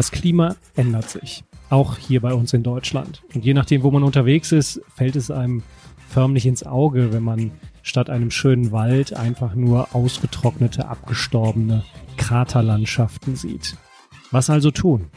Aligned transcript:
Das 0.00 0.12
Klima 0.12 0.56
ändert 0.76 1.10
sich, 1.10 1.44
auch 1.68 1.98
hier 1.98 2.22
bei 2.22 2.32
uns 2.32 2.54
in 2.54 2.62
Deutschland. 2.62 3.20
Und 3.34 3.44
je 3.44 3.52
nachdem, 3.52 3.82
wo 3.82 3.90
man 3.90 4.02
unterwegs 4.02 4.50
ist, 4.50 4.80
fällt 4.96 5.14
es 5.14 5.30
einem 5.30 5.62
förmlich 6.08 6.46
ins 6.46 6.64
Auge, 6.64 7.12
wenn 7.12 7.22
man 7.22 7.50
statt 7.82 8.08
einem 8.08 8.30
schönen 8.30 8.72
Wald 8.72 9.12
einfach 9.12 9.54
nur 9.54 9.94
ausgetrocknete, 9.94 10.88
abgestorbene 10.88 11.84
Kraterlandschaften 12.16 13.36
sieht. 13.36 13.76
Was 14.30 14.48
also 14.48 14.70
tun? 14.70 15.10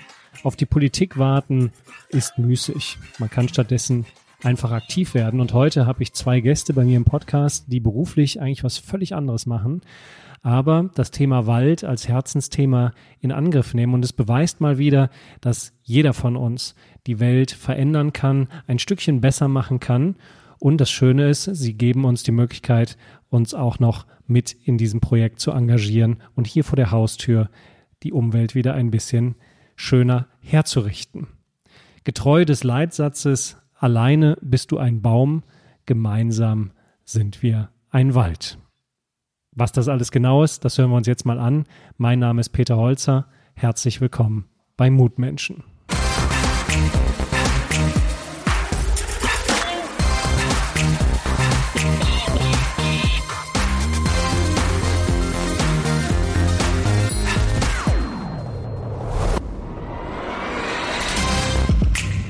Auf 0.43 0.57
die 0.57 0.65
Politik 0.65 1.17
warten 1.17 1.71
ist 2.09 2.37
müßig. 2.37 2.97
Man 3.19 3.29
kann 3.29 3.47
stattdessen 3.47 4.05
einfach 4.43 4.71
aktiv 4.71 5.13
werden. 5.13 5.39
Und 5.39 5.53
heute 5.53 5.85
habe 5.85 6.03
ich 6.03 6.11
zwei 6.11 6.41
Gäste 6.41 6.73
bei 6.73 6.83
mir 6.83 6.97
im 6.97 7.05
Podcast, 7.05 7.67
die 7.67 7.79
beruflich 7.79 8.41
eigentlich 8.41 8.65
was 8.65 8.79
völlig 8.79 9.15
anderes 9.15 9.45
machen, 9.45 9.81
aber 10.43 10.91
das 10.93 11.09
Thema 11.09 11.47
Wald 11.47 11.83
als 11.85 12.07
Herzensthema 12.07 12.91
in 13.21 13.31
Angriff 13.31 13.73
nehmen. 13.73 13.93
Und 13.93 14.05
es 14.05 14.13
beweist 14.13 14.61
mal 14.61 14.77
wieder, 14.77 15.09
dass 15.41 15.73
jeder 15.81 16.13
von 16.13 16.35
uns 16.35 16.75
die 17.07 17.19
Welt 17.19 17.51
verändern 17.51 18.13
kann, 18.13 18.49
ein 18.67 18.77
Stückchen 18.77 19.21
besser 19.21 19.47
machen 19.47 19.79
kann. 19.79 20.17
Und 20.59 20.79
das 20.79 20.91
Schöne 20.91 21.29
ist, 21.29 21.45
sie 21.45 21.73
geben 21.73 22.05
uns 22.05 22.23
die 22.23 22.31
Möglichkeit, 22.31 22.97
uns 23.29 23.53
auch 23.53 23.79
noch 23.79 24.05
mit 24.27 24.51
in 24.51 24.77
diesem 24.77 24.99
Projekt 24.99 25.39
zu 25.39 25.51
engagieren 25.51 26.17
und 26.35 26.45
hier 26.45 26.63
vor 26.63 26.75
der 26.75 26.91
Haustür 26.91 27.49
die 28.03 28.11
Umwelt 28.11 28.53
wieder 28.53 28.73
ein 28.73 28.91
bisschen 28.91 29.35
schöner 29.75 30.27
herzurichten. 30.41 31.27
Getreu 32.03 32.45
des 32.45 32.63
Leitsatzes 32.63 33.57
Alleine 33.75 34.37
bist 34.41 34.71
du 34.71 34.77
ein 34.77 35.01
Baum, 35.01 35.43
gemeinsam 35.85 36.71
sind 37.03 37.43
wir 37.43 37.69
ein 37.89 38.15
Wald. 38.15 38.57
Was 39.55 39.71
das 39.71 39.87
alles 39.87 40.11
genau 40.11 40.43
ist, 40.43 40.65
das 40.65 40.79
hören 40.79 40.89
wir 40.89 40.97
uns 40.97 41.05
jetzt 41.05 41.25
mal 41.25 41.39
an. 41.39 41.65
Mein 41.97 42.17
Name 42.17 42.41
ist 42.41 42.49
Peter 42.49 42.75
Holzer. 42.77 43.27
Herzlich 43.53 44.01
willkommen 44.01 44.45
bei 44.77 44.89
Mutmenschen. 44.89 45.63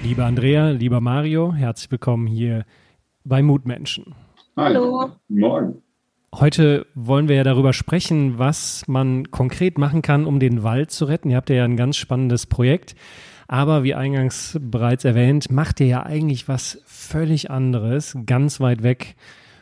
Liebe 0.03 0.25
Andrea, 0.25 0.71
lieber 0.71 0.99
Mario, 0.99 1.53
herzlich 1.53 1.89
willkommen 1.89 2.27
hier 2.27 2.65
bei 3.23 3.41
Mutmenschen. 3.41 4.13
Hallo. 4.57 5.11
Morgen. 5.29 5.82
Heute 6.39 6.87
wollen 6.95 7.27
wir 7.27 7.35
ja 7.35 7.43
darüber 7.43 7.73
sprechen, 7.73 8.39
was 8.39 8.87
man 8.87 9.29
konkret 9.29 9.77
machen 9.77 10.01
kann, 10.01 10.25
um 10.25 10.39
den 10.39 10.63
Wald 10.63 10.89
zu 10.89 11.05
retten. 11.05 11.29
Ihr 11.29 11.37
habt 11.37 11.51
ja 11.51 11.63
ein 11.63 11.77
ganz 11.77 11.95
spannendes 11.95 12.47
Projekt. 12.47 12.95
Aber 13.47 13.83
wie 13.83 13.93
eingangs 13.93 14.57
bereits 14.59 15.05
erwähnt, 15.05 15.51
macht 15.51 15.79
ihr 15.79 15.85
ja 15.85 16.03
eigentlich 16.03 16.47
was 16.47 16.81
völlig 16.85 17.51
anderes, 17.51 18.17
ganz 18.25 18.59
weit 18.59 18.81
weg 18.81 19.15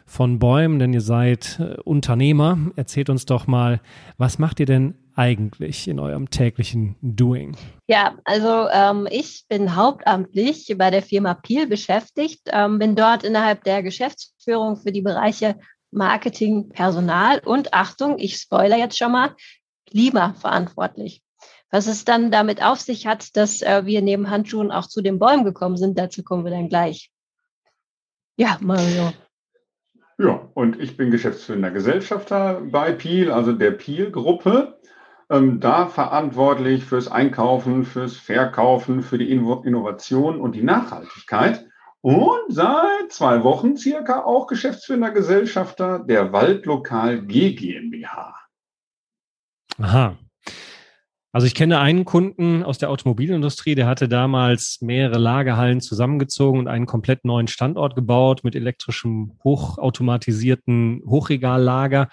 von 0.06 0.40
Bäumen, 0.40 0.80
denn 0.80 0.94
ihr 0.94 1.02
seid 1.02 1.60
äh, 1.60 1.82
Unternehmer. 1.82 2.58
Erzählt 2.78 3.10
uns 3.10 3.26
doch 3.26 3.48
mal, 3.48 3.82
was 4.18 4.40
macht 4.40 4.62
ihr 4.62 4.66
denn 4.66 4.96
eigentlich 5.14 5.90
in 5.90 6.00
eurem 6.00 6.30
täglichen 6.30 6.96
Doing? 7.02 7.58
Ja, 7.88 8.16
also 8.24 8.70
ähm, 8.72 9.10
ich 9.12 9.44
bin 9.50 9.76
hauptamtlich 9.76 10.74
bei 10.78 10.90
der 10.90 11.02
Firma 11.02 11.34
Peel 11.34 11.68
beschäftigt, 11.68 12.42
ähm, 12.46 12.80
bin 12.80 12.96
dort 12.96 13.26
innerhalb 13.26 13.66
der 13.66 13.84
Geschäftsführung 13.84 14.78
für 14.78 14.94
die 14.94 15.02
Bereiche 15.02 15.58
Marketing, 15.92 16.70
Personal 16.70 17.40
und 17.40 17.74
Achtung, 17.74 18.18
ich 18.18 18.38
spoiler 18.38 18.78
jetzt 18.78 18.98
schon 18.98 19.12
mal, 19.12 19.36
Klima 19.86 20.34
verantwortlich. 20.34 21.22
Was 21.70 21.88
es 21.88 22.06
dann 22.06 22.32
damit 22.32 22.64
auf 22.64 22.80
sich 22.80 23.08
hat, 23.08 23.36
dass 23.38 23.62
äh, 23.62 23.86
wir 23.86 24.02
neben 24.02 24.30
Handschuhen 24.30 24.72
auch 24.72 24.88
zu 24.88 25.02
den 25.02 25.20
Bäumen 25.20 25.46
gekommen 25.46 25.78
sind, 25.78 25.98
dazu 25.98 26.24
kommen 26.24 26.44
wir 26.44 26.52
dann 26.52 26.70
gleich. 26.70 27.12
Ja, 28.36 28.58
Mario. 28.62 29.14
Ja, 30.18 30.50
und 30.54 30.80
ich 30.80 30.98
bin 30.98 31.12
geschäftsführender 31.12 31.72
Gesellschafter 31.72 32.62
bei 32.62 32.92
Peel, 32.92 33.32
also 33.32 33.54
der 33.54 33.72
Peel-Gruppe 33.72 34.80
ähm, 35.32 35.62
da 35.62 35.88
verantwortlich 35.88 36.84
fürs 36.84 37.10
Einkaufen, 37.10 37.86
fürs 37.86 38.18
Verkaufen, 38.18 39.02
für 39.02 39.18
die 39.18 39.32
Innovation 39.32 40.42
und 40.42 40.56
die 40.56 40.64
Nachhaltigkeit. 40.64 41.66
Und 42.02 42.50
seit 42.50 43.12
zwei 43.12 43.44
Wochen 43.44 43.78
circa 43.78 44.24
auch 44.24 44.48
geschäftsführender 44.48 45.12
Gesellschafter 45.12 46.00
der 46.00 46.34
Waldlokal 46.34 47.22
G 47.28 47.54
GmbH. 47.54 48.36
Aha. 49.78 50.18
Also 51.34 51.48
ich 51.48 51.56
kenne 51.56 51.80
einen 51.80 52.04
Kunden 52.04 52.64
aus 52.64 52.78
der 52.78 52.90
Automobilindustrie, 52.90 53.76
der 53.76 53.88
hatte 53.88 54.10
damals 54.10 54.80
mehrere 54.82 55.18
Lagerhallen 55.18 55.80
zusammengezogen 55.80 56.60
und 56.60 56.68
einen 56.68 56.88
komplett 56.88 57.24
neuen 57.24 57.48
Standort 57.48 57.96
gebaut 57.96 58.44
mit 58.44 58.54
elektrischem 58.54 59.38
hochautomatisierten 59.44 61.02
Hochregallager 61.06 62.10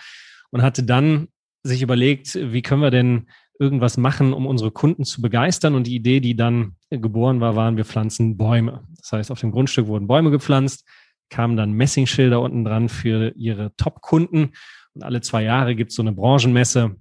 und 0.50 0.62
hatte 0.62 0.84
dann 0.84 1.28
sich 1.64 1.82
überlegt, 1.82 2.36
wie 2.36 2.62
können 2.62 2.82
wir 2.82 2.92
denn 2.92 3.28
irgendwas 3.58 3.96
machen, 3.96 4.32
um 4.32 4.46
unsere 4.46 4.70
Kunden 4.70 5.04
zu 5.04 5.20
begeistern. 5.20 5.74
Und 5.74 5.86
die 5.86 5.96
Idee, 5.96 6.20
die 6.20 6.36
dann 6.36 6.76
geboren 6.90 7.40
war, 7.40 7.56
waren, 7.56 7.76
wir 7.76 7.84
pflanzen 7.84 8.36
Bäume. 8.36 8.84
Das 8.98 9.12
heißt, 9.12 9.30
auf 9.30 9.40
dem 9.40 9.50
Grundstück 9.50 9.86
wurden 9.86 10.06
Bäume 10.06 10.30
gepflanzt, 10.30 10.86
kamen 11.28 11.56
dann 11.56 11.72
Messingschilder 11.72 12.40
unten 12.40 12.64
dran 12.64 12.88
für 12.88 13.32
ihre 13.36 13.74
Top-Kunden. 13.76 14.52
Und 14.94 15.02
alle 15.02 15.20
zwei 15.20 15.42
Jahre 15.42 15.74
gibt 15.74 15.90
es 15.90 15.96
so 15.96 16.02
eine 16.02 16.12
Branchenmesse. 16.12 16.96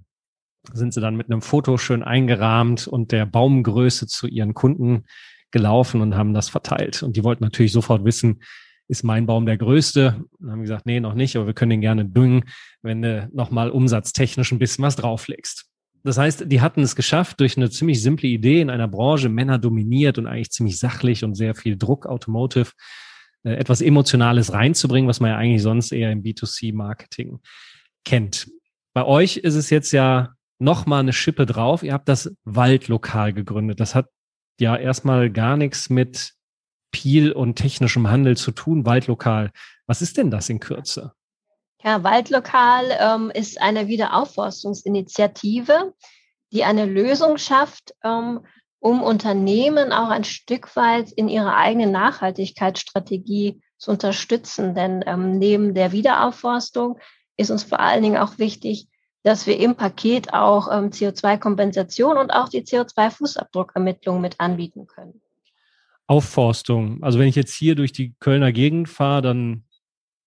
Sind 0.72 0.92
sie 0.92 1.00
dann 1.00 1.16
mit 1.16 1.30
einem 1.30 1.42
Foto 1.42 1.78
schön 1.78 2.02
eingerahmt 2.02 2.88
und 2.88 3.12
der 3.12 3.24
Baumgröße 3.24 4.06
zu 4.06 4.26
ihren 4.26 4.54
Kunden 4.54 5.04
gelaufen 5.50 6.00
und 6.00 6.16
haben 6.16 6.34
das 6.34 6.48
verteilt. 6.48 7.02
Und 7.02 7.16
die 7.16 7.24
wollten 7.24 7.44
natürlich 7.44 7.72
sofort 7.72 8.04
wissen, 8.04 8.42
ist 8.88 9.04
mein 9.04 9.26
Baum 9.26 9.46
der 9.46 9.58
größte? 9.58 10.24
Dann 10.40 10.50
haben 10.50 10.58
wir 10.58 10.62
gesagt, 10.62 10.86
nee, 10.86 10.98
noch 10.98 11.14
nicht, 11.14 11.36
aber 11.36 11.46
wir 11.46 11.54
können 11.54 11.70
den 11.70 11.80
gerne 11.80 12.04
düngen, 12.04 12.44
wenn 12.82 13.02
du 13.02 13.28
nochmal 13.32 13.70
umsatztechnisch 13.70 14.50
ein 14.50 14.58
bisschen 14.58 14.82
was 14.84 14.96
drauflegst. 14.96 15.66
Das 16.04 16.18
heißt, 16.18 16.44
die 16.46 16.60
hatten 16.60 16.82
es 16.82 16.96
geschafft, 16.96 17.40
durch 17.40 17.56
eine 17.56 17.70
ziemlich 17.70 18.02
simple 18.02 18.28
Idee 18.28 18.60
in 18.60 18.70
einer 18.70 18.88
Branche, 18.88 19.28
Männer 19.28 19.58
dominiert 19.58 20.18
und 20.18 20.26
eigentlich 20.26 20.50
ziemlich 20.50 20.78
sachlich 20.78 21.24
und 21.24 21.34
sehr 21.34 21.54
viel 21.54 21.76
Druck, 21.76 22.06
Automotive, 22.06 22.70
äh, 23.44 23.54
etwas 23.54 23.80
Emotionales 23.80 24.52
reinzubringen, 24.52 25.08
was 25.08 25.20
man 25.20 25.30
ja 25.30 25.36
eigentlich 25.36 25.62
sonst 25.62 25.92
eher 25.92 26.12
im 26.12 26.22
B2C-Marketing 26.22 27.40
kennt. 28.04 28.48
Bei 28.94 29.04
euch 29.04 29.36
ist 29.36 29.54
es 29.54 29.70
jetzt 29.70 29.92
ja 29.92 30.34
nochmal 30.58 31.00
eine 31.00 31.12
Schippe 31.12 31.46
drauf. 31.46 31.82
Ihr 31.82 31.92
habt 31.92 32.08
das 32.08 32.34
Waldlokal 32.44 33.32
gegründet. 33.32 33.80
Das 33.80 33.94
hat 33.94 34.08
ja 34.60 34.76
erstmal 34.76 35.30
gar 35.30 35.56
nichts 35.56 35.90
mit 35.90 36.34
Peel 36.90 37.32
und 37.32 37.56
technischem 37.56 38.08
Handel 38.08 38.36
zu 38.36 38.50
tun, 38.50 38.86
Waldlokal. 38.86 39.50
Was 39.86 40.02
ist 40.02 40.16
denn 40.16 40.30
das 40.30 40.48
in 40.48 40.58
Kürze? 40.58 41.12
Ja, 41.82 42.02
Waldlokal 42.02 42.96
ähm, 42.98 43.30
ist 43.30 43.60
eine 43.60 43.86
Wiederaufforstungsinitiative, 43.86 45.94
die 46.52 46.64
eine 46.64 46.86
Lösung 46.86 47.38
schafft, 47.38 47.94
ähm, 48.02 48.40
um 48.80 49.02
Unternehmen 49.02 49.92
auch 49.92 50.08
ein 50.08 50.24
Stück 50.24 50.74
weit 50.76 51.12
in 51.12 51.28
ihrer 51.28 51.56
eigenen 51.56 51.92
Nachhaltigkeitsstrategie 51.92 53.60
zu 53.76 53.92
unterstützen. 53.92 54.74
Denn 54.74 55.04
ähm, 55.06 55.38
neben 55.38 55.74
der 55.74 55.92
Wiederaufforstung 55.92 56.98
ist 57.36 57.50
uns 57.50 57.62
vor 57.62 57.80
allen 57.80 58.02
Dingen 58.02 58.16
auch 58.16 58.38
wichtig, 58.38 58.88
dass 59.22 59.46
wir 59.46 59.58
im 59.58 59.76
Paket 59.76 60.32
auch 60.32 60.68
ähm, 60.72 60.90
CO2-Kompensation 60.90 62.16
und 62.16 62.30
auch 62.30 62.48
die 62.48 62.62
CO2-Fußabdruckermittlung 62.62 64.20
mit 64.20 64.40
anbieten 64.40 64.86
können. 64.86 65.20
Aufforstung. 66.06 67.02
Also 67.02 67.18
wenn 67.18 67.28
ich 67.28 67.36
jetzt 67.36 67.54
hier 67.54 67.74
durch 67.74 67.92
die 67.92 68.14
Kölner 68.18 68.52
Gegend 68.52 68.88
fahre, 68.88 69.22
dann 69.22 69.64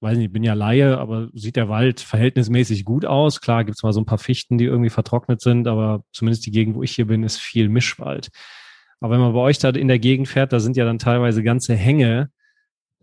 weiß 0.02 0.18
nicht, 0.18 0.28
ich 0.28 0.34
bin 0.34 0.44
ja 0.44 0.54
Laie, 0.54 0.98
aber 0.98 1.30
sieht 1.34 1.56
der 1.56 1.70
Wald 1.70 2.00
verhältnismäßig 2.00 2.86
gut 2.86 3.06
aus. 3.06 3.42
Klar 3.42 3.64
gibt 3.64 3.78
es 3.78 3.84
mal 3.84 3.94
so 3.94 4.02
ein 4.02 4.06
paar 4.06 4.18
Fichten, 4.18 4.58
die 4.58 4.66
irgendwie 4.66 4.90
vertrocknet 4.90 5.42
sind, 5.42 5.68
aber 5.68 6.04
zumindest 6.12 6.46
die 6.46 6.52
Gegend, 6.52 6.76
wo 6.76 6.84
ich 6.84 6.94
hier 6.94 7.08
bin, 7.08 7.24
ist 7.24 7.38
viel 7.38 7.70
Mischwald. 7.70 8.30
Aber 9.00 9.14
wenn 9.14 9.22
man 9.22 9.34
bei 9.34 9.40
euch 9.40 9.60
da 9.60 9.70
in 9.70 9.88
der 9.88 10.00
Gegend 10.00 10.28
fährt, 10.28 10.54
da 10.54 10.60
sind 10.60 10.78
ja 10.78 10.86
dann 10.86 11.00
teilweise 11.00 11.44
ganze 11.44 11.76
Hänge, 11.76 12.30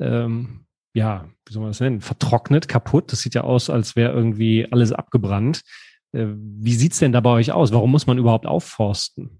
ähm, 0.00 0.66
ja, 0.94 1.28
wie 1.46 1.52
soll 1.52 1.62
man 1.62 1.70
das 1.70 1.80
nennen, 1.80 2.00
vertrocknet, 2.00 2.68
kaputt. 2.68 3.12
Das 3.12 3.20
sieht 3.20 3.34
ja 3.34 3.42
aus, 3.42 3.70
als 3.70 3.96
wäre 3.96 4.12
irgendwie 4.12 4.66
alles 4.70 4.92
abgebrannt. 4.92 5.62
Äh, 6.12 6.26
wie 6.36 6.74
sieht's 6.74 6.98
denn 6.98 7.12
da 7.12 7.20
bei 7.20 7.30
euch 7.30 7.52
aus? 7.52 7.72
Warum 7.72 7.90
muss 7.90 8.06
man 8.06 8.18
überhaupt 8.18 8.46
aufforsten? 8.46 9.37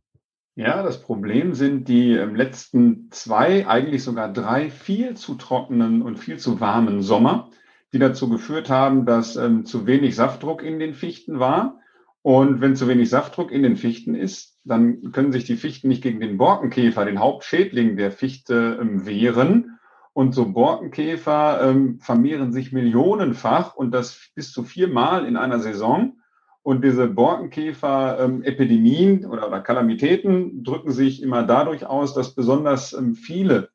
Ja, 0.59 0.83
das 0.83 1.01
Problem 1.01 1.55
sind 1.55 1.87
die 1.87 2.15
ähm, 2.15 2.35
letzten 2.35 3.13
zwei, 3.13 3.69
eigentlich 3.69 4.03
sogar 4.03 4.33
drei 4.33 4.71
viel 4.71 5.17
zu 5.17 5.37
trockenen 5.37 6.03
und 6.03 6.19
viel 6.19 6.39
zu 6.39 6.59
warmen 6.59 7.01
Sommer, 7.01 7.51
die 7.93 8.01
dazu 8.01 8.29
geführt 8.29 8.69
haben, 8.69 9.07
dass 9.07 9.37
ähm, 9.37 9.67
zu 9.67 9.87
wenig 9.87 10.17
Saftdruck 10.17 10.65
in 10.65 10.81
den 10.81 10.95
Fichten 10.95 11.39
war. 11.39 11.79
Und 12.23 12.61
wenn 12.61 12.75
zu 12.75 12.89
wenig 12.89 13.09
Saftdruck 13.09 13.53
in 13.53 13.63
den 13.63 13.77
Fichten 13.77 14.17
ist, 14.17 14.59
dann 14.65 15.13
können 15.13 15.31
sich 15.31 15.45
die 15.45 15.55
Fichten 15.55 15.87
nicht 15.87 16.03
gegen 16.03 16.19
den 16.19 16.39
Borkenkäfer, 16.39 17.05
den 17.05 17.21
Hauptschädling 17.21 17.97
der 17.97 18.11
Fichte, 18.11 18.79
ähm, 18.81 19.07
wehren. 19.07 19.79
Und 20.13 20.35
so 20.35 20.51
Borkenkäfer 20.51 21.71
ähm, 21.71 22.01
vermehren 22.01 22.53
sich 22.53 22.73
millionenfach 22.73 23.77
und 23.77 23.93
das 23.93 24.33
bis 24.35 24.51
zu 24.51 24.65
viermal 24.65 25.25
in 25.25 25.37
einer 25.37 25.61
Saison. 25.61 26.19
Und 26.69 26.85
diese 26.85 27.09
Borkenkäfer-Epidemien 27.09 29.25
oder, 29.25 29.49
oder 29.49 29.61
Kalamitäten 29.61 30.62
drücken 30.62 30.93
sich 30.93 31.23
immer 31.23 31.43
dadurch 31.43 31.87
aus, 31.87 32.12
dass 32.12 32.35
besonders 32.35 32.93
ähm, 32.93 33.15
viele 33.15 33.70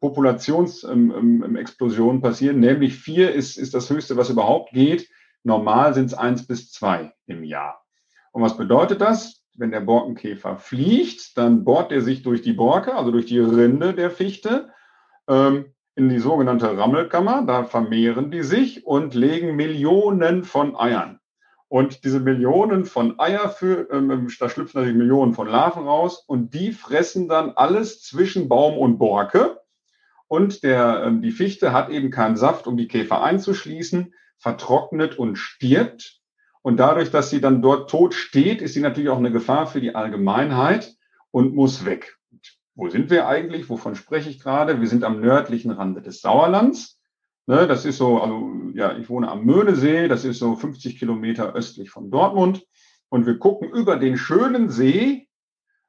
Populationsexplosionen 0.00 2.22
passieren. 2.22 2.60
Nämlich 2.60 2.94
vier 2.94 3.34
ist, 3.34 3.58
ist 3.58 3.74
das 3.74 3.90
höchste, 3.90 4.16
was 4.16 4.30
überhaupt 4.30 4.72
geht. 4.72 5.10
Normal 5.44 5.92
sind 5.92 6.06
es 6.06 6.14
eins 6.14 6.46
bis 6.46 6.72
zwei 6.72 7.12
im 7.26 7.44
Jahr. 7.44 7.84
Und 8.32 8.40
was 8.40 8.56
bedeutet 8.56 9.02
das? 9.02 9.44
Wenn 9.52 9.70
der 9.70 9.80
Borkenkäfer 9.80 10.56
fliegt, 10.56 11.36
dann 11.36 11.64
bohrt 11.64 11.92
er 11.92 12.00
sich 12.00 12.22
durch 12.22 12.40
die 12.40 12.54
Borke, 12.54 12.94
also 12.94 13.10
durch 13.10 13.26
die 13.26 13.40
Rinde 13.40 13.92
der 13.92 14.10
Fichte, 14.10 14.70
ähm, 15.28 15.74
in 15.96 16.08
die 16.08 16.18
sogenannte 16.18 16.78
Rammelkammer. 16.78 17.44
Da 17.46 17.64
vermehren 17.64 18.30
die 18.30 18.42
sich 18.42 18.86
und 18.86 19.14
legen 19.14 19.54
Millionen 19.54 20.44
von 20.44 20.76
Eiern. 20.76 21.17
Und 21.68 22.04
diese 22.04 22.20
Millionen 22.20 22.86
von 22.86 23.18
Eier, 23.20 23.50
für, 23.50 23.90
ähm, 23.90 24.28
da 24.40 24.48
schlüpfen 24.48 24.80
natürlich 24.80 24.96
Millionen 24.96 25.34
von 25.34 25.46
Larven 25.46 25.84
raus 25.84 26.24
und 26.26 26.54
die 26.54 26.72
fressen 26.72 27.28
dann 27.28 27.50
alles 27.50 28.02
zwischen 28.02 28.48
Baum 28.48 28.78
und 28.78 28.98
Borke. 28.98 29.60
Und 30.28 30.62
der, 30.62 31.02
ähm, 31.04 31.20
die 31.20 31.30
Fichte 31.30 31.72
hat 31.72 31.90
eben 31.90 32.10
keinen 32.10 32.36
Saft, 32.36 32.66
um 32.66 32.76
die 32.76 32.88
Käfer 32.88 33.22
einzuschließen, 33.22 34.14
vertrocknet 34.38 35.18
und 35.18 35.36
stirbt. 35.36 36.20
Und 36.62 36.78
dadurch, 36.78 37.10
dass 37.10 37.30
sie 37.30 37.40
dann 37.40 37.60
dort 37.60 37.90
tot 37.90 38.14
steht, 38.14 38.62
ist 38.62 38.74
sie 38.74 38.80
natürlich 38.80 39.10
auch 39.10 39.18
eine 39.18 39.32
Gefahr 39.32 39.66
für 39.66 39.80
die 39.80 39.94
Allgemeinheit 39.94 40.94
und 41.30 41.54
muss 41.54 41.84
weg. 41.84 42.18
Wo 42.74 42.88
sind 42.88 43.10
wir 43.10 43.26
eigentlich? 43.26 43.68
Wovon 43.68 43.94
spreche 43.94 44.30
ich 44.30 44.40
gerade? 44.40 44.80
Wir 44.80 44.88
sind 44.88 45.04
am 45.04 45.20
nördlichen 45.20 45.70
Rande 45.70 46.00
des 46.00 46.20
Sauerlands. 46.20 46.97
Ne, 47.48 47.66
das 47.66 47.86
ist 47.86 47.96
so, 47.96 48.20
also 48.20 48.50
ja, 48.74 48.98
ich 48.98 49.08
wohne 49.08 49.30
am 49.30 49.46
Möhnesee, 49.46 50.06
das 50.06 50.26
ist 50.26 50.38
so 50.38 50.54
50 50.54 50.98
Kilometer 50.98 51.54
östlich 51.54 51.88
von 51.88 52.10
Dortmund. 52.10 52.66
Und 53.08 53.24
wir 53.24 53.38
gucken 53.38 53.70
über 53.70 53.96
den 53.96 54.18
schönen 54.18 54.68
See 54.68 55.30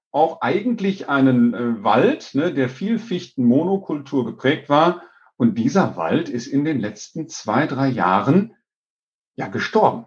auf 0.09 0.41
eigentlich 0.41 1.09
einen 1.09 1.53
äh, 1.53 1.83
Wald, 1.83 2.33
ne, 2.33 2.53
der 2.53 2.69
viel 2.69 2.97
Fichtenmonokultur 2.97 4.25
geprägt 4.25 4.69
war. 4.69 5.03
Und 5.35 5.57
dieser 5.57 5.97
Wald 5.97 6.29
ist 6.29 6.47
in 6.47 6.63
den 6.63 6.79
letzten 6.79 7.27
zwei, 7.27 7.67
drei 7.67 7.89
Jahren 7.89 8.55
ja 9.35 9.49
gestorben 9.49 10.05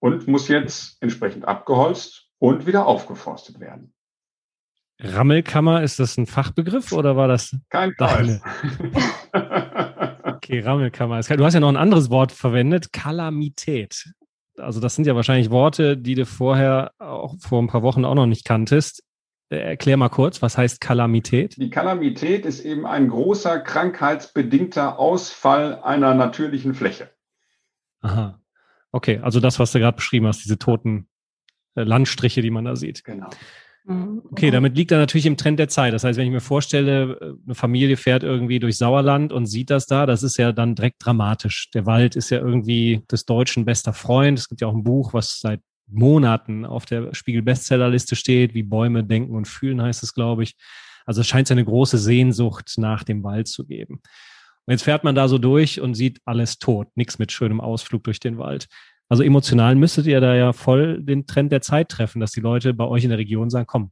und 0.00 0.26
muss 0.26 0.48
jetzt 0.48 1.00
entsprechend 1.00 1.46
abgeholzt 1.46 2.32
und 2.38 2.66
wieder 2.66 2.88
aufgeforstet 2.88 3.60
werden. 3.60 3.94
Rammelkammer, 4.98 5.84
ist 5.84 6.00
das 6.00 6.18
ein 6.18 6.26
Fachbegriff 6.26 6.90
oder 6.90 7.16
war 7.16 7.28
das? 7.28 7.54
Kein 7.68 7.94
Fall. 7.94 8.42
Okay, 10.48 10.60
Rammelkammer. 10.60 11.20
Du 11.20 11.44
hast 11.44 11.52
ja 11.52 11.60
noch 11.60 11.68
ein 11.68 11.76
anderes 11.76 12.08
Wort 12.08 12.32
verwendet, 12.32 12.90
Kalamität. 12.90 14.14
Also 14.56 14.80
das 14.80 14.94
sind 14.94 15.06
ja 15.06 15.14
wahrscheinlich 15.14 15.50
Worte, 15.50 15.98
die 15.98 16.14
du 16.14 16.24
vorher 16.24 16.92
auch 16.98 17.34
vor 17.38 17.60
ein 17.60 17.66
paar 17.66 17.82
Wochen 17.82 18.06
auch 18.06 18.14
noch 18.14 18.24
nicht 18.24 18.46
kanntest. 18.46 19.04
Äh, 19.50 19.58
erklär 19.58 19.98
mal 19.98 20.08
kurz, 20.08 20.40
was 20.40 20.56
heißt 20.56 20.80
Kalamität? 20.80 21.58
Die 21.58 21.68
Kalamität 21.68 22.46
ist 22.46 22.64
eben 22.64 22.86
ein 22.86 23.08
großer 23.08 23.60
krankheitsbedingter 23.60 24.98
Ausfall 24.98 25.82
einer 25.82 26.14
natürlichen 26.14 26.72
Fläche. 26.72 27.10
Aha. 28.00 28.40
Okay, 28.90 29.20
also 29.22 29.40
das, 29.40 29.58
was 29.58 29.72
du 29.72 29.80
gerade 29.80 29.96
beschrieben 29.96 30.26
hast, 30.26 30.42
diese 30.44 30.58
toten 30.58 31.10
äh, 31.74 31.82
Landstriche, 31.82 32.40
die 32.40 32.50
man 32.50 32.64
da 32.64 32.74
sieht. 32.74 33.04
Genau. 33.04 33.28
Mhm. 33.88 34.22
Okay, 34.30 34.50
damit 34.50 34.76
liegt 34.76 34.92
er 34.92 34.98
natürlich 34.98 35.24
im 35.24 35.38
Trend 35.38 35.58
der 35.58 35.68
Zeit. 35.68 35.94
Das 35.94 36.04
heißt, 36.04 36.18
wenn 36.18 36.26
ich 36.26 36.32
mir 36.32 36.40
vorstelle, 36.40 37.36
eine 37.44 37.54
Familie 37.54 37.96
fährt 37.96 38.22
irgendwie 38.22 38.58
durch 38.58 38.76
Sauerland 38.76 39.32
und 39.32 39.46
sieht 39.46 39.70
das 39.70 39.86
da, 39.86 40.04
das 40.04 40.22
ist 40.22 40.36
ja 40.36 40.52
dann 40.52 40.74
direkt 40.74 41.04
dramatisch. 41.04 41.70
Der 41.72 41.86
Wald 41.86 42.14
ist 42.14 42.28
ja 42.30 42.38
irgendwie 42.38 43.02
des 43.10 43.24
Deutschen 43.24 43.64
bester 43.64 43.94
Freund. 43.94 44.38
Es 44.38 44.48
gibt 44.48 44.60
ja 44.60 44.68
auch 44.68 44.74
ein 44.74 44.84
Buch, 44.84 45.14
was 45.14 45.40
seit 45.40 45.60
Monaten 45.90 46.66
auf 46.66 46.84
der 46.84 47.14
Spiegel-Bestsellerliste 47.14 48.14
steht, 48.14 48.52
wie 48.52 48.62
Bäume 48.62 49.04
denken 49.04 49.34
und 49.34 49.48
fühlen, 49.48 49.80
heißt 49.80 50.02
es, 50.02 50.12
glaube 50.12 50.42
ich. 50.42 50.54
Also 51.06 51.22
es 51.22 51.26
scheint 51.26 51.48
ja 51.48 51.54
eine 51.54 51.64
große 51.64 51.96
Sehnsucht 51.96 52.74
nach 52.76 53.04
dem 53.04 53.24
Wald 53.24 53.48
zu 53.48 53.64
geben. 53.66 54.02
Und 54.66 54.72
jetzt 54.72 54.82
fährt 54.82 55.02
man 55.02 55.14
da 55.14 55.28
so 55.28 55.38
durch 55.38 55.80
und 55.80 55.94
sieht 55.94 56.20
alles 56.26 56.58
tot, 56.58 56.88
nichts 56.94 57.18
mit 57.18 57.32
schönem 57.32 57.62
Ausflug 57.62 58.04
durch 58.04 58.20
den 58.20 58.36
Wald. 58.36 58.66
Also 59.08 59.22
emotional 59.22 59.74
müsstet 59.74 60.06
ihr 60.06 60.20
da 60.20 60.34
ja 60.34 60.52
voll 60.52 61.02
den 61.02 61.26
Trend 61.26 61.50
der 61.50 61.62
Zeit 61.62 61.88
treffen, 61.88 62.20
dass 62.20 62.32
die 62.32 62.40
Leute 62.40 62.74
bei 62.74 62.84
euch 62.84 63.04
in 63.04 63.10
der 63.10 63.18
Region 63.18 63.48
sagen, 63.48 63.66
komm, 63.66 63.90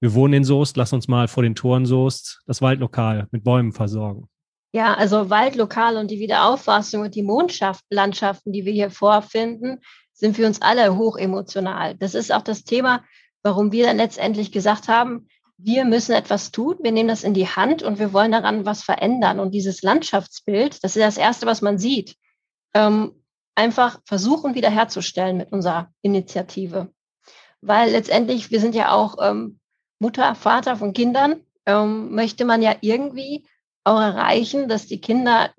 wir 0.00 0.14
wohnen 0.14 0.34
in 0.34 0.44
Soest, 0.44 0.76
lass 0.76 0.92
uns 0.92 1.08
mal 1.08 1.28
vor 1.28 1.42
den 1.42 1.54
Toren 1.54 1.86
Soest 1.86 2.42
das 2.46 2.62
Waldlokal 2.62 3.28
mit 3.30 3.44
Bäumen 3.44 3.72
versorgen. 3.72 4.28
Ja, 4.72 4.94
also 4.94 5.30
Waldlokal 5.30 5.96
und 5.96 6.10
die 6.10 6.20
Wiederauffassung 6.20 7.02
und 7.02 7.14
die 7.14 7.22
Mondlandschaften, 7.22 8.52
die 8.52 8.64
wir 8.64 8.72
hier 8.72 8.90
vorfinden, 8.90 9.80
sind 10.12 10.36
für 10.36 10.46
uns 10.46 10.60
alle 10.60 10.96
hoch 10.96 11.16
emotional. 11.16 11.96
Das 11.96 12.14
ist 12.14 12.32
auch 12.32 12.42
das 12.42 12.64
Thema, 12.64 13.04
warum 13.42 13.72
wir 13.72 13.86
dann 13.86 13.96
letztendlich 13.96 14.52
gesagt 14.52 14.88
haben, 14.88 15.28
wir 15.56 15.84
müssen 15.84 16.12
etwas 16.12 16.52
tun, 16.52 16.76
wir 16.82 16.92
nehmen 16.92 17.08
das 17.08 17.24
in 17.24 17.34
die 17.34 17.48
Hand 17.48 17.82
und 17.82 17.98
wir 17.98 18.12
wollen 18.12 18.30
daran 18.30 18.64
was 18.64 18.82
verändern. 18.82 19.40
Und 19.40 19.52
dieses 19.52 19.82
Landschaftsbild, 19.82 20.84
das 20.84 20.96
ist 20.96 21.02
das 21.02 21.16
Erste, 21.16 21.46
was 21.46 21.62
man 21.62 21.78
sieht. 21.78 22.14
Ähm, 22.74 23.17
einfach 23.58 24.00
versuchen 24.04 24.54
wiederherzustellen 24.54 25.36
mit 25.36 25.52
unserer 25.52 25.90
Initiative. 26.00 26.92
Weil 27.60 27.90
letztendlich, 27.90 28.52
wir 28.52 28.60
sind 28.60 28.76
ja 28.76 28.92
auch 28.92 29.16
ähm, 29.20 29.58
Mutter, 29.98 30.36
Vater 30.36 30.76
von 30.76 30.92
Kindern, 30.92 31.40
ähm, 31.66 32.14
möchte 32.14 32.44
man 32.44 32.62
ja 32.62 32.76
irgendwie 32.80 33.46
auch 33.82 34.00
erreichen, 34.00 34.68
dass 34.68 34.86
die 34.86 35.00
Kinder 35.00 35.50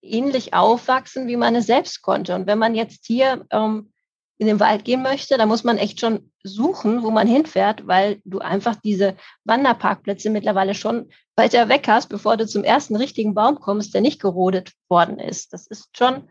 ähnlich 0.00 0.54
aufwachsen, 0.54 1.26
wie 1.26 1.36
man 1.36 1.56
es 1.56 1.66
selbst 1.66 2.00
konnte. 2.02 2.36
Und 2.36 2.46
wenn 2.46 2.58
man 2.58 2.76
jetzt 2.76 3.06
hier 3.06 3.44
ähm, 3.50 3.92
in 4.38 4.46
den 4.46 4.60
Wald 4.60 4.84
gehen 4.84 5.02
möchte, 5.02 5.36
dann 5.36 5.48
muss 5.48 5.64
man 5.64 5.78
echt 5.78 5.98
schon 5.98 6.30
suchen, 6.44 7.02
wo 7.02 7.10
man 7.10 7.26
hinfährt, 7.26 7.88
weil 7.88 8.22
du 8.24 8.38
einfach 8.38 8.76
diese 8.76 9.16
Wanderparkplätze 9.42 10.30
mittlerweile 10.30 10.74
schon 10.74 11.10
weiter 11.34 11.68
weg 11.68 11.88
hast, 11.88 12.08
bevor 12.08 12.36
du 12.36 12.46
zum 12.46 12.62
ersten 12.62 12.94
richtigen 12.94 13.34
Baum 13.34 13.58
kommst, 13.58 13.94
der 13.94 14.00
nicht 14.00 14.20
gerodet 14.20 14.74
worden 14.88 15.18
ist. 15.18 15.52
Das 15.52 15.66
ist 15.66 15.88
schon 15.96 16.28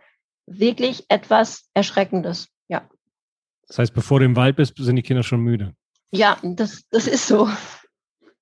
wirklich 0.47 1.05
etwas 1.09 1.69
Erschreckendes, 1.73 2.47
ja. 2.67 2.89
Das 3.67 3.79
heißt, 3.79 3.93
bevor 3.93 4.19
du 4.19 4.25
im 4.25 4.35
Wald 4.35 4.55
bist, 4.55 4.73
sind 4.77 4.95
die 4.95 5.03
Kinder 5.03 5.23
schon 5.23 5.41
müde. 5.41 5.73
Ja, 6.11 6.37
das, 6.41 6.83
das 6.89 7.07
ist 7.07 7.27
so. 7.27 7.49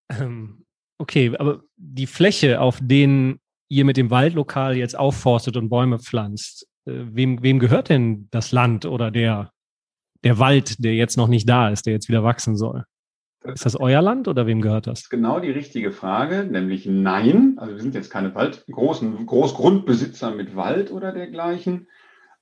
Ähm, 0.10 0.66
okay, 1.00 1.36
aber 1.38 1.64
die 1.76 2.08
Fläche, 2.08 2.62
auf 2.62 2.80
denen 2.82 3.40
ihr 3.70 3.86
mit 3.86 3.98
dem 3.98 4.12
Waldlokal 4.12 4.78
jetzt 4.78 4.98
aufforstet 4.98 5.58
und 5.58 5.70
Bäume 5.70 6.00
pflanzt, 6.00 6.68
äh, 6.86 6.92
wem, 6.94 7.42
wem 7.42 7.60
gehört 7.60 7.90
denn 7.90 8.28
das 8.30 8.52
Land 8.52 8.86
oder 8.86 9.10
der, 9.10 9.52
der 10.24 10.38
Wald, 10.38 10.84
der 10.84 10.94
jetzt 10.94 11.18
noch 11.18 11.28
nicht 11.28 11.50
da 11.50 11.70
ist, 11.70 11.88
der 11.88 11.94
jetzt 11.94 12.08
wieder 12.08 12.24
wachsen 12.24 12.56
soll? 12.56 12.86
Ist 13.54 13.66
das 13.66 13.80
euer 13.80 14.02
Land 14.02 14.28
oder 14.28 14.48
wem 14.48 14.62
gehört 14.62 14.88
das? 14.88 15.10
Genau 15.10 15.40
die 15.40 15.52
richtige 15.52 15.92
Frage, 15.92 16.44
nämlich 16.44 16.86
nein. 16.86 17.56
Also 17.58 17.74
wir 17.74 17.82
sind 17.82 17.96
jetzt 17.96 18.10
keine 18.10 18.34
Wald, 18.36 18.66
großen 18.72 19.26
Großgrundbesitzer 19.26 20.32
mit 20.32 20.56
Wald 20.56 20.92
oder 20.92 21.12
dergleichen, 21.12 21.88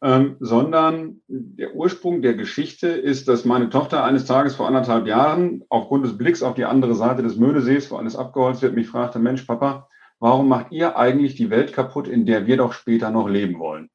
ähm, 0.01 0.37
sondern 0.39 1.21
der 1.27 1.75
Ursprung 1.75 2.21
der 2.21 2.35
Geschichte 2.35 2.87
ist, 2.87 3.27
dass 3.27 3.45
meine 3.45 3.69
Tochter 3.69 4.03
eines 4.03 4.25
Tages 4.25 4.55
vor 4.55 4.67
anderthalb 4.67 5.07
Jahren 5.07 5.63
aufgrund 5.69 6.05
des 6.05 6.17
Blicks 6.17 6.43
auf 6.43 6.55
die 6.55 6.65
andere 6.65 6.95
Seite 6.95 7.23
des 7.23 7.37
Möhnesees, 7.37 7.91
wo 7.91 7.97
alles 7.97 8.15
abgeholzt 8.15 8.61
wird, 8.61 8.75
mich 8.75 8.87
fragte, 8.87 9.19
Mensch, 9.19 9.43
Papa, 9.43 9.87
warum 10.19 10.47
macht 10.47 10.71
ihr 10.71 10.97
eigentlich 10.97 11.35
die 11.35 11.49
Welt 11.49 11.73
kaputt, 11.73 12.07
in 12.07 12.25
der 12.25 12.47
wir 12.47 12.57
doch 12.57 12.73
später 12.73 13.11
noch 13.11 13.29
leben 13.29 13.59
wollen? 13.59 13.89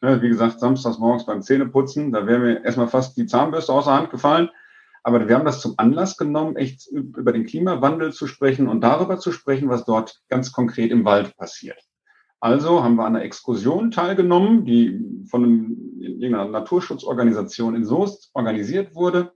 Wie 0.00 0.28
gesagt, 0.28 0.60
samstags 0.60 0.98
morgens 0.98 1.24
beim 1.24 1.40
Zähneputzen, 1.40 2.12
da 2.12 2.26
wäre 2.26 2.38
mir 2.38 2.64
erstmal 2.64 2.88
fast 2.88 3.16
die 3.16 3.24
Zahnbürste 3.24 3.72
aus 3.72 3.86
der 3.86 3.94
Hand 3.94 4.10
gefallen. 4.10 4.50
Aber 5.04 5.28
wir 5.28 5.36
haben 5.36 5.44
das 5.44 5.60
zum 5.60 5.74
Anlass 5.76 6.16
genommen, 6.16 6.56
echt 6.56 6.86
über 6.88 7.32
den 7.32 7.44
Klimawandel 7.44 8.12
zu 8.12 8.26
sprechen 8.26 8.68
und 8.68 8.80
darüber 8.80 9.18
zu 9.18 9.32
sprechen, 9.32 9.68
was 9.68 9.84
dort 9.84 10.22
ganz 10.28 10.50
konkret 10.50 10.90
im 10.90 11.04
Wald 11.04 11.36
passiert. 11.36 11.78
Also 12.40 12.82
haben 12.82 12.96
wir 12.96 13.04
an 13.04 13.14
einer 13.14 13.24
Exkursion 13.24 13.90
teilgenommen, 13.90 14.64
die 14.64 14.98
von 15.30 15.44
einem, 15.44 16.22
einer 16.22 16.46
Naturschutzorganisation 16.46 17.76
in 17.76 17.84
Soest 17.84 18.30
organisiert 18.32 18.94
wurde 18.94 19.32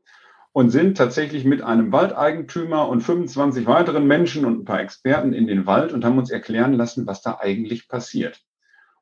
und 0.52 0.70
sind 0.70 0.96
tatsächlich 0.96 1.44
mit 1.44 1.62
einem 1.62 1.92
Waldeigentümer 1.92 2.88
und 2.88 3.02
25 3.02 3.66
weiteren 3.66 4.06
Menschen 4.06 4.46
und 4.46 4.60
ein 4.60 4.64
paar 4.64 4.80
Experten 4.80 5.34
in 5.34 5.46
den 5.46 5.66
Wald 5.66 5.92
und 5.92 6.04
haben 6.04 6.18
uns 6.18 6.30
erklären 6.30 6.72
lassen, 6.72 7.06
was 7.06 7.20
da 7.20 7.38
eigentlich 7.40 7.88
passiert. 7.88 8.40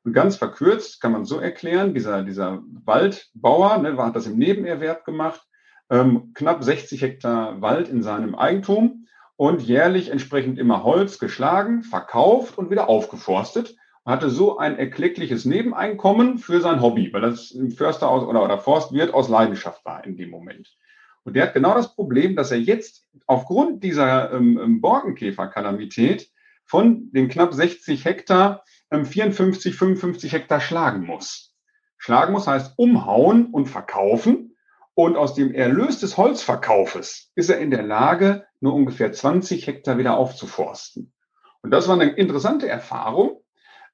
Und 0.03 0.11
ganz 0.11 0.35
verkürzt 0.35 1.01
kann 1.01 1.13
man 1.13 1.25
so 1.25 1.39
erklären, 1.39 1.93
dieser, 1.93 2.23
dieser 2.23 2.61
Waldbauer 2.85 3.77
ne, 3.77 3.97
hat 3.97 4.15
das 4.17 4.27
im 4.27 4.37
Nebenerwerb 4.37 5.05
gemacht, 5.05 5.41
ähm, 5.89 6.31
knapp 6.33 6.63
60 6.63 7.01
Hektar 7.01 7.61
Wald 7.61 7.89
in 7.89 8.03
seinem 8.03 8.35
Eigentum 8.35 9.07
und 9.35 9.61
jährlich 9.61 10.09
entsprechend 10.09 10.59
immer 10.59 10.83
Holz 10.83 11.19
geschlagen, 11.19 11.83
verkauft 11.83 12.57
und 12.57 12.69
wieder 12.69 12.89
aufgeforstet. 12.89 13.75
Hatte 14.05 14.29
so 14.29 14.57
ein 14.57 14.77
erkleckliches 14.77 15.45
Nebeneinkommen 15.45 16.37
für 16.37 16.61
sein 16.61 16.81
Hobby, 16.81 17.11
weil 17.11 17.21
das 17.21 17.51
im 17.51 17.71
Förster 17.71 18.09
aus, 18.09 18.23
oder, 18.23 18.43
oder 18.43 18.57
Forstwirt 18.57 19.13
aus 19.13 19.27
Leidenschaft 19.27 19.83
war 19.85 20.03
in 20.05 20.15
dem 20.15 20.29
Moment. 20.29 20.75
Und 21.23 21.35
der 21.35 21.43
hat 21.43 21.53
genau 21.53 21.73
das 21.73 21.93
Problem, 21.93 22.37
dass 22.37 22.51
er 22.51 22.59
jetzt 22.59 23.05
aufgrund 23.25 23.83
dieser 23.83 24.31
ähm, 24.31 24.57
ähm 24.63 24.81
Borkenkäferkalamität 24.81 26.29
von 26.63 27.11
den 27.11 27.27
knapp 27.27 27.53
60 27.53 28.05
Hektar 28.05 28.63
ähm, 28.91 29.05
54, 29.05 29.75
55 29.75 30.31
Hektar 30.31 30.61
schlagen 30.61 31.05
muss. 31.05 31.53
Schlagen 31.97 32.31
muss 32.31 32.47
heißt 32.47 32.73
umhauen 32.77 33.47
und 33.47 33.65
verkaufen 33.65 34.55
Und 34.97 35.15
aus 35.15 35.35
dem 35.35 35.53
Erlös 35.53 35.99
des 35.99 36.17
Holzverkaufes 36.17 37.31
ist 37.35 37.51
er 37.51 37.59
in 37.59 37.69
der 37.69 37.83
Lage, 37.83 38.47
nur 38.61 38.73
ungefähr 38.73 39.11
20 39.11 39.67
Hektar 39.67 39.99
wieder 39.99 40.17
aufzuforsten. 40.17 41.13
Und 41.61 41.69
das 41.69 41.87
war 41.87 41.99
eine 41.99 42.09
interessante 42.13 42.67
Erfahrung, 42.67 43.43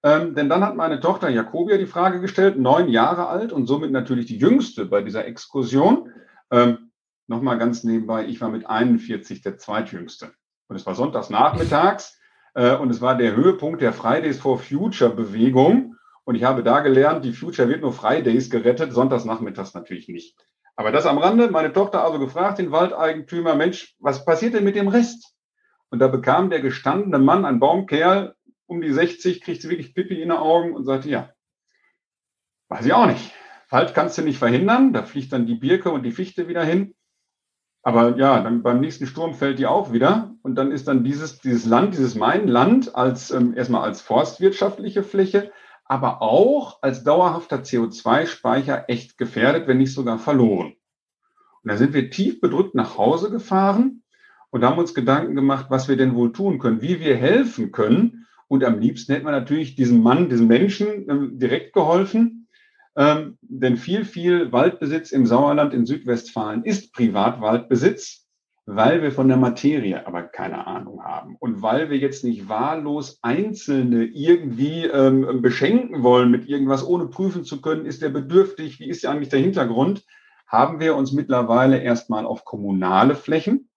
ähm, 0.02 0.34
denn 0.34 0.48
dann 0.48 0.64
hat 0.64 0.78
meine 0.78 1.02
Tochter 1.02 1.28
Jakobia 1.28 1.76
die 1.78 1.88
Frage 1.88 2.22
gestellt, 2.22 2.58
neun 2.58 2.88
Jahre 2.88 3.28
alt 3.28 3.52
und 3.52 3.66
somit 3.66 3.92
natürlich 3.92 4.28
die 4.28 4.38
jüngste 4.38 4.86
bei 4.86 5.02
dieser 5.02 5.26
Exkursion. 5.26 6.10
Ähm, 6.52 6.90
Nochmal 7.28 7.58
ganz 7.58 7.84
nebenbei, 7.84 8.26
ich 8.26 8.40
war 8.40 8.50
mit 8.50 8.66
41 8.66 9.42
der 9.42 9.58
zweitjüngste. 9.58 10.34
Und 10.68 10.76
es 10.78 10.86
war 10.86 10.96
sonntags 10.96 11.30
nachmittags 11.30 12.18
äh, 12.54 12.76
und 12.76 12.90
es 12.90 13.02
war 13.02 13.18
der 13.18 13.36
Höhepunkt 13.36 13.82
der 13.82 13.92
Fridays 13.92 14.40
for 14.40 14.58
Future 14.58 15.14
Bewegung. 15.14 15.96
Und 16.24 16.36
ich 16.36 16.46
habe 16.46 16.64
da 16.64 16.80
gelernt, 16.80 17.26
die 17.26 17.34
Future 17.34 17.68
wird 17.68 17.82
nur 17.82 17.92
Fridays 17.92 18.50
gerettet, 18.50 18.94
sonntags 18.94 19.26
nachmittags 19.26 19.74
natürlich 19.74 20.08
nicht. 20.08 20.38
Aber 20.76 20.92
das 20.92 21.06
am 21.06 21.18
Rande, 21.18 21.52
meine 21.52 21.72
Tochter 21.72 22.04
also 22.04 22.20
gefragt, 22.20 22.58
den 22.58 22.72
Waldeigentümer, 22.72 23.56
Mensch, 23.56 23.96
was 24.00 24.26
passiert 24.26 24.56
denn 24.56 24.64
mit 24.64 24.76
dem 24.76 24.88
Rest? 24.88 25.34
Und 25.90 26.00
da 26.00 26.08
bekam 26.08 26.50
der 26.50 26.62
gestandene 26.62 27.20
Mann, 27.20 27.46
ein 27.46 27.60
Baumkerl, 27.60 28.36
um 28.66 28.82
die 28.82 28.92
60, 28.92 29.42
kriegte 29.42 29.70
wirklich 29.70 29.94
Pipi 29.94 30.16
in 30.16 30.30
den 30.30 30.38
Augen 30.38 30.74
und 30.76 30.86
sagte, 30.86 31.10
ja, 31.10 31.30
weiß 32.70 32.86
ich 32.86 32.94
auch 32.94 33.06
nicht. 33.06 33.32
Wald 33.70 33.94
kannst 33.94 34.18
du 34.18 34.24
nicht 34.24 34.38
verhindern, 34.38 34.94
da 34.94 35.04
fliegt 35.04 35.34
dann 35.34 35.46
die 35.46 35.56
Birke 35.56 35.92
und 35.92 36.04
die 36.04 36.12
Fichte 36.12 36.48
wieder 36.48 36.64
hin. 36.64 36.96
Aber 37.84 38.18
ja, 38.18 38.42
dann 38.42 38.64
beim 38.64 38.80
nächsten 38.80 39.06
Sturm 39.06 39.34
fällt 39.34 39.60
die 39.60 39.66
auch 39.66 39.92
wieder. 39.92 40.34
Und 40.42 40.56
dann 40.56 40.72
ist 40.72 40.88
dann 40.88 41.04
dieses, 41.04 41.40
dieses 41.40 41.66
Land, 41.66 41.94
dieses 41.94 42.16
Mein-Land 42.16 42.96
als 42.96 43.30
ähm, 43.32 43.56
erstmal 43.56 43.82
als 43.82 44.02
forstwirtschaftliche 44.02 45.04
Fläche 45.04 45.52
aber 45.94 46.24
auch 46.24 46.80
als 46.82 47.04
dauerhafter 47.04 47.58
CO2-Speicher 47.58 48.86
echt 48.88 49.16
gefährdet, 49.16 49.68
wenn 49.68 49.78
nicht 49.78 49.94
sogar 49.94 50.18
verloren. 50.18 50.74
Und 51.62 51.70
da 51.70 51.78
sind 51.78 51.94
wir 51.94 52.10
tief 52.10 52.42
bedrückt 52.42 52.74
nach 52.74 52.98
Hause 52.98 53.30
gefahren 53.30 54.02
und 54.50 54.64
haben 54.64 54.80
uns 54.80 54.96
Gedanken 54.96 55.36
gemacht, 55.36 55.68
was 55.70 55.88
wir 55.88 55.96
denn 55.96 56.16
wohl 56.16 56.34
tun 56.34 56.58
können, 56.58 56.82
wie 56.82 57.00
wir 57.00 57.16
helfen 57.16 57.72
können. 57.72 58.26
Und 58.48 58.64
am 58.64 58.80
liebsten 58.80 59.14
hätten 59.14 59.28
wir 59.28 59.32
natürlich 59.34 59.76
diesem 59.76 60.02
Mann, 60.02 60.30
diesem 60.30 60.48
Menschen 60.48 61.08
ähm, 61.08 61.38
direkt 61.38 61.74
geholfen. 61.74 62.48
Ähm, 62.96 63.38
denn 63.44 63.78
viel, 63.78 64.04
viel 64.04 64.52
Waldbesitz 64.52 65.12
im 65.12 65.28
Sauerland 65.28 65.76
in 65.76 65.86
Südwestfalen 65.86 66.64
ist 66.64 66.92
Privatwaldbesitz 66.94 68.23
weil 68.66 69.02
wir 69.02 69.12
von 69.12 69.28
der 69.28 69.38
Materie 69.38 70.08
aber 70.08 70.24
keine 70.24 70.68
Ahnung 70.68 71.04
haben. 71.04 71.36
Und 71.40 71.62
weil 71.62 71.90
wir 71.90 71.98
jetzt 71.98 72.24
nicht 72.24 72.48
wahllos 72.48 73.20
Einzelne 73.22 74.06
irgendwie 74.06 74.86
ähm, 74.86 75.42
beschenken 75.42 76.02
wollen 76.02 76.32
mit 76.32 76.48
irgendwas, 76.48 76.86
ohne 76.86 77.08
prüfen 77.08 77.44
zu 77.44 77.62
können, 77.62 77.86
ist 77.86 78.02
der 78.02 78.10
bedürftig, 78.10 78.80
wie 78.80 78.90
ist 78.90 79.04
ja 79.04 79.12
eigentlich 79.12 79.30
der 79.30 79.40
Hintergrund, 79.40 80.06
haben 80.48 80.80
wir 80.80 80.96
uns 80.96 81.12
mittlerweile 81.12 81.82
erstmal 81.82 82.26
auf 82.26 82.46
kommunale 82.46 83.16
Flächen 83.16 83.70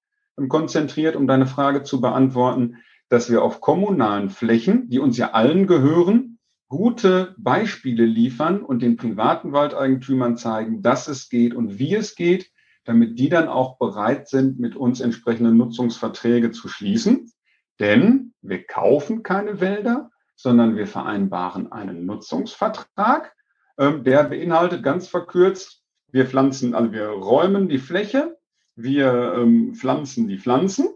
konzentriert, 0.48 1.16
um 1.16 1.26
deine 1.26 1.46
Frage 1.46 1.82
zu 1.82 2.00
beantworten, 2.00 2.76
dass 3.08 3.30
wir 3.30 3.42
auf 3.42 3.60
kommunalen 3.60 4.30
Flächen, 4.30 4.88
die 4.90 4.98
uns 4.98 5.16
ja 5.16 5.32
allen 5.32 5.66
gehören, 5.66 6.38
gute 6.68 7.34
Beispiele 7.38 8.04
liefern 8.04 8.62
und 8.62 8.82
den 8.82 8.96
privaten 8.96 9.52
Waldeigentümern 9.52 10.36
zeigen, 10.36 10.82
dass 10.82 11.08
es 11.08 11.28
geht 11.28 11.54
und 11.54 11.78
wie 11.78 11.94
es 11.94 12.14
geht 12.14 12.50
damit 12.86 13.18
die 13.18 13.28
dann 13.28 13.48
auch 13.48 13.78
bereit 13.78 14.28
sind, 14.28 14.58
mit 14.58 14.76
uns 14.76 15.00
entsprechende 15.00 15.52
Nutzungsverträge 15.52 16.52
zu 16.52 16.68
schließen. 16.68 17.30
Denn 17.78 18.32
wir 18.40 18.64
kaufen 18.64 19.22
keine 19.22 19.60
Wälder, 19.60 20.10
sondern 20.36 20.76
wir 20.76 20.86
vereinbaren 20.86 21.72
einen 21.72 22.06
Nutzungsvertrag, 22.06 23.34
ähm, 23.78 24.04
der 24.04 24.24
beinhaltet 24.24 24.82
ganz 24.82 25.08
verkürzt, 25.08 25.82
wir 26.10 26.26
pflanzen, 26.26 26.74
also 26.74 26.92
wir 26.92 27.08
räumen 27.08 27.68
die 27.68 27.78
Fläche, 27.78 28.38
wir 28.76 29.34
ähm, 29.36 29.74
pflanzen 29.74 30.28
die 30.28 30.38
Pflanzen 30.38 30.88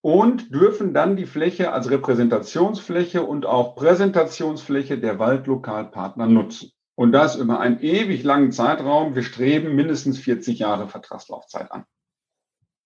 und 0.00 0.54
dürfen 0.54 0.94
dann 0.94 1.16
die 1.16 1.26
Fläche 1.26 1.72
als 1.72 1.90
Repräsentationsfläche 1.90 3.22
und 3.22 3.46
auch 3.46 3.74
Präsentationsfläche 3.74 4.98
der 4.98 5.18
Waldlokalpartner 5.18 6.26
nutzen. 6.26 6.72
Und 6.98 7.12
das 7.12 7.36
über 7.36 7.60
einen 7.60 7.78
ewig 7.80 8.24
langen 8.24 8.50
Zeitraum. 8.50 9.14
Wir 9.14 9.22
streben 9.22 9.76
mindestens 9.76 10.18
40 10.18 10.58
Jahre 10.58 10.88
Vertragslaufzeit 10.88 11.70
an. 11.70 11.84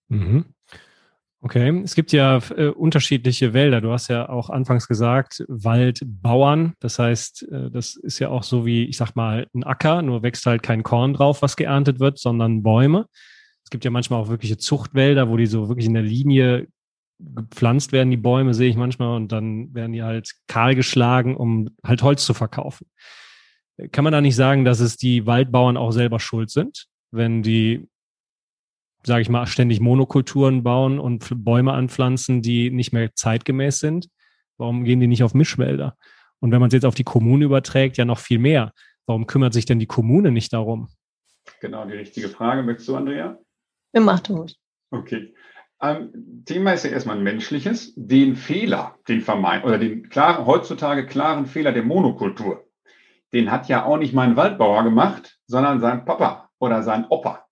Mhm. 0.08 0.44
Okay, 1.40 1.80
es 1.82 1.94
gibt 1.94 2.12
ja 2.12 2.38
äh, 2.54 2.66
unterschiedliche 2.66 3.54
Wälder. 3.54 3.80
Du 3.80 3.90
hast 3.90 4.08
ja 4.08 4.28
auch 4.28 4.50
anfangs 4.50 4.86
gesagt, 4.86 5.46
Waldbauern. 5.48 6.74
Das 6.78 6.98
heißt, 6.98 7.48
äh, 7.50 7.70
das 7.70 7.96
ist 7.96 8.18
ja 8.18 8.28
auch 8.28 8.42
so 8.42 8.66
wie, 8.66 8.84
ich 8.84 8.98
sag 8.98 9.16
mal, 9.16 9.46
ein 9.54 9.64
Acker, 9.64 10.02
nur 10.02 10.22
wächst 10.22 10.44
halt 10.44 10.62
kein 10.62 10.82
Korn 10.82 11.14
drauf, 11.14 11.40
was 11.40 11.56
geerntet 11.56 11.98
wird, 11.98 12.18
sondern 12.18 12.62
Bäume. 12.62 13.06
Es 13.64 13.70
gibt 13.70 13.82
ja 13.86 13.90
manchmal 13.90 14.20
auch 14.20 14.28
wirkliche 14.28 14.58
Zuchtwälder, 14.58 15.30
wo 15.30 15.38
die 15.38 15.46
so 15.46 15.70
wirklich 15.70 15.86
in 15.86 15.94
der 15.94 16.02
Linie 16.02 16.68
gepflanzt 17.18 17.92
werden, 17.92 18.10
die 18.10 18.18
Bäume 18.18 18.52
sehe 18.52 18.68
ich 18.68 18.76
manchmal, 18.76 19.16
und 19.16 19.32
dann 19.32 19.72
werden 19.74 19.92
die 19.92 20.02
halt 20.02 20.34
kahl 20.48 20.74
geschlagen, 20.74 21.34
um 21.34 21.70
halt 21.82 22.02
Holz 22.02 22.26
zu 22.26 22.34
verkaufen. 22.34 22.86
Kann 23.90 24.04
man 24.04 24.12
da 24.12 24.20
nicht 24.20 24.36
sagen, 24.36 24.64
dass 24.64 24.80
es 24.80 24.96
die 24.96 25.26
Waldbauern 25.26 25.76
auch 25.76 25.92
selber 25.92 26.20
schuld 26.20 26.50
sind, 26.50 26.86
wenn 27.10 27.42
die, 27.42 27.88
sage 29.04 29.22
ich 29.22 29.28
mal, 29.28 29.46
ständig 29.46 29.80
Monokulturen 29.80 30.62
bauen 30.62 30.98
und 30.98 31.28
Bäume 31.44 31.72
anpflanzen, 31.72 32.42
die 32.42 32.70
nicht 32.70 32.92
mehr 32.92 33.14
zeitgemäß 33.14 33.80
sind? 33.80 34.08
Warum 34.58 34.84
gehen 34.84 35.00
die 35.00 35.06
nicht 35.06 35.22
auf 35.22 35.34
Mischwälder? 35.34 35.96
Und 36.40 36.52
wenn 36.52 36.60
man 36.60 36.68
es 36.68 36.74
jetzt 36.74 36.84
auf 36.84 36.94
die 36.94 37.04
Kommune 37.04 37.44
überträgt, 37.44 37.96
ja 37.96 38.04
noch 38.04 38.18
viel 38.18 38.38
mehr. 38.38 38.72
Warum 39.06 39.26
kümmert 39.26 39.52
sich 39.52 39.64
denn 39.64 39.78
die 39.78 39.86
Kommune 39.86 40.30
nicht 40.30 40.52
darum? 40.52 40.88
Genau, 41.60 41.84
die 41.84 41.94
richtige 41.94 42.28
Frage. 42.28 42.62
Möchtest 42.62 42.88
du, 42.88 42.96
Andrea? 42.96 43.38
Ja, 43.92 44.00
mach 44.00 44.20
du. 44.20 44.46
Okay. 44.90 45.34
Ähm, 45.80 46.44
Thema 46.44 46.72
ist 46.72 46.84
ja 46.84 46.90
erstmal 46.90 47.16
ein 47.16 47.24
menschliches. 47.24 47.92
Den 47.96 48.36
Fehler, 48.36 48.96
den 49.08 49.20
vermeiden, 49.20 49.64
oder 49.64 49.78
den 49.78 50.08
klaren, 50.08 50.46
heutzutage 50.46 51.06
klaren 51.06 51.46
Fehler 51.46 51.72
der 51.72 51.82
Monokultur, 51.82 52.64
den 53.32 53.50
hat 53.50 53.68
ja 53.68 53.84
auch 53.84 53.96
nicht 53.96 54.14
mein 54.14 54.36
Waldbauer 54.36 54.84
gemacht, 54.84 55.38
sondern 55.46 55.80
sein 55.80 56.04
Papa 56.04 56.50
oder 56.58 56.82
sein 56.82 57.06
Opa. 57.08 57.46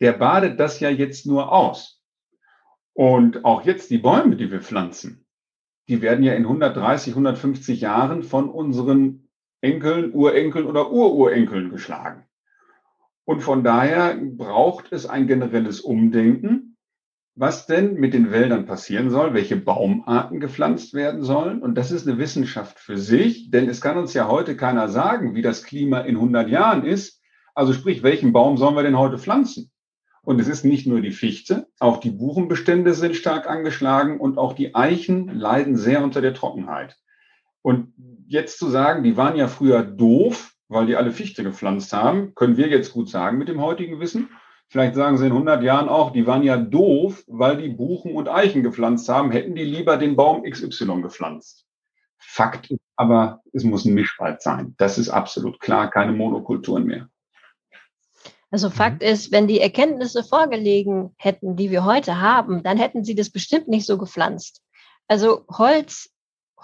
Der 0.00 0.12
badet 0.12 0.60
das 0.60 0.80
ja 0.80 0.90
jetzt 0.90 1.26
nur 1.26 1.52
aus. 1.52 2.02
Und 2.92 3.44
auch 3.44 3.64
jetzt 3.64 3.90
die 3.90 3.98
Bäume, 3.98 4.36
die 4.36 4.50
wir 4.50 4.60
pflanzen, 4.60 5.26
die 5.88 6.00
werden 6.00 6.24
ja 6.24 6.34
in 6.34 6.44
130, 6.44 7.12
150 7.12 7.80
Jahren 7.80 8.22
von 8.22 8.48
unseren 8.48 9.28
Enkeln, 9.60 10.12
Urenkeln 10.12 10.66
oder 10.66 10.90
Ururenkeln 10.90 11.70
geschlagen. 11.70 12.26
Und 13.24 13.40
von 13.40 13.64
daher 13.64 14.16
braucht 14.16 14.92
es 14.92 15.06
ein 15.06 15.26
generelles 15.26 15.80
Umdenken 15.80 16.73
was 17.36 17.66
denn 17.66 17.94
mit 17.94 18.14
den 18.14 18.30
Wäldern 18.30 18.64
passieren 18.64 19.10
soll, 19.10 19.34
welche 19.34 19.56
Baumarten 19.56 20.38
gepflanzt 20.38 20.94
werden 20.94 21.22
sollen. 21.22 21.62
Und 21.62 21.74
das 21.74 21.90
ist 21.90 22.06
eine 22.06 22.18
Wissenschaft 22.18 22.78
für 22.78 22.96
sich, 22.96 23.50
denn 23.50 23.68
es 23.68 23.80
kann 23.80 23.98
uns 23.98 24.14
ja 24.14 24.28
heute 24.28 24.56
keiner 24.56 24.88
sagen, 24.88 25.34
wie 25.34 25.42
das 25.42 25.64
Klima 25.64 26.00
in 26.00 26.16
100 26.16 26.48
Jahren 26.48 26.84
ist. 26.84 27.20
Also 27.54 27.72
sprich, 27.72 28.02
welchen 28.02 28.32
Baum 28.32 28.56
sollen 28.56 28.76
wir 28.76 28.82
denn 28.82 28.98
heute 28.98 29.18
pflanzen? 29.18 29.70
Und 30.22 30.40
es 30.40 30.48
ist 30.48 30.64
nicht 30.64 30.86
nur 30.86 31.02
die 31.02 31.10
Fichte, 31.10 31.66
auch 31.78 31.98
die 31.98 32.10
Buchenbestände 32.10 32.94
sind 32.94 33.14
stark 33.14 33.48
angeschlagen 33.48 34.18
und 34.18 34.38
auch 34.38 34.54
die 34.54 34.74
Eichen 34.74 35.28
leiden 35.28 35.76
sehr 35.76 36.02
unter 36.02 36.22
der 36.22 36.32
Trockenheit. 36.32 36.96
Und 37.60 37.92
jetzt 38.26 38.58
zu 38.58 38.68
sagen, 38.68 39.02
die 39.02 39.16
waren 39.16 39.36
ja 39.36 39.48
früher 39.48 39.82
doof, 39.82 40.54
weil 40.68 40.86
die 40.86 40.96
alle 40.96 41.12
Fichte 41.12 41.42
gepflanzt 41.42 41.92
haben, 41.92 42.34
können 42.34 42.56
wir 42.56 42.68
jetzt 42.68 42.92
gut 42.92 43.10
sagen 43.10 43.36
mit 43.36 43.48
dem 43.48 43.60
heutigen 43.60 44.00
Wissen. 44.00 44.30
Vielleicht 44.68 44.94
sagen 44.94 45.18
sie 45.18 45.26
in 45.26 45.32
100 45.32 45.62
Jahren 45.62 45.88
auch, 45.88 46.12
die 46.12 46.26
waren 46.26 46.42
ja 46.42 46.56
doof, 46.56 47.22
weil 47.26 47.58
die 47.58 47.68
Buchen 47.68 48.14
und 48.14 48.28
Eichen 48.28 48.62
gepflanzt 48.62 49.08
haben, 49.08 49.30
hätten 49.30 49.54
die 49.54 49.64
lieber 49.64 49.96
den 49.96 50.16
Baum 50.16 50.42
XY 50.42 51.02
gepflanzt. 51.02 51.64
Fakt 52.18 52.70
ist 52.70 52.80
aber, 52.96 53.42
es 53.52 53.64
muss 53.64 53.84
ein 53.84 53.94
Mischwald 53.94 54.42
sein. 54.42 54.74
Das 54.78 54.98
ist 54.98 55.10
absolut 55.10 55.60
klar, 55.60 55.90
keine 55.90 56.12
Monokulturen 56.12 56.84
mehr. 56.84 57.08
Also 58.50 58.70
Fakt 58.70 59.02
mhm. 59.02 59.08
ist, 59.08 59.32
wenn 59.32 59.48
die 59.48 59.60
Erkenntnisse 59.60 60.22
vorgelegen 60.22 61.14
hätten, 61.18 61.56
die 61.56 61.70
wir 61.70 61.84
heute 61.84 62.20
haben, 62.20 62.62
dann 62.62 62.78
hätten 62.78 63.04
sie 63.04 63.14
das 63.14 63.30
bestimmt 63.30 63.68
nicht 63.68 63.86
so 63.86 63.98
gepflanzt. 63.98 64.62
Also 65.08 65.44
Holz, 65.50 66.10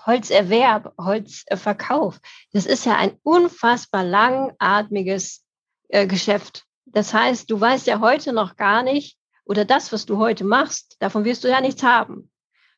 Holzerwerb, 0.07 0.95
Holzverkauf, 0.99 2.21
das 2.52 2.66
ist 2.66 2.87
ja 2.87 2.97
ein 2.97 3.19
unfassbar 3.23 4.04
langatmiges 4.04 5.45
äh, 5.88 6.07
Geschäft. 6.07 6.64
Das 6.92 7.14
heißt, 7.14 7.50
du 7.50 7.61
weißt 7.61 7.87
ja 7.87 8.00
heute 8.00 8.32
noch 8.32 8.56
gar 8.56 8.82
nicht, 8.82 9.16
oder 9.44 9.64
das, 9.64 9.92
was 9.92 10.06
du 10.06 10.18
heute 10.18 10.44
machst, 10.44 10.97
davon 11.00 11.25
wirst 11.25 11.44
du 11.44 11.49
ja 11.49 11.61
nichts 11.61 11.82
haben. 11.82 12.30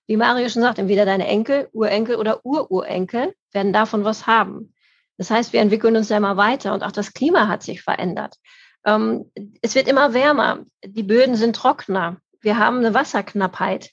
Wie 0.07 0.16
Mario 0.16 0.49
schon 0.49 0.62
sagt, 0.62 0.78
entweder 0.78 1.04
deine 1.04 1.26
Enkel, 1.26 1.69
Urenkel 1.73 2.16
oder 2.16 2.45
Ururenkel 2.45 3.35
werden 3.52 3.73
davon 3.73 4.04
was 4.04 4.26
haben. 4.26 4.75
Das 5.16 5.31
heißt, 5.31 5.52
wir 5.52 5.61
entwickeln 5.61 5.97
uns 5.97 6.09
ja 6.09 6.16
immer 6.16 6.37
weiter 6.37 6.75
und 6.75 6.83
auch 6.83 6.92
das 6.92 7.12
Klima 7.12 7.49
hat 7.49 7.62
sich 7.62 7.83
verändert. 7.83 8.37
Ähm, 8.85 9.31
es 9.61 9.75
wird 9.75 9.88
immer 9.88 10.14
wärmer, 10.14 10.64
die 10.85 11.02
Böden 11.02 11.37
sind 11.37 11.54
trockener, 11.54 12.19
wir 12.40 12.59
haben 12.59 12.78
eine 12.78 12.95
Wasserknappheit. 12.95 13.90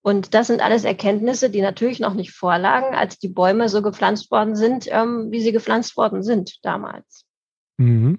Und 0.00 0.34
das 0.34 0.48
sind 0.48 0.62
alles 0.62 0.82
Erkenntnisse, 0.82 1.48
die 1.48 1.60
natürlich 1.60 2.00
noch 2.00 2.14
nicht 2.14 2.32
vorlagen, 2.32 2.96
als 2.96 3.18
die 3.18 3.28
Bäume 3.28 3.68
so 3.68 3.82
gepflanzt 3.82 4.30
worden 4.32 4.56
sind, 4.56 4.86
ähm, 4.90 5.30
wie 5.30 5.40
sie 5.40 5.52
gepflanzt 5.52 5.96
worden 5.96 6.24
sind 6.24 6.58
damals. 6.64 7.24
Mhm. 7.76 8.18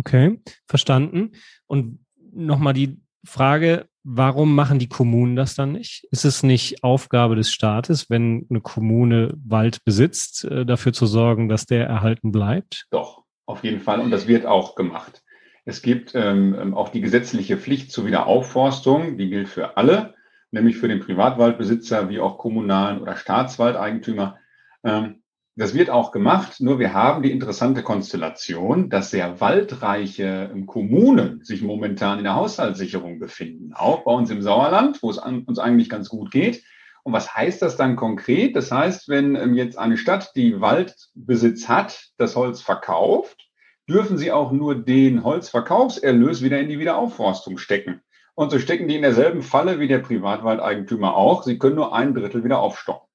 Okay, 0.00 0.40
verstanden. 0.66 1.32
Und 1.66 2.06
nochmal 2.32 2.72
die 2.72 3.02
Frage, 3.22 3.86
warum 4.02 4.54
machen 4.54 4.78
die 4.78 4.88
Kommunen 4.88 5.36
das 5.36 5.54
dann 5.54 5.72
nicht? 5.72 6.08
Ist 6.10 6.24
es 6.24 6.42
nicht 6.42 6.82
Aufgabe 6.82 7.36
des 7.36 7.52
Staates, 7.52 8.08
wenn 8.08 8.46
eine 8.48 8.62
Kommune 8.62 9.34
Wald 9.44 9.84
besitzt, 9.84 10.44
äh, 10.46 10.64
dafür 10.64 10.94
zu 10.94 11.04
sorgen, 11.04 11.50
dass 11.50 11.66
der 11.66 11.86
erhalten 11.86 12.32
bleibt? 12.32 12.86
Doch, 12.90 13.24
auf 13.44 13.62
jeden 13.62 13.80
Fall. 13.80 14.00
Und 14.00 14.10
das 14.10 14.26
wird 14.26 14.46
auch 14.46 14.74
gemacht. 14.74 15.22
Es 15.66 15.82
gibt 15.82 16.14
ähm, 16.14 16.56
ähm 16.58 16.74
auch 16.74 16.88
die 16.88 17.02
gesetzliche 17.02 17.58
Pflicht 17.58 17.92
zur 17.92 18.06
Wiederaufforstung, 18.06 19.18
die 19.18 19.28
gilt 19.28 19.50
für 19.50 19.76
alle, 19.76 20.14
nämlich 20.50 20.78
für 20.78 20.88
den 20.88 21.00
Privatwaldbesitzer 21.00 22.08
wie 22.08 22.20
auch 22.20 22.38
kommunalen 22.38 23.02
oder 23.02 23.16
Staatswaldeigentümer. 23.16 24.38
Ähm, 24.82 25.19
das 25.60 25.74
wird 25.74 25.90
auch 25.90 26.10
gemacht, 26.10 26.60
nur 26.60 26.78
wir 26.78 26.94
haben 26.94 27.22
die 27.22 27.30
interessante 27.30 27.82
Konstellation, 27.82 28.88
dass 28.88 29.10
sehr 29.10 29.42
waldreiche 29.42 30.50
Kommunen 30.64 31.44
sich 31.44 31.60
momentan 31.60 32.16
in 32.16 32.24
der 32.24 32.34
Haushaltssicherung 32.34 33.18
befinden, 33.18 33.74
auch 33.74 34.04
bei 34.04 34.10
uns 34.10 34.30
im 34.30 34.40
Sauerland, 34.40 35.02
wo 35.02 35.10
es 35.10 35.18
uns 35.18 35.58
eigentlich 35.58 35.90
ganz 35.90 36.08
gut 36.08 36.30
geht. 36.30 36.64
Und 37.02 37.12
was 37.12 37.34
heißt 37.34 37.60
das 37.60 37.76
dann 37.76 37.96
konkret? 37.96 38.56
Das 38.56 38.72
heißt, 38.72 39.10
wenn 39.10 39.36
ähm, 39.36 39.52
jetzt 39.52 39.76
eine 39.76 39.98
Stadt, 39.98 40.32
die 40.34 40.62
Waldbesitz 40.62 41.68
hat, 41.68 42.06
das 42.16 42.36
Holz 42.36 42.62
verkauft, 42.62 43.50
dürfen 43.86 44.16
sie 44.16 44.32
auch 44.32 44.52
nur 44.52 44.74
den 44.74 45.24
Holzverkaufserlös 45.24 46.42
wieder 46.42 46.58
in 46.58 46.70
die 46.70 46.78
Wiederaufforstung 46.78 47.58
stecken. 47.58 48.00
Und 48.34 48.50
so 48.50 48.58
stecken 48.58 48.88
die 48.88 48.96
in 48.96 49.02
derselben 49.02 49.42
Falle 49.42 49.78
wie 49.78 49.88
der 49.88 49.98
Privatwaldeigentümer 49.98 51.14
auch. 51.14 51.42
Sie 51.42 51.58
können 51.58 51.76
nur 51.76 51.94
ein 51.94 52.14
Drittel 52.14 52.44
wieder 52.44 52.60
aufstocken. 52.60 53.09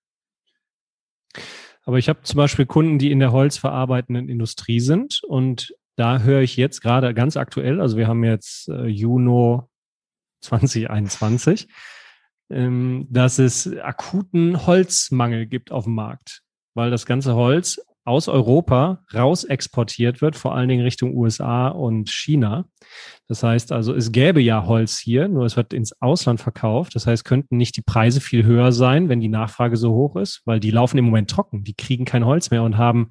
Aber 1.85 1.99
ich 1.99 2.09
habe 2.09 2.21
zum 2.23 2.37
Beispiel 2.37 2.65
Kunden, 2.65 2.97
die 2.97 3.11
in 3.11 3.19
der 3.19 3.31
holzverarbeitenden 3.31 4.27
Industrie 4.27 4.79
sind. 4.79 5.21
Und 5.23 5.73
da 5.95 6.19
höre 6.19 6.41
ich 6.41 6.57
jetzt 6.57 6.81
gerade 6.81 7.13
ganz 7.13 7.37
aktuell, 7.37 7.79
also 7.79 7.95
wir 7.95 8.07
haben 8.07 8.23
jetzt 8.23 8.67
äh, 8.69 8.87
Juni 8.87 9.59
2021, 10.41 11.67
ähm, 12.49 13.07
dass 13.09 13.39
es 13.39 13.67
akuten 13.77 14.65
Holzmangel 14.65 15.45
gibt 15.45 15.71
auf 15.71 15.85
dem 15.85 15.95
Markt, 15.95 16.41
weil 16.73 16.91
das 16.91 17.05
ganze 17.05 17.35
Holz 17.35 17.79
aus 18.05 18.27
Europa 18.27 19.03
raus 19.13 19.43
exportiert 19.43 20.21
wird, 20.21 20.35
vor 20.35 20.55
allen 20.55 20.69
Dingen 20.69 20.83
Richtung 20.83 21.15
USA 21.17 21.67
und 21.69 22.09
China. 22.09 22.65
Das 23.27 23.41
heißt 23.41 23.71
also, 23.71 23.93
es 23.95 24.11
gäbe 24.11 24.41
ja 24.41 24.65
Holz 24.65 24.99
hier, 24.99 25.27
nur 25.27 25.45
es 25.45 25.57
wird 25.57 25.73
ins 25.73 25.99
Ausland 26.01 26.39
verkauft. 26.39 26.95
Das 26.95 27.07
heißt, 27.07 27.25
könnten 27.25 27.57
nicht 27.57 27.75
die 27.77 27.81
Preise 27.81 28.21
viel 28.21 28.45
höher 28.45 28.71
sein, 28.71 29.09
wenn 29.09 29.19
die 29.19 29.27
Nachfrage 29.27 29.75
so 29.75 29.93
hoch 29.93 30.15
ist, 30.15 30.43
weil 30.45 30.59
die 30.59 30.71
laufen 30.71 30.99
im 30.99 31.05
Moment 31.05 31.31
trocken. 31.31 31.63
Die 31.63 31.73
kriegen 31.73 32.05
kein 32.05 32.25
Holz 32.25 32.51
mehr 32.51 32.63
und 32.63 32.77
haben 32.77 33.09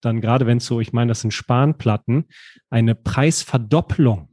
dann 0.00 0.20
gerade, 0.20 0.46
wenn 0.46 0.58
es 0.58 0.66
so, 0.66 0.80
ich 0.80 0.92
meine, 0.92 1.08
das 1.08 1.20
sind 1.20 1.34
Spanplatten, 1.34 2.26
eine 2.70 2.94
Preisverdopplung 2.94 4.28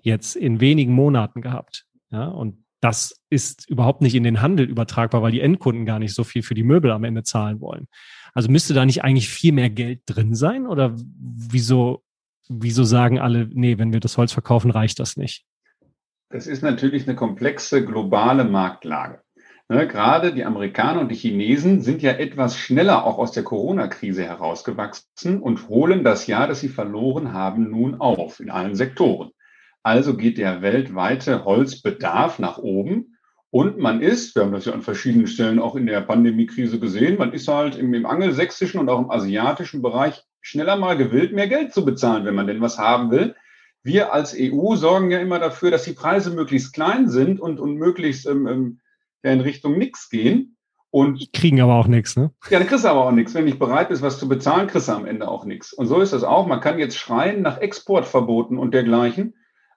jetzt 0.00 0.36
in 0.36 0.60
wenigen 0.60 0.92
Monaten 0.92 1.42
gehabt. 1.42 1.86
Ja, 2.10 2.26
und 2.26 2.62
das 2.80 3.22
ist 3.30 3.68
überhaupt 3.70 4.02
nicht 4.02 4.14
in 4.14 4.24
den 4.24 4.42
Handel 4.42 4.68
übertragbar, 4.68 5.22
weil 5.22 5.32
die 5.32 5.40
Endkunden 5.40 5.86
gar 5.86 5.98
nicht 5.98 6.14
so 6.14 6.24
viel 6.24 6.42
für 6.42 6.54
die 6.54 6.64
Möbel 6.64 6.90
am 6.90 7.04
Ende 7.04 7.22
zahlen 7.22 7.60
wollen. 7.60 7.86
Also 8.34 8.50
müsste 8.50 8.74
da 8.74 8.86
nicht 8.86 9.04
eigentlich 9.04 9.28
viel 9.28 9.52
mehr 9.52 9.70
Geld 9.70 10.02
drin 10.06 10.34
sein? 10.34 10.66
Oder 10.66 10.94
wieso, 10.96 12.02
wieso 12.48 12.84
sagen 12.84 13.18
alle, 13.18 13.48
nee, 13.52 13.78
wenn 13.78 13.92
wir 13.92 14.00
das 14.00 14.16
Holz 14.16 14.32
verkaufen, 14.32 14.70
reicht 14.70 14.98
das 14.98 15.16
nicht? 15.16 15.44
Das 16.30 16.46
ist 16.46 16.62
natürlich 16.62 17.06
eine 17.06 17.16
komplexe 17.16 17.84
globale 17.84 18.44
Marktlage. 18.44 19.20
Ne, 19.68 19.86
gerade 19.86 20.34
die 20.34 20.44
Amerikaner 20.44 21.00
und 21.00 21.10
die 21.10 21.16
Chinesen 21.16 21.82
sind 21.82 22.02
ja 22.02 22.12
etwas 22.12 22.58
schneller 22.58 23.04
auch 23.04 23.18
aus 23.18 23.32
der 23.32 23.42
Corona-Krise 23.42 24.24
herausgewachsen 24.24 25.40
und 25.40 25.68
holen 25.68 26.04
das 26.04 26.26
Jahr, 26.26 26.48
das 26.48 26.60
sie 26.60 26.68
verloren 26.68 27.32
haben, 27.32 27.70
nun 27.70 28.00
auf 28.00 28.40
in 28.40 28.50
allen 28.50 28.74
Sektoren. 28.74 29.30
Also 29.82 30.16
geht 30.16 30.38
der 30.38 30.62
weltweite 30.62 31.44
Holzbedarf 31.44 32.38
nach 32.38 32.58
oben 32.58 33.11
und 33.52 33.76
man 33.76 34.00
ist, 34.00 34.34
wir 34.34 34.44
haben 34.44 34.52
das 34.52 34.64
ja 34.64 34.72
an 34.72 34.80
verschiedenen 34.80 35.26
Stellen 35.26 35.58
auch 35.58 35.76
in 35.76 35.84
der 35.84 36.00
Pandemiekrise 36.00 36.80
gesehen, 36.80 37.18
man 37.18 37.34
ist 37.34 37.48
halt 37.48 37.76
im, 37.76 37.92
im 37.92 38.06
angelsächsischen 38.06 38.80
und 38.80 38.88
auch 38.88 38.98
im 38.98 39.10
asiatischen 39.10 39.82
Bereich 39.82 40.24
schneller 40.40 40.76
mal 40.76 40.96
gewillt, 40.96 41.34
mehr 41.34 41.48
Geld 41.48 41.74
zu 41.74 41.84
bezahlen, 41.84 42.24
wenn 42.24 42.34
man 42.34 42.46
denn 42.46 42.62
was 42.62 42.78
haben 42.78 43.10
will. 43.10 43.34
Wir 43.82 44.14
als 44.14 44.34
EU 44.34 44.74
sorgen 44.74 45.10
ja 45.10 45.18
immer 45.18 45.38
dafür, 45.38 45.70
dass 45.70 45.82
die 45.82 45.92
Preise 45.92 46.30
möglichst 46.30 46.72
klein 46.72 47.10
sind 47.10 47.40
und, 47.40 47.60
und 47.60 47.74
möglichst 47.74 48.26
ähm, 48.26 48.46
ähm, 48.46 48.80
ja, 49.22 49.32
in 49.32 49.42
Richtung 49.42 49.76
nichts 49.76 50.08
gehen. 50.08 50.56
Und 50.88 51.30
kriegen 51.34 51.60
aber 51.60 51.74
auch 51.74 51.88
nichts, 51.88 52.16
ne? 52.16 52.30
Ja, 52.48 52.58
dann 52.58 52.68
kriegst 52.68 52.84
du 52.84 52.88
aber 52.88 53.04
auch 53.04 53.12
nichts. 53.12 53.34
Wenn 53.34 53.42
du 53.42 53.50
nicht 53.50 53.58
bereit 53.58 53.90
bist, 53.90 54.00
was 54.00 54.18
zu 54.18 54.28
bezahlen, 54.28 54.66
kriegst 54.66 54.88
du 54.88 54.92
am 54.92 55.04
Ende 55.04 55.28
auch 55.28 55.44
nichts. 55.44 55.74
Und 55.74 55.88
so 55.88 56.00
ist 56.00 56.14
das 56.14 56.24
auch. 56.24 56.46
Man 56.46 56.60
kann 56.60 56.78
jetzt 56.78 56.96
schreien 56.96 57.42
nach 57.42 57.58
Exportverboten 57.58 58.56
und 58.56 58.72
dergleichen. 58.72 59.34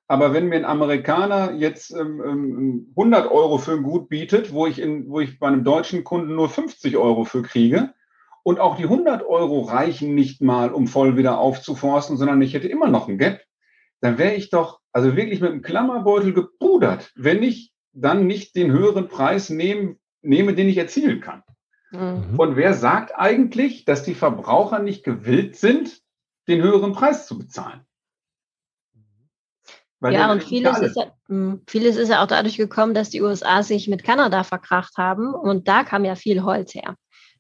Aber 0.08 0.34
wenn 0.34 0.48
mir 0.48 0.58
ein 0.58 0.66
Amerikaner 0.66 1.54
jetzt 1.54 1.92
ähm, 1.92 2.88
100 2.92 3.26
ähm, 3.26 3.32
Euro 3.32 3.58
für 3.58 3.72
ein 3.72 3.84
Gut 3.84 4.08
bietet, 4.10 4.54
wo 4.54 4.68
ich, 4.68 4.80
in, 4.80 5.10
wo 5.10 5.20
ich 5.20 5.40
bei 5.40 5.48
einem 5.48 5.64
deutschen 5.64 6.04
Kunden 6.04 6.36
nur 6.36 6.50
50 6.50 6.96
Euro 6.98 7.24
für 7.24 7.42
kriege, 7.42 7.94
und 8.44 8.60
auch 8.60 8.78
die 8.78 8.84
100 8.84 9.26
Euro 9.26 9.62
reichen 9.62 10.14
nicht 10.14 10.40
mal, 10.40 10.72
um 10.72 10.86
voll 10.86 11.18
wieder 11.18 11.40
aufzuforsten, 11.40 12.16
sondern 12.16 12.44
ich 12.44 12.54
hätte 12.54 12.68
immer 12.68 12.88
noch 12.88 13.08
ein 13.08 13.18
Gap, 13.18 13.42
dann 14.02 14.20
wäre 14.20 14.36
ich 14.36 14.52
doch 14.52 14.82
also 14.92 15.16
wirklich 15.16 15.42
mit 15.42 15.52
einem 15.52 15.64
Klammerbeutel 15.64 16.32
gepudert, 16.32 17.12
wenn 17.16 17.42
ich 17.42 17.74
dann 17.92 18.28
nicht 18.28 18.56
den 18.56 18.72
höheren 18.72 19.08
Preis 19.08 19.50
nehm, 19.50 19.98
nehme, 20.22 20.54
den 20.54 20.70
ich 20.70 20.78
erzielen 20.78 21.22
kann. 21.22 21.42
Mhm. 21.92 22.40
Und 22.40 22.56
wer 22.56 22.76
sagt 22.76 23.18
eigentlich, 23.18 23.84
dass 23.84 24.04
die 24.04 24.14
Verbraucher 24.14 24.78
nicht 24.78 25.04
gewillt 25.04 25.56
sind, 25.56 26.02
den 26.48 26.62
höheren 26.62 26.94
Preis 26.94 27.26
zu 27.26 27.40
bezahlen? 27.40 27.82
Weil 30.00 30.14
ja, 30.14 30.32
und 30.32 30.44
vieles 30.44 30.80
ist 30.80 30.98
ja, 30.98 31.12
hm, 31.28 31.62
vieles 31.68 31.96
ist 31.96 32.10
ja 32.10 32.22
auch 32.22 32.28
dadurch 32.28 32.58
gekommen, 32.58 32.94
dass 32.94 33.10
die 33.10 33.22
USA 33.22 33.64
sich 33.64 33.88
mit 33.88 34.04
Kanada 34.04 34.44
verkracht 34.44 34.98
haben 34.98 35.34
und 35.34 35.68
da 35.68 35.84
kam 35.84 36.06
ja 36.06 36.16
viel 36.16 36.44
Holz 36.44 36.76
her. 36.76 36.96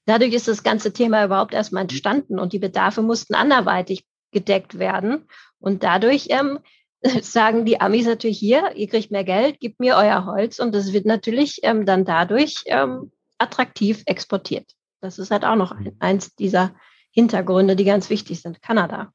Dadurch 0.05 0.33
ist 0.33 0.47
das 0.47 0.63
ganze 0.63 0.93
Thema 0.93 1.25
überhaupt 1.25 1.53
erstmal 1.53 1.81
entstanden 1.81 2.39
und 2.39 2.53
die 2.53 2.59
Bedarfe 2.59 3.01
mussten 3.01 3.35
anderweitig 3.35 4.05
gedeckt 4.31 4.77
werden. 4.79 5.27
Und 5.59 5.83
dadurch 5.83 6.27
ähm, 6.29 6.59
sagen 7.21 7.65
die 7.65 7.81
Amis 7.81 8.05
natürlich 8.05 8.37
hier, 8.37 8.75
ihr 8.75 8.87
kriegt 8.87 9.11
mehr 9.11 9.23
Geld, 9.23 9.59
gebt 9.59 9.79
mir 9.79 9.95
euer 9.95 10.25
Holz 10.25 10.59
und 10.59 10.73
das 10.73 10.93
wird 10.93 11.05
natürlich 11.05 11.59
ähm, 11.63 11.85
dann 11.85 12.05
dadurch 12.05 12.63
ähm, 12.67 13.11
attraktiv 13.37 14.03
exportiert. 14.05 14.71
Das 15.01 15.19
ist 15.19 15.31
halt 15.31 15.43
auch 15.43 15.55
noch 15.55 15.71
ein, 15.71 15.95
eins 15.99 16.35
dieser 16.35 16.75
Hintergründe, 17.11 17.75
die 17.75 17.85
ganz 17.85 18.09
wichtig 18.09 18.41
sind. 18.41 18.61
Kanada. 18.61 19.11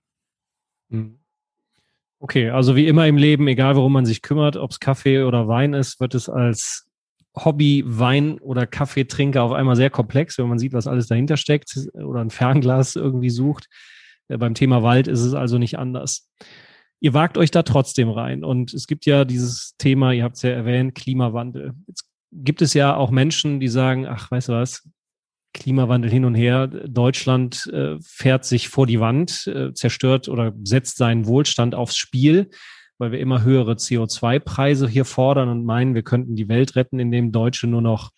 Mhm. 0.88 1.19
Okay, 2.22 2.50
also 2.50 2.76
wie 2.76 2.86
immer 2.86 3.06
im 3.06 3.16
Leben, 3.16 3.48
egal 3.48 3.76
worum 3.76 3.94
man 3.94 4.04
sich 4.04 4.20
kümmert, 4.20 4.56
ob 4.56 4.70
es 4.70 4.78
Kaffee 4.78 5.22
oder 5.22 5.48
Wein 5.48 5.72
ist, 5.72 6.00
wird 6.00 6.14
es 6.14 6.28
als 6.28 6.86
Hobby 7.34 7.82
Wein 7.86 8.38
oder 8.40 8.66
Kaffeetrinker 8.66 9.42
auf 9.42 9.52
einmal 9.52 9.74
sehr 9.74 9.88
komplex, 9.88 10.36
wenn 10.36 10.48
man 10.48 10.58
sieht, 10.58 10.74
was 10.74 10.86
alles 10.86 11.06
dahinter 11.06 11.38
steckt 11.38 11.74
oder 11.94 12.20
ein 12.20 12.28
Fernglas 12.28 12.94
irgendwie 12.94 13.30
sucht. 13.30 13.68
Ja, 14.28 14.36
beim 14.36 14.52
Thema 14.52 14.82
Wald 14.82 15.08
ist 15.08 15.22
es 15.22 15.32
also 15.32 15.56
nicht 15.56 15.78
anders. 15.78 16.28
Ihr 17.00 17.14
wagt 17.14 17.38
euch 17.38 17.50
da 17.50 17.62
trotzdem 17.62 18.10
rein 18.10 18.44
und 18.44 18.74
es 18.74 18.86
gibt 18.86 19.06
ja 19.06 19.24
dieses 19.24 19.74
Thema, 19.78 20.12
ihr 20.12 20.24
habt 20.24 20.36
es 20.36 20.42
ja 20.42 20.50
erwähnt, 20.50 20.94
Klimawandel. 20.94 21.72
Jetzt 21.86 22.04
gibt 22.32 22.60
es 22.60 22.74
ja 22.74 22.94
auch 22.94 23.10
Menschen, 23.10 23.60
die 23.60 23.68
sagen, 23.68 24.06
ach, 24.06 24.30
weißt 24.30 24.50
du 24.50 24.52
was, 24.52 24.86
Klimawandel 25.52 26.10
hin 26.10 26.24
und 26.24 26.34
her. 26.34 26.66
Deutschland 26.66 27.66
äh, 27.72 27.96
fährt 28.02 28.44
sich 28.44 28.68
vor 28.68 28.86
die 28.86 29.00
Wand, 29.00 29.46
äh, 29.46 29.72
zerstört 29.72 30.28
oder 30.28 30.52
setzt 30.62 30.96
seinen 30.96 31.26
Wohlstand 31.26 31.74
aufs 31.74 31.96
Spiel, 31.96 32.50
weil 32.98 33.12
wir 33.12 33.20
immer 33.20 33.42
höhere 33.42 33.72
CO2-Preise 33.72 34.88
hier 34.88 35.04
fordern 35.04 35.48
und 35.48 35.64
meinen, 35.64 35.94
wir 35.94 36.02
könnten 36.02 36.36
die 36.36 36.48
Welt 36.48 36.76
retten, 36.76 36.98
indem 36.98 37.32
Deutsche 37.32 37.66
nur 37.66 37.82
noch, 37.82 38.10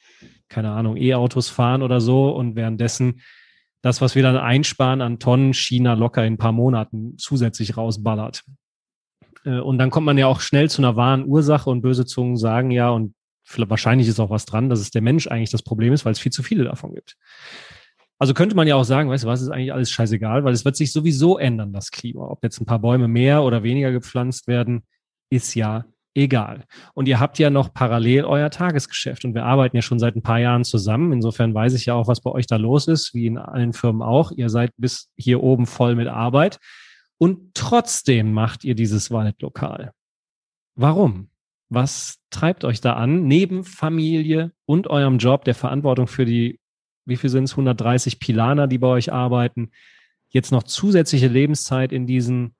keine 0.49 0.73
Ahnung, 0.73 0.97
E-Autos 0.97 1.49
fahren 1.49 1.83
oder 1.83 2.01
so 2.01 2.31
und 2.31 2.57
währenddessen 2.57 3.21
das, 3.81 4.01
was 4.01 4.15
wir 4.15 4.23
dann 4.23 4.37
einsparen 4.37 5.01
an 5.01 5.19
Tonnen, 5.19 5.55
China 5.55 5.95
locker 5.95 6.25
in 6.25 6.35
ein 6.35 6.39
paar 6.39 6.53
Monaten 6.53 7.17
zusätzlich 7.19 7.77
rausballert. 7.77 8.45
Äh, 9.45 9.59
und 9.59 9.79
dann 9.79 9.91
kommt 9.91 10.07
man 10.07 10.19
ja 10.19 10.27
auch 10.27 10.41
schnell 10.41 10.71
zu 10.71 10.83
einer 10.83 10.97
wahren 10.97 11.27
Ursache 11.27 11.69
und 11.69 11.83
böse 11.83 12.07
Zungen 12.07 12.37
sagen 12.37 12.71
ja, 12.71 12.91
und 12.91 13.15
wahrscheinlich 13.59 14.09
ist 14.09 14.21
auch 14.21 14.31
was 14.31 14.45
dran, 14.45 14.69
dass 14.69 14.81
es 14.81 14.91
der 14.91 15.03
Mensch 15.03 15.27
eigentlich 15.27 15.51
das 15.51 15.63
Problem 15.63 15.93
ist, 15.93 16.05
weil 16.05 16.13
es 16.13 16.19
viel 16.19 16.33
zu 16.33 16.43
viele 16.43 16.65
davon 16.65 16.95
gibt. 16.95 17.17
Also 18.19 18.35
könnte 18.35 18.55
man 18.55 18.69
ja 18.69 18.77
auch 18.77 18.85
sagen, 18.85 19.11
weißt 19.11 19.25
du 19.25 19.29
was, 19.29 19.43
ist 19.43 19.49
eigentlich 19.49 19.73
alles 19.73 19.91
scheißegal, 19.91 20.45
weil 20.45 20.53
es 20.53 20.65
wird 20.65 20.77
sich 20.77 20.93
sowieso 20.93 21.39
ändern, 21.39 21.73
das 21.73 21.91
Klima. 21.91 22.29
Ob 22.29 22.45
jetzt 22.45 22.61
ein 22.61 22.67
paar 22.67 22.79
Bäume 22.79 23.09
mehr 23.09 23.43
oder 23.43 23.65
weniger 23.65 23.91
gepflanzt 23.91 24.47
werden, 24.47 24.85
ist 25.29 25.55
ja 25.57 25.87
egal. 26.15 26.65
Und 26.95 27.09
ihr 27.09 27.19
habt 27.19 27.39
ja 27.39 27.51
noch 27.51 27.73
parallel 27.75 28.25
euer 28.25 28.51
Tagesgeschäft 28.51 29.25
und 29.25 29.35
wir 29.35 29.45
arbeiten 29.45 29.77
ja 29.77 29.83
schon 29.83 29.99
seit 29.99 30.15
ein 30.15 30.23
paar 30.23 30.39
Jahren 30.39 30.65
zusammen. 30.65 31.13
Insofern 31.13 31.53
weiß 31.53 31.75
ich 31.75 31.87
ja 31.87 31.95
auch, 31.95 32.07
was 32.07 32.21
bei 32.21 32.31
euch 32.31 32.47
da 32.47 32.57
los 32.57 32.87
ist, 32.87 33.13
wie 33.15 33.27
in 33.27 33.39
allen 33.39 33.73
Firmen 33.73 34.03
auch. 34.03 34.31
Ihr 34.31 34.51
seid 34.51 34.71
bis 34.77 35.11
hier 35.17 35.43
oben 35.43 35.67
voll 35.67 35.97
mit 35.97 36.07
Arbeit 36.07 36.59
und 37.19 37.55
trotzdem 37.55 38.33
macht 38.33 38.63
ihr 38.63 38.75
dieses 38.75 39.11
Waldlokal. 39.11 39.93
Warum? 40.77 41.32
Was 41.73 42.19
treibt 42.31 42.65
euch 42.65 42.81
da 42.81 42.95
an, 42.95 43.25
neben 43.25 43.65
Familie 43.65 44.53
und 44.67 44.89
eurem 44.89 45.19
Job, 45.19 45.45
der 45.45 45.55
Verantwortung 45.55 46.07
für 46.07 46.25
die, 46.25 46.61
wie 47.05 47.17
viel 47.17 47.31
sind 47.31 47.45
es, 47.45 47.53
130 47.53 48.19
Pilaner, 48.21 48.67
die 48.67 48.79
bei 48.79 48.89
euch 48.89 49.13
arbeiten, 49.13 49.71
jetzt 50.29 50.53
noch 50.53 50.63
zusätzliche 50.63 51.29
Lebenszeit 51.29 51.93
in 51.93 52.07
diesen 52.07 52.55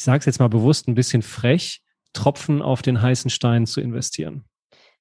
ich 0.00 0.04
sage 0.04 0.20
es 0.20 0.24
jetzt 0.24 0.40
mal 0.40 0.48
bewusst 0.48 0.88
ein 0.88 0.94
bisschen 0.94 1.20
frech, 1.20 1.82
Tropfen 2.14 2.62
auf 2.62 2.80
den 2.80 3.02
heißen 3.02 3.30
Stein 3.30 3.66
zu 3.66 3.82
investieren? 3.82 4.44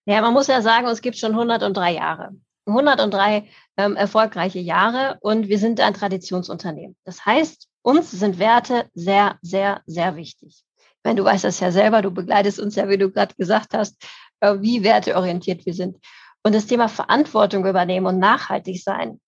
Ja, 0.06 0.22
man 0.22 0.34
muss 0.34 0.48
ja 0.48 0.62
sagen, 0.62 0.88
es 0.88 1.02
gibt 1.02 1.18
schon 1.18 1.32
103 1.32 1.94
Jahre. 1.94 2.32
103 2.66 3.48
ähm, 3.78 3.96
erfolgreiche 3.96 4.60
Jahre 4.60 5.18
und 5.22 5.48
wir 5.48 5.58
sind 5.58 5.80
ein 5.80 5.94
Traditionsunternehmen. 5.94 6.98
Das 7.06 7.26
heißt, 7.26 7.70
uns 7.82 8.12
sind 8.12 8.40
Werte 8.40 8.90
sehr, 8.94 9.38
sehr, 9.42 9.82
sehr 9.86 10.18
wichtig. 10.18 10.66
Wenn 11.04 11.16
du 11.16 11.24
weißt 11.24 11.44
das 11.44 11.60
ja 11.60 11.72
selber, 11.72 12.02
du 12.02 12.12
begleitest 12.12 12.60
uns 12.60 12.76
ja, 12.76 12.90
wie 12.90 12.98
du 12.98 13.10
gerade 13.10 13.36
gesagt 13.36 13.74
hast, 13.74 13.96
äh, 14.42 14.56
wie 14.60 14.84
werteorientiert 14.84 15.66
wir 15.66 15.74
sind. 15.74 15.98
Und 16.44 16.56
das 16.56 16.68
Thema 16.68 16.88
Verantwortung 16.88 17.66
übernehmen 17.66 18.06
und 18.06 18.20
nachhaltig 18.20 18.82
sein, 18.82 19.20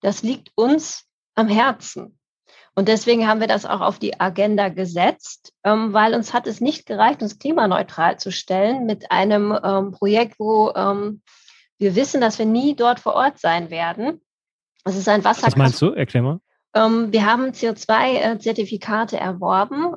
das 0.00 0.22
liegt 0.22 0.50
uns 0.54 1.06
am 1.34 1.48
Herzen. 1.48 2.18
Und 2.74 2.88
deswegen 2.88 3.26
haben 3.26 3.40
wir 3.40 3.46
das 3.46 3.66
auch 3.66 3.80
auf 3.80 3.98
die 3.98 4.20
Agenda 4.20 4.68
gesetzt, 4.68 5.52
ähm, 5.64 5.92
weil 5.92 6.14
uns 6.14 6.32
hat 6.32 6.46
es 6.46 6.60
nicht 6.60 6.86
gereicht, 6.86 7.22
uns 7.22 7.38
klimaneutral 7.38 8.18
zu 8.18 8.30
stellen 8.30 8.86
mit 8.86 9.10
einem 9.10 9.58
ähm, 9.62 9.92
Projekt, 9.92 10.38
wo 10.38 10.72
ähm, 10.74 11.22
wir 11.78 11.96
wissen, 11.96 12.20
dass 12.20 12.38
wir 12.38 12.46
nie 12.46 12.76
dort 12.76 13.00
vor 13.00 13.14
Ort 13.14 13.38
sein 13.38 13.70
werden. 13.70 14.20
Es 14.84 14.96
ist 14.96 15.08
ein 15.08 15.24
Wasser. 15.24 15.46
Was 15.46 15.56
meinst 15.56 15.82
du? 15.82 15.90
Erklär 15.90 16.22
mal. 16.22 16.40
Wir 16.72 17.26
haben 17.26 17.46
CO2-Zertifikate 17.46 19.16
erworben 19.16 19.96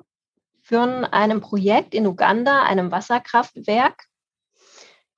für 0.63 0.81
einem 1.13 1.41
Projekt 1.41 1.93
in 1.93 2.07
Uganda, 2.07 2.63
einem 2.63 2.91
Wasserkraftwerk. 2.91 4.05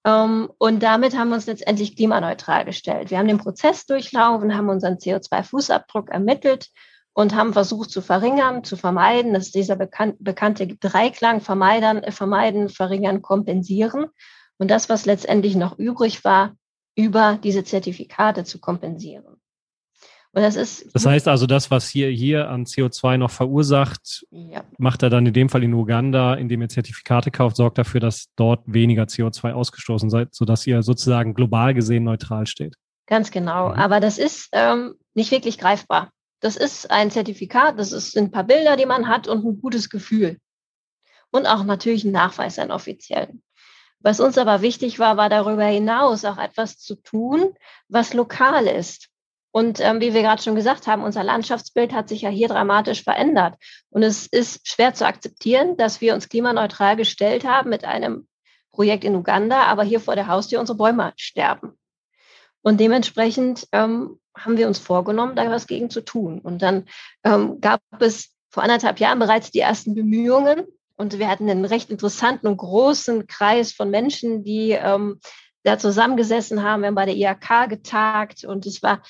Ähm, 0.03 0.51
und 0.57 0.81
damit 0.81 1.17
haben 1.17 1.29
wir 1.29 1.35
uns 1.35 1.45
letztendlich 1.45 1.95
klimaneutral 1.95 2.65
gestellt. 2.65 3.11
Wir 3.11 3.19
haben 3.19 3.27
den 3.27 3.37
Prozess 3.37 3.85
durchlaufen, 3.85 4.57
haben 4.57 4.69
unseren 4.69 4.95
CO2-Fußabdruck 4.95 6.09
ermittelt 6.09 6.69
und 7.13 7.35
haben 7.35 7.53
versucht 7.53 7.91
zu 7.91 8.01
verringern, 8.01 8.63
zu 8.63 8.75
vermeiden. 8.75 9.33
Das 9.33 9.45
ist 9.45 9.55
dieser 9.55 9.75
bekan 9.75 10.15
bekannte 10.19 10.67
Dreiklang, 10.67 11.41
vermeiden, 11.41 12.03
äh, 12.03 12.11
vermeiden, 12.11 12.67
verringern, 12.67 13.21
kompensieren. 13.21 14.07
Und 14.57 14.71
das, 14.71 14.89
was 14.89 15.05
letztendlich 15.05 15.55
noch 15.55 15.77
übrig 15.77 16.23
war, 16.23 16.55
über 16.95 17.37
diese 17.43 17.63
Zertifikate 17.63 18.45
zu 18.45 18.59
kompensieren. 18.59 19.39
Und 20.35 20.41
das 20.41 20.57
ist. 20.57 20.93
Das 20.93 21.05
heißt 21.05 21.29
also, 21.29 21.47
das, 21.47 21.71
was 21.71 21.87
hier, 21.87 22.09
hier 22.09 22.49
an 22.49 22.65
CO2 22.65 23.15
noch 23.15 23.31
verursacht, 23.31 24.25
ja. 24.31 24.65
macht 24.77 25.01
er 25.01 25.09
dann 25.09 25.25
in 25.25 25.33
dem 25.33 25.47
Fall 25.47 25.63
in 25.63 25.73
Uganda, 25.73 26.33
indem 26.33 26.61
ihr 26.61 26.67
Zertifikate 26.67 27.31
kauft, 27.31 27.55
sorgt 27.55 27.77
dafür, 27.77 28.01
dass 28.01 28.27
dort 28.35 28.61
weniger 28.65 29.03
CO2 29.03 29.53
ausgestoßen 29.53 30.09
seid, 30.09 30.35
sodass 30.35 30.67
ihr 30.67 30.83
sozusagen 30.83 31.35
global 31.35 31.73
gesehen 31.73 32.03
neutral 32.03 32.47
steht. 32.47 32.75
Ganz 33.07 33.31
genau. 33.31 33.69
Mhm. 33.69 33.75
Aber 33.75 34.01
das 34.01 34.17
ist 34.17 34.49
ähm, 34.51 34.95
nicht 35.13 35.31
wirklich 35.31 35.57
greifbar. 35.57 36.11
Das 36.41 36.57
ist 36.57 36.91
ein 36.91 37.11
Zertifikat, 37.11 37.79
das 37.79 37.93
ist, 37.93 38.11
sind 38.11 38.25
ein 38.25 38.31
paar 38.31 38.43
Bilder, 38.43 38.75
die 38.75 38.85
man 38.85 39.07
hat 39.07 39.29
und 39.29 39.45
ein 39.45 39.61
gutes 39.61 39.89
Gefühl. 39.89 40.37
Und 41.31 41.45
auch 41.45 41.63
natürlich 41.63 42.03
ein 42.03 42.11
Nachweis, 42.11 42.59
ein 42.59 42.71
offiziellen. 42.71 43.41
Was 44.01 44.19
uns 44.19 44.37
aber 44.37 44.61
wichtig 44.61 44.99
war, 44.99 45.15
war 45.15 45.29
darüber 45.29 45.65
hinaus 45.65 46.25
auch 46.25 46.37
etwas 46.37 46.77
zu 46.77 46.95
tun, 46.95 47.53
was 47.87 48.13
lokal 48.13 48.67
ist. 48.67 49.07
Und 49.55 49.79
ähm, 49.79 50.01
wie 50.01 50.13
wir 50.13 50.21
gerade 50.21 50.43
schon 50.43 50.55
gesagt 50.55 50.85
haben, 50.85 51.01
unser 51.01 51.23
Landschaftsbild 51.23 51.93
hat 51.93 52.09
sich 52.09 52.23
ja 52.23 52.29
hier 52.29 52.49
dramatisch 52.49 53.03
verändert. 53.03 53.55
Und 53.89 54.03
es 54.03 54.27
ist 54.27 54.67
schwer 54.67 54.93
zu 54.93 55.07
akzeptieren, 55.07 55.77
dass 55.77 56.01
wir 56.01 56.13
uns 56.13 56.27
klimaneutral 56.27 56.97
gestellt 56.97 57.45
haben 57.45 57.69
mit 57.69 57.85
einem 57.85 58.27
Projekt 58.73 59.05
in 59.05 59.15
Uganda, 59.15 59.63
aber 59.63 59.85
hier 59.85 60.01
vor 60.01 60.15
der 60.15 60.27
Haustür 60.27 60.59
unsere 60.59 60.77
Bäume 60.77 61.13
sterben. 61.15 61.79
Und 62.63 62.81
dementsprechend 62.81 63.65
ähm, 63.71 64.19
haben 64.37 64.57
wir 64.57 64.67
uns 64.67 64.77
vorgenommen, 64.77 65.37
da 65.37 65.49
was 65.49 65.67
gegen 65.67 65.89
zu 65.89 66.01
tun. 66.01 66.39
Und 66.39 66.61
dann 66.61 66.83
ähm, 67.23 67.61
gab 67.61 67.79
es 68.01 68.35
vor 68.49 68.61
anderthalb 68.61 68.99
Jahren 68.99 69.19
bereits 69.19 69.51
die 69.51 69.61
ersten 69.61 69.95
Bemühungen. 69.95 70.65
Und 70.97 71.17
wir 71.17 71.29
hatten 71.29 71.49
einen 71.49 71.63
recht 71.63 71.89
interessanten 71.89 72.47
und 72.47 72.57
großen 72.57 73.25
Kreis 73.27 73.71
von 73.71 73.89
Menschen, 73.89 74.43
die 74.43 74.71
ähm, 74.71 75.21
da 75.65 75.79
zusammengesessen 75.79 76.61
haben. 76.63 76.81
Wir 76.81 76.87
haben 76.87 76.95
bei 76.95 77.05
der 77.05 77.15
IHK 77.15 77.69
getagt 77.69 78.45
und 78.45 78.65
es 78.65 78.83
war 78.83 79.01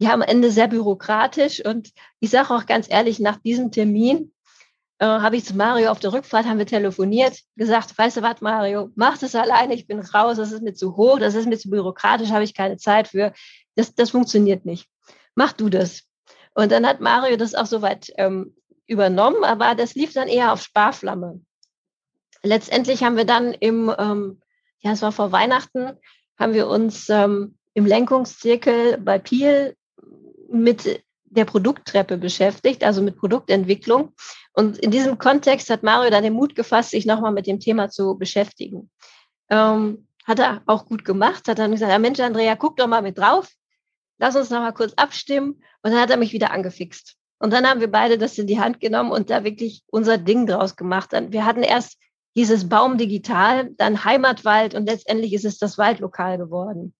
ja 0.00 0.12
am 0.12 0.22
Ende 0.22 0.50
sehr 0.50 0.66
bürokratisch. 0.66 1.64
Und 1.64 1.92
ich 2.18 2.30
sage 2.30 2.52
auch 2.52 2.66
ganz 2.66 2.90
ehrlich, 2.90 3.20
nach 3.20 3.36
diesem 3.36 3.70
Termin 3.70 4.32
äh, 4.98 5.04
habe 5.04 5.36
ich 5.36 5.44
zu 5.44 5.54
Mario 5.54 5.90
auf 5.90 6.00
der 6.00 6.12
Rückfahrt, 6.12 6.46
haben 6.46 6.58
wir 6.58 6.66
telefoniert, 6.66 7.38
gesagt, 7.56 7.96
weißt 7.96 8.16
du 8.16 8.22
was, 8.22 8.40
Mario, 8.40 8.90
mach 8.96 9.18
das 9.18 9.34
alleine, 9.34 9.74
ich 9.74 9.86
bin 9.86 10.00
raus, 10.00 10.38
das 10.38 10.52
ist 10.52 10.62
mir 10.62 10.74
zu 10.74 10.96
hoch, 10.96 11.18
das 11.18 11.34
ist 11.34 11.46
mir 11.46 11.58
zu 11.58 11.70
bürokratisch, 11.70 12.30
habe 12.30 12.44
ich 12.44 12.54
keine 12.54 12.78
Zeit 12.78 13.08
für 13.08 13.32
das, 13.76 13.94
das 13.94 14.10
funktioniert 14.10 14.64
nicht. 14.64 14.88
Mach 15.34 15.52
du 15.52 15.68
das. 15.68 16.02
Und 16.54 16.72
dann 16.72 16.86
hat 16.86 17.00
Mario 17.00 17.36
das 17.36 17.54
auch 17.54 17.66
soweit 17.66 18.10
ähm, 18.16 18.56
übernommen, 18.86 19.44
aber 19.44 19.74
das 19.74 19.94
lief 19.94 20.14
dann 20.14 20.28
eher 20.28 20.52
auf 20.52 20.62
Sparflamme. 20.62 21.40
Letztendlich 22.42 23.02
haben 23.02 23.18
wir 23.18 23.26
dann 23.26 23.52
im, 23.52 23.94
ähm, 23.98 24.40
ja, 24.80 24.92
es 24.92 25.02
war 25.02 25.12
vor 25.12 25.30
Weihnachten, 25.30 25.92
haben 26.38 26.54
wir 26.54 26.68
uns 26.68 27.10
ähm, 27.10 27.58
im 27.74 27.84
Lenkungszirkel 27.84 28.98
bei 28.98 29.18
Piel 29.18 29.76
mit 30.50 31.04
der 31.24 31.44
Produkttreppe 31.44 32.16
beschäftigt, 32.16 32.82
also 32.82 33.02
mit 33.02 33.16
Produktentwicklung. 33.16 34.14
Und 34.52 34.78
in 34.78 34.90
diesem 34.90 35.18
Kontext 35.18 35.70
hat 35.70 35.82
Mario 35.82 36.10
dann 36.10 36.24
den 36.24 36.32
Mut 36.32 36.54
gefasst, 36.54 36.90
sich 36.90 37.06
nochmal 37.06 37.32
mit 37.32 37.46
dem 37.46 37.60
Thema 37.60 37.88
zu 37.88 38.18
beschäftigen. 38.18 38.90
Ähm, 39.48 40.06
hat 40.24 40.38
er 40.38 40.62
auch 40.66 40.86
gut 40.86 41.04
gemacht, 41.04 41.48
hat 41.48 41.58
dann 41.58 41.70
gesagt, 41.70 41.90
ja 41.90 41.98
Mensch, 41.98 42.20
Andrea, 42.20 42.56
guck 42.56 42.76
doch 42.76 42.86
mal 42.86 43.02
mit 43.02 43.18
drauf 43.18 43.48
lass 44.20 44.36
uns 44.36 44.50
noch 44.50 44.60
mal 44.60 44.72
kurz 44.72 44.92
abstimmen. 44.94 45.62
Und 45.82 45.92
dann 45.92 46.00
hat 46.00 46.10
er 46.10 46.16
mich 46.16 46.32
wieder 46.32 46.52
angefixt. 46.52 47.16
Und 47.38 47.52
dann 47.52 47.66
haben 47.66 47.80
wir 47.80 47.90
beide 47.90 48.18
das 48.18 48.38
in 48.38 48.46
die 48.46 48.60
Hand 48.60 48.78
genommen 48.78 49.10
und 49.10 49.30
da 49.30 49.42
wirklich 49.42 49.82
unser 49.86 50.18
Ding 50.18 50.46
draus 50.46 50.76
gemacht. 50.76 51.10
Wir 51.12 51.46
hatten 51.46 51.62
erst 51.62 51.98
dieses 52.36 52.68
Baum 52.68 52.98
digital, 52.98 53.70
dann 53.76 54.04
Heimatwald 54.04 54.74
und 54.74 54.86
letztendlich 54.86 55.32
ist 55.32 55.46
es 55.46 55.58
das 55.58 55.78
Waldlokal 55.78 56.38
geworden. 56.38 56.94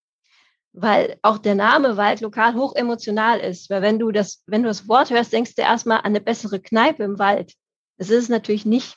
Weil 0.73 1.19
auch 1.23 1.39
der 1.39 1.55
Name 1.55 1.97
Waldlokal 1.97 2.55
hoch 2.55 2.75
emotional 2.75 3.41
ist. 3.41 3.71
Weil 3.71 3.83
wenn 3.83 3.99
du 3.99 4.13
das, 4.13 4.43
wenn 4.47 4.63
du 4.63 4.69
das 4.69 4.89
Wort 4.89 5.11
hörst, 5.11 5.33
denkst 5.33 5.55
du 5.57 5.63
erstmal 5.63 5.99
an 5.99 6.07
eine 6.07 6.21
bessere 6.21 6.61
Kneipe 6.61 7.03
im 7.03 7.19
Wald. 7.19 7.55
Das 7.99 8.11
ist 8.11 8.25
es 8.25 8.29
natürlich 8.29 8.65
nicht. 8.65 8.97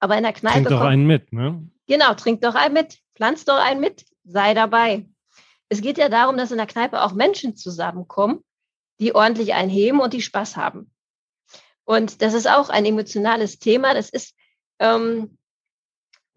Aber 0.00 0.16
in 0.16 0.22
der 0.22 0.32
Kneipe. 0.32 0.64
Trink 0.64 0.68
doch 0.68 0.80
einen 0.82 1.06
mit, 1.06 1.32
ne? 1.32 1.66
Genau, 1.86 2.14
trink 2.14 2.42
doch 2.42 2.54
einen 2.54 2.74
mit. 2.74 2.98
Pflanz 3.16 3.44
doch 3.44 3.58
einen 3.58 3.80
mit. 3.80 4.04
Sei 4.24 4.52
dabei 4.54 5.06
es 5.68 5.80
geht 5.80 5.98
ja 5.98 6.08
darum, 6.08 6.36
dass 6.36 6.50
in 6.50 6.56
der 6.56 6.66
Kneipe 6.66 7.02
auch 7.02 7.12
Menschen 7.12 7.56
zusammenkommen, 7.56 8.44
die 9.00 9.14
ordentlich 9.14 9.54
einheben 9.54 10.00
und 10.00 10.12
die 10.12 10.22
Spaß 10.22 10.56
haben. 10.56 10.90
Und 11.84 12.22
das 12.22 12.34
ist 12.34 12.48
auch 12.48 12.68
ein 12.68 12.84
emotionales 12.84 13.58
Thema. 13.58 13.94
Das 13.94 14.10
ist, 14.10 14.34
ähm, 14.78 15.37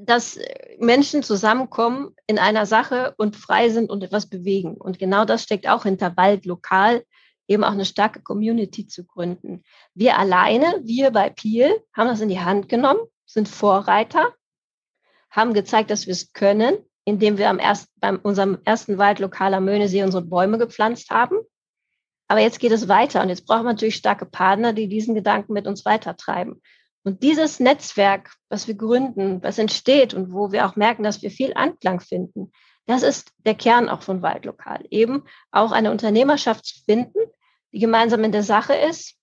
dass 0.05 0.39
Menschen 0.79 1.23
zusammenkommen 1.23 2.15
in 2.27 2.39
einer 2.39 2.65
Sache 2.65 3.13
und 3.17 3.35
frei 3.35 3.69
sind 3.69 3.89
und 3.89 4.03
etwas 4.03 4.27
bewegen. 4.27 4.75
Und 4.75 4.99
genau 4.99 5.25
das 5.25 5.43
steckt 5.43 5.67
auch 5.67 5.83
hinter 5.83 6.17
Wald 6.17 6.45
lokal, 6.45 7.03
eben 7.47 7.63
auch 7.63 7.71
eine 7.71 7.85
starke 7.85 8.21
Community 8.21 8.87
zu 8.87 9.05
gründen. 9.05 9.63
Wir 9.93 10.17
alleine, 10.17 10.81
wir 10.83 11.11
bei 11.11 11.29
Piel, 11.29 11.83
haben 11.93 12.07
das 12.07 12.21
in 12.21 12.29
die 12.29 12.39
Hand 12.39 12.69
genommen, 12.69 13.01
sind 13.25 13.47
Vorreiter, 13.47 14.33
haben 15.29 15.53
gezeigt, 15.53 15.91
dass 15.91 16.07
wir 16.07 16.13
es 16.13 16.33
können 16.33 16.77
indem 17.05 17.37
wir 17.37 17.49
am 17.49 17.59
erst, 17.59 17.89
bei 17.99 18.15
unserem 18.17 18.59
ersten 18.65 18.97
Wald 18.97 19.19
lokaler 19.19 19.59
Möhnesee 19.59 20.03
unsere 20.03 20.23
Bäume 20.23 20.57
gepflanzt 20.57 21.09
haben. 21.09 21.39
Aber 22.27 22.39
jetzt 22.39 22.59
geht 22.59 22.71
es 22.71 22.87
weiter 22.87 23.21
und 23.21 23.29
jetzt 23.29 23.45
brauchen 23.45 23.63
wir 23.63 23.73
natürlich 23.73 23.95
starke 23.95 24.25
Partner, 24.25 24.73
die 24.73 24.87
diesen 24.87 25.15
Gedanken 25.15 25.53
mit 25.53 25.67
uns 25.67 25.83
weitertreiben. 25.83 26.61
Und 27.03 27.23
dieses 27.23 27.59
Netzwerk, 27.59 28.35
was 28.49 28.67
wir 28.67 28.75
gründen, 28.75 29.41
was 29.41 29.57
entsteht 29.57 30.13
und 30.13 30.31
wo 30.31 30.51
wir 30.51 30.67
auch 30.67 30.75
merken, 30.75 31.03
dass 31.03 31.21
wir 31.21 31.31
viel 31.31 31.53
Anklang 31.55 31.99
finden, 31.99 32.51
das 32.85 33.03
ist 33.03 33.31
der 33.45 33.55
Kern 33.55 33.89
auch 33.89 34.01
von 34.01 34.21
Waldlokal. 34.21 34.85
Eben 34.89 35.23
auch 35.51 35.71
eine 35.71 35.91
Unternehmerschaft 35.91 36.65
zu 36.65 36.83
finden, 36.83 37.19
die 37.71 37.79
gemeinsam 37.79 38.23
in 38.23 38.31
der 38.31 38.43
Sache 38.43 38.73
ist, 38.73 39.15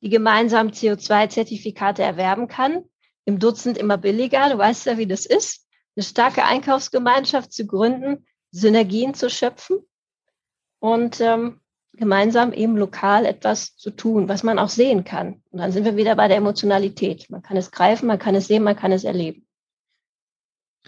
die 0.00 0.10
gemeinsam 0.10 0.68
CO2-Zertifikate 0.68 2.02
erwerben 2.02 2.48
kann, 2.48 2.84
im 3.24 3.38
Dutzend 3.38 3.78
immer 3.78 3.96
billiger. 3.96 4.50
Du 4.50 4.58
weißt 4.58 4.86
ja, 4.86 4.98
wie 4.98 5.06
das 5.06 5.26
ist 5.26 5.66
eine 5.96 6.04
starke 6.04 6.44
Einkaufsgemeinschaft 6.44 7.52
zu 7.52 7.66
gründen, 7.66 8.26
Synergien 8.50 9.14
zu 9.14 9.30
schöpfen 9.30 9.78
und 10.80 11.20
ähm, 11.20 11.60
gemeinsam 11.96 12.52
eben 12.52 12.76
lokal 12.76 13.24
etwas 13.26 13.76
zu 13.76 13.90
tun, 13.90 14.28
was 14.28 14.42
man 14.42 14.58
auch 14.58 14.68
sehen 14.68 15.04
kann. 15.04 15.42
Und 15.50 15.60
dann 15.60 15.72
sind 15.72 15.84
wir 15.84 15.96
wieder 15.96 16.16
bei 16.16 16.28
der 16.28 16.36
Emotionalität. 16.36 17.26
Man 17.30 17.42
kann 17.42 17.56
es 17.56 17.70
greifen, 17.70 18.06
man 18.06 18.18
kann 18.18 18.34
es 18.34 18.46
sehen, 18.46 18.62
man 18.62 18.76
kann 18.76 18.92
es 18.92 19.04
erleben. 19.04 19.46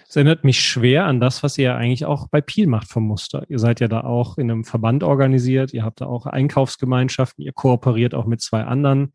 Es 0.09 0.15
erinnert 0.15 0.45
mich 0.45 0.61
schwer 0.61 1.07
an 1.07 1.21
das, 1.21 1.43
was 1.43 1.59
ihr 1.59 1.75
eigentlich 1.75 2.05
auch 2.05 2.29
bei 2.29 2.41
Piel 2.41 2.67
macht 2.67 2.89
vom 2.89 3.05
Muster. 3.05 3.45
Ihr 3.49 3.59
seid 3.59 3.81
ja 3.81 3.89
da 3.89 4.03
auch 4.03 4.39
in 4.39 4.51
einem 4.51 4.65
Verband 4.65 5.03
organisiert, 5.03 5.73
ihr 5.73 5.85
habt 5.85 6.01
da 6.01 6.07
auch 6.07 6.27
Einkaufsgemeinschaften, 6.27 7.45
ihr 7.45 7.53
kooperiert 7.53 8.15
auch 8.15 8.27
mit 8.27 8.41
zwei 8.41 8.65
anderen 8.65 9.15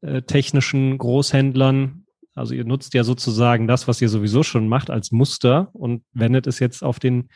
äh, 0.00 0.22
technischen 0.22 0.98
Großhändlern. 0.98 2.06
Also 2.34 2.54
ihr 2.54 2.64
nutzt 2.64 2.94
ja 2.94 3.04
sozusagen 3.04 3.66
das, 3.66 3.88
was 3.88 4.00
ihr 4.00 4.08
sowieso 4.08 4.42
schon 4.42 4.68
macht, 4.68 4.90
als 4.90 5.12
Muster 5.12 5.70
und 5.72 6.02
wendet 6.12 6.46
es 6.46 6.58
jetzt 6.58 6.82
auf 6.82 6.98
den, 6.98 7.28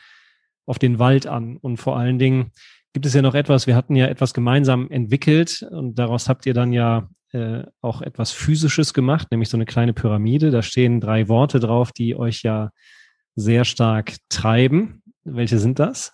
auf 0.65 0.77
den 0.77 0.99
Wald 0.99 1.27
an. 1.27 1.57
Und 1.57 1.77
vor 1.77 1.97
allen 1.97 2.19
Dingen 2.19 2.51
gibt 2.93 3.05
es 3.05 3.13
ja 3.13 3.21
noch 3.21 3.35
etwas, 3.35 3.67
wir 3.67 3.75
hatten 3.75 3.95
ja 3.95 4.07
etwas 4.07 4.33
gemeinsam 4.33 4.89
entwickelt 4.89 5.65
und 5.71 5.97
daraus 5.97 6.27
habt 6.27 6.45
ihr 6.45 6.53
dann 6.53 6.73
ja 6.73 7.09
äh, 7.31 7.63
auch 7.81 8.01
etwas 8.01 8.31
Physisches 8.31 8.93
gemacht, 8.93 9.29
nämlich 9.31 9.49
so 9.49 9.57
eine 9.57 9.65
kleine 9.65 9.93
Pyramide. 9.93 10.51
Da 10.51 10.61
stehen 10.61 10.99
drei 10.99 11.29
Worte 11.29 11.59
drauf, 11.59 11.91
die 11.91 12.15
euch 12.15 12.43
ja 12.43 12.71
sehr 13.35 13.63
stark 13.63 14.15
treiben. 14.29 15.01
Welche 15.23 15.57
sind 15.57 15.79
das? 15.79 16.13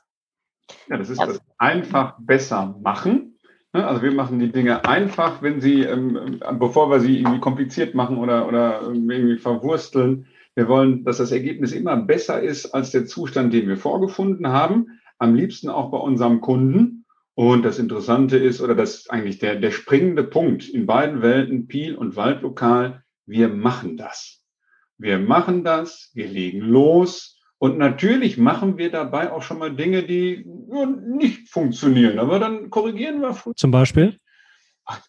Ja, 0.90 0.98
das 0.98 1.10
ist 1.10 1.22
das 1.22 1.42
einfach 1.58 2.16
besser 2.20 2.78
machen. 2.82 3.38
Ne, 3.74 3.86
also 3.86 4.02
wir 4.02 4.12
machen 4.12 4.40
die 4.40 4.52
Dinge 4.52 4.86
einfach, 4.86 5.42
wenn 5.42 5.60
sie, 5.60 5.82
ähm, 5.82 6.40
bevor 6.60 6.90
wir 6.90 7.00
sie 7.00 7.20
irgendwie 7.20 7.40
kompliziert 7.40 7.96
machen 7.96 8.18
oder, 8.18 8.48
oder 8.48 8.82
irgendwie 8.82 9.38
verwursteln. 9.38 10.28
Wir 10.56 10.68
wollen, 10.68 11.04
dass 11.04 11.18
das 11.18 11.32
Ergebnis 11.32 11.72
immer 11.72 11.98
besser 11.98 12.42
ist 12.42 12.74
als 12.74 12.92
der 12.92 13.06
Zustand, 13.06 13.54
den 13.54 13.68
wir 13.68 13.78
vorgefunden 13.78 14.48
haben. 14.48 15.00
Am 15.20 15.36
liebsten 15.36 15.70
auch 15.70 15.92
bei 15.92 15.98
unserem 15.98 16.42
Kunden. 16.42 17.06
Und 17.34 17.64
das 17.64 17.78
Interessante 17.78 18.38
ist, 18.38 18.62
oder 18.62 18.74
das 18.74 19.10
eigentlich 19.10 19.38
der, 19.38 19.56
der 19.58 19.72
springende 19.72 20.24
Punkt 20.24 20.68
in 20.68 20.86
beiden 20.86 21.22
Welten, 21.22 21.68
Piel 21.68 21.96
und 21.96 22.16
Waldlokal, 22.16 23.04
wir 23.26 23.50
machen 23.50 23.98
das. 23.98 24.42
Wir 24.98 25.20
machen 25.20 25.64
das, 25.64 26.12
wir 26.14 26.28
legen 26.28 26.62
los. 26.62 27.40
Und 27.60 27.78
natürlich 27.78 28.38
machen 28.38 28.78
wir 28.78 28.92
dabei 28.92 29.32
auch 29.32 29.42
schon 29.42 29.60
mal 29.60 29.76
Dinge, 29.76 30.04
die 30.04 30.46
nicht 31.18 31.50
funktionieren. 31.50 32.20
Aber 32.20 32.40
dann 32.40 32.70
korrigieren 32.70 33.22
wir. 33.22 33.36
Zum 33.56 33.72
Beispiel? 33.72 34.18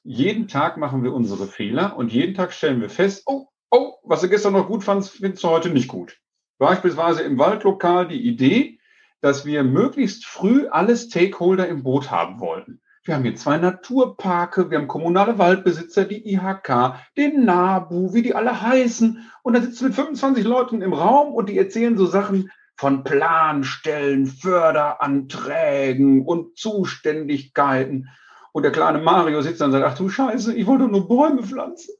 Jeden 0.02 0.48
Tag 0.48 0.76
machen 0.76 1.04
wir 1.04 1.12
unsere 1.12 1.46
Fehler 1.46 1.96
und 1.96 2.12
jeden 2.12 2.34
Tag 2.34 2.52
stellen 2.52 2.80
wir 2.80 2.90
fest, 2.90 3.22
oh, 3.26 3.46
oh, 3.70 3.94
was 4.02 4.22
du 4.22 4.28
gestern 4.28 4.54
noch 4.54 4.66
gut 4.66 4.82
fandst, 4.82 5.10
findest 5.10 5.44
du 5.44 5.48
heute 5.48 5.70
nicht 5.70 5.88
gut. 5.88 6.18
Beispielsweise 6.58 7.22
im 7.22 7.38
Waldlokal 7.38 8.08
die 8.08 8.26
Idee, 8.26 8.77
dass 9.20 9.44
wir 9.44 9.64
möglichst 9.64 10.24
früh 10.24 10.68
alle 10.68 10.96
Stakeholder 10.96 11.68
im 11.68 11.82
Boot 11.82 12.10
haben 12.10 12.40
wollten. 12.40 12.80
Wir 13.04 13.14
haben 13.14 13.22
hier 13.22 13.36
zwei 13.36 13.56
Naturparke, 13.56 14.70
wir 14.70 14.78
haben 14.78 14.86
kommunale 14.86 15.38
Waldbesitzer, 15.38 16.04
die 16.04 16.34
IHK, 16.34 16.94
den 17.16 17.46
NABU, 17.46 18.12
wie 18.12 18.20
die 18.20 18.34
alle 18.34 18.60
heißen. 18.60 19.30
Und 19.42 19.54
da 19.54 19.62
sitzen 19.62 19.86
mit 19.86 19.94
25 19.94 20.44
Leuten 20.44 20.82
im 20.82 20.92
Raum 20.92 21.32
und 21.32 21.48
die 21.48 21.56
erzählen 21.56 21.96
so 21.96 22.04
Sachen 22.04 22.50
von 22.76 23.04
Planstellen, 23.04 24.26
Förderanträgen 24.26 26.26
und 26.26 26.58
Zuständigkeiten. 26.58 28.08
Und 28.52 28.62
der 28.62 28.72
kleine 28.72 28.98
Mario 28.98 29.40
sitzt 29.40 29.60
dann 29.60 29.68
und 29.68 29.72
sagt, 29.72 29.86
ach 29.86 29.96
du 29.96 30.08
Scheiße, 30.08 30.54
ich 30.54 30.66
wollte 30.66 30.86
nur 30.86 31.08
Bäume 31.08 31.42
pflanzen. 31.42 31.94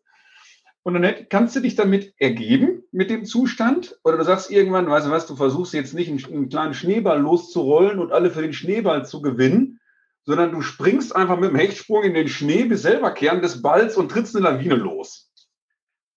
Und 0.88 0.94
dann 0.94 1.28
kannst 1.28 1.54
du 1.54 1.60
dich 1.60 1.74
damit 1.74 2.14
ergeben 2.16 2.82
mit 2.92 3.10
dem 3.10 3.26
Zustand 3.26 3.98
oder 4.04 4.16
du 4.16 4.24
sagst 4.24 4.50
irgendwann, 4.50 4.88
weißt 4.88 5.06
du 5.06 5.10
was, 5.10 5.26
du 5.26 5.36
versuchst 5.36 5.74
jetzt 5.74 5.92
nicht 5.92 6.08
einen, 6.08 6.24
einen 6.24 6.48
kleinen 6.48 6.72
Schneeball 6.72 7.20
loszurollen 7.20 7.98
und 7.98 8.10
alle 8.10 8.30
für 8.30 8.40
den 8.40 8.54
Schneeball 8.54 9.04
zu 9.04 9.20
gewinnen, 9.20 9.80
sondern 10.24 10.50
du 10.50 10.62
springst 10.62 11.14
einfach 11.14 11.38
mit 11.38 11.50
dem 11.50 11.58
Hechtsprung 11.58 12.04
in 12.04 12.14
den 12.14 12.26
Schnee 12.26 12.64
bis 12.64 12.80
selber 12.80 13.10
Kern 13.10 13.42
des 13.42 13.60
Balls 13.60 13.98
und 13.98 14.10
trittst 14.10 14.34
eine 14.34 14.48
Lawine 14.48 14.76
los. 14.76 15.30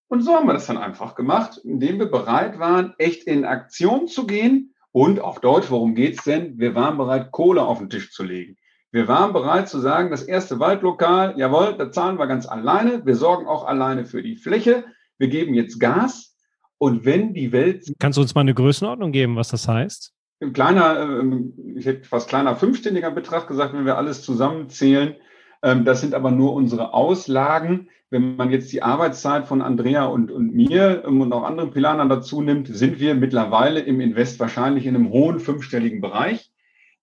Und 0.08 0.22
so 0.22 0.36
haben 0.36 0.48
wir 0.48 0.54
das 0.54 0.68
dann 0.68 0.78
einfach 0.78 1.16
gemacht, 1.16 1.60
indem 1.66 2.00
wir 2.00 2.10
bereit 2.10 2.58
waren, 2.58 2.94
echt 2.98 3.26
in 3.26 3.44
Aktion 3.44 4.08
zu 4.08 4.26
gehen. 4.26 4.74
Und 4.94 5.20
auf 5.20 5.42
Deutsch, 5.42 5.70
worum 5.70 5.96
geht's 5.96 6.24
denn? 6.24 6.58
Wir 6.60 6.76
waren 6.76 6.98
bereit, 6.98 7.32
Kohle 7.32 7.64
auf 7.64 7.80
den 7.80 7.90
Tisch 7.90 8.14
zu 8.14 8.24
legen. 8.24 8.56
Wir 8.94 9.08
waren 9.08 9.32
bereit 9.32 9.70
zu 9.70 9.80
sagen, 9.80 10.12
das 10.12 10.24
erste 10.24 10.60
Waldlokal, 10.60 11.36
jawohl, 11.38 11.76
da 11.78 11.92
zahlen 11.92 12.20
wir 12.20 12.28
ganz 12.28 12.46
alleine. 12.46 13.06
Wir 13.06 13.16
sorgen 13.16 13.48
auch 13.48 13.66
alleine 13.66 14.06
für 14.06 14.22
die 14.22 14.36
Fläche. 14.36 14.84
Wir 15.18 15.30
geben 15.30 15.54
jetzt 15.54 15.80
Gas. 15.80 16.36
Und 16.78 17.06
wenn 17.06 17.34
die 17.34 17.52
Welt. 17.54 17.86
Kannst 18.00 18.18
du 18.18 18.22
uns 18.22 18.36
mal 18.36 18.42
eine 18.42 18.54
Größenordnung 18.54 19.12
geben, 19.12 19.38
was 19.38 19.50
das 19.50 19.68
heißt? 19.68 20.14
Ein 20.42 20.52
kleiner, 20.52 21.00
ähm, 21.00 21.54
ich 21.78 21.86
hätte 21.86 22.08
fast 22.08 22.28
kleiner 22.28 22.56
fünfständiger 22.56 23.12
Betrag 23.12 23.48
gesagt, 23.48 23.74
wenn 23.74 23.86
wir 23.86 23.98
alles 23.98 24.24
zusammenzählen. 24.24 25.16
Ähm, 25.64 25.86
das 25.86 26.02
sind 26.02 26.14
aber 26.14 26.32
nur 26.32 26.54
unsere 26.54 26.94
Auslagen. 26.94 27.90
Wenn 28.10 28.36
man 28.36 28.52
jetzt 28.52 28.74
die 28.74 28.84
Arbeitszeit 28.84 29.48
von 29.48 29.62
Andrea 29.62 30.06
und, 30.06 30.32
und 30.32 30.54
mir 30.54 31.04
ähm, 31.08 31.22
und 31.22 31.32
auch 31.32 31.44
anderen 31.44 31.72
Pilanern 31.72 32.10
dazu 32.10 32.42
nimmt, 32.42 32.68
sind 32.68 33.00
wir 33.00 33.16
mittlerweile 33.16 33.80
im 33.80 34.02
Invest 34.02 34.40
wahrscheinlich 34.40 34.86
in 34.86 34.96
einem 34.96 35.12
hohen 35.12 35.40
fünfstelligen 35.40 36.02
Bereich, 36.02 36.52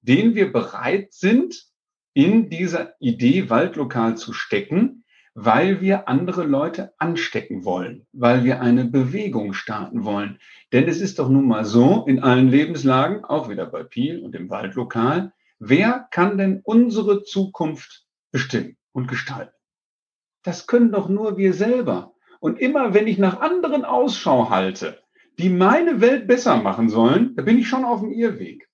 den 0.02 0.34
wir 0.34 0.52
bereit 0.52 1.12
sind, 1.12 1.67
in 2.18 2.50
dieser 2.50 2.94
Idee 2.98 3.48
Waldlokal 3.48 4.16
zu 4.16 4.32
stecken, 4.32 5.04
weil 5.34 5.80
wir 5.80 6.08
andere 6.08 6.42
Leute 6.42 6.92
anstecken 6.98 7.64
wollen, 7.64 8.08
weil 8.12 8.42
wir 8.42 8.60
eine 8.60 8.86
Bewegung 8.86 9.52
starten 9.52 10.02
wollen. 10.02 10.40
Denn 10.72 10.88
es 10.88 11.00
ist 11.00 11.20
doch 11.20 11.28
nun 11.28 11.46
mal 11.46 11.64
so, 11.64 12.06
in 12.08 12.20
allen 12.20 12.48
Lebenslagen, 12.48 13.24
auch 13.24 13.48
wieder 13.48 13.66
bei 13.66 13.84
Piel 13.84 14.18
und 14.18 14.34
im 14.34 14.50
Waldlokal, 14.50 15.32
wer 15.60 16.08
kann 16.10 16.38
denn 16.38 16.60
unsere 16.64 17.22
Zukunft 17.22 18.04
bestimmen 18.32 18.76
und 18.90 19.06
gestalten? 19.06 19.54
Das 20.42 20.66
können 20.66 20.90
doch 20.90 21.08
nur 21.08 21.38
wir 21.38 21.52
selber. 21.52 22.14
Und 22.40 22.58
immer 22.58 22.94
wenn 22.94 23.06
ich 23.06 23.18
nach 23.18 23.40
anderen 23.40 23.84
Ausschau 23.84 24.50
halte, 24.50 25.00
die 25.38 25.50
meine 25.50 26.00
Welt 26.00 26.26
besser 26.26 26.56
machen 26.56 26.88
sollen, 26.88 27.36
da 27.36 27.42
bin 27.44 27.58
ich 27.58 27.68
schon 27.68 27.84
auf 27.84 28.00
dem 28.00 28.10
Irrweg. 28.10 28.68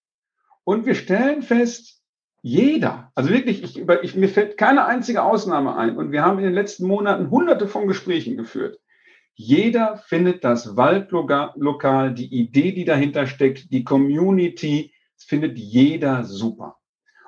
Und 0.65 0.87
wir 0.87 0.95
stellen 0.95 1.43
fest, 1.43 2.04
jeder, 2.47 3.11
also 3.15 3.31
wirklich, 3.31 3.63
ich, 3.63 3.79
über, 3.79 4.05
ich, 4.05 4.17
mir 4.17 4.29
fällt 4.29 4.59
keine 4.59 4.85
einzige 4.85 5.23
Ausnahme 5.23 5.79
ein. 5.79 5.97
Und 5.97 6.13
wir 6.13 6.23
haben 6.23 6.37
in 6.37 6.45
den 6.45 6.53
letzten 6.53 6.87
Monaten 6.87 7.31
hunderte 7.31 7.67
von 7.67 7.89
Gesprächen 7.89 8.37
geführt. 8.37 8.79
Jeder 9.35 9.97
findet 9.97 10.45
das 10.45 10.77
Waldlokal, 10.77 12.13
die 12.13 12.27
Idee, 12.27 12.73
die 12.73 12.85
dahinter 12.85 13.27
steckt, 13.27 13.73
die 13.73 13.83
Community, 13.83 14.93
findet 15.17 15.57
jeder 15.57 16.25
super. 16.25 16.77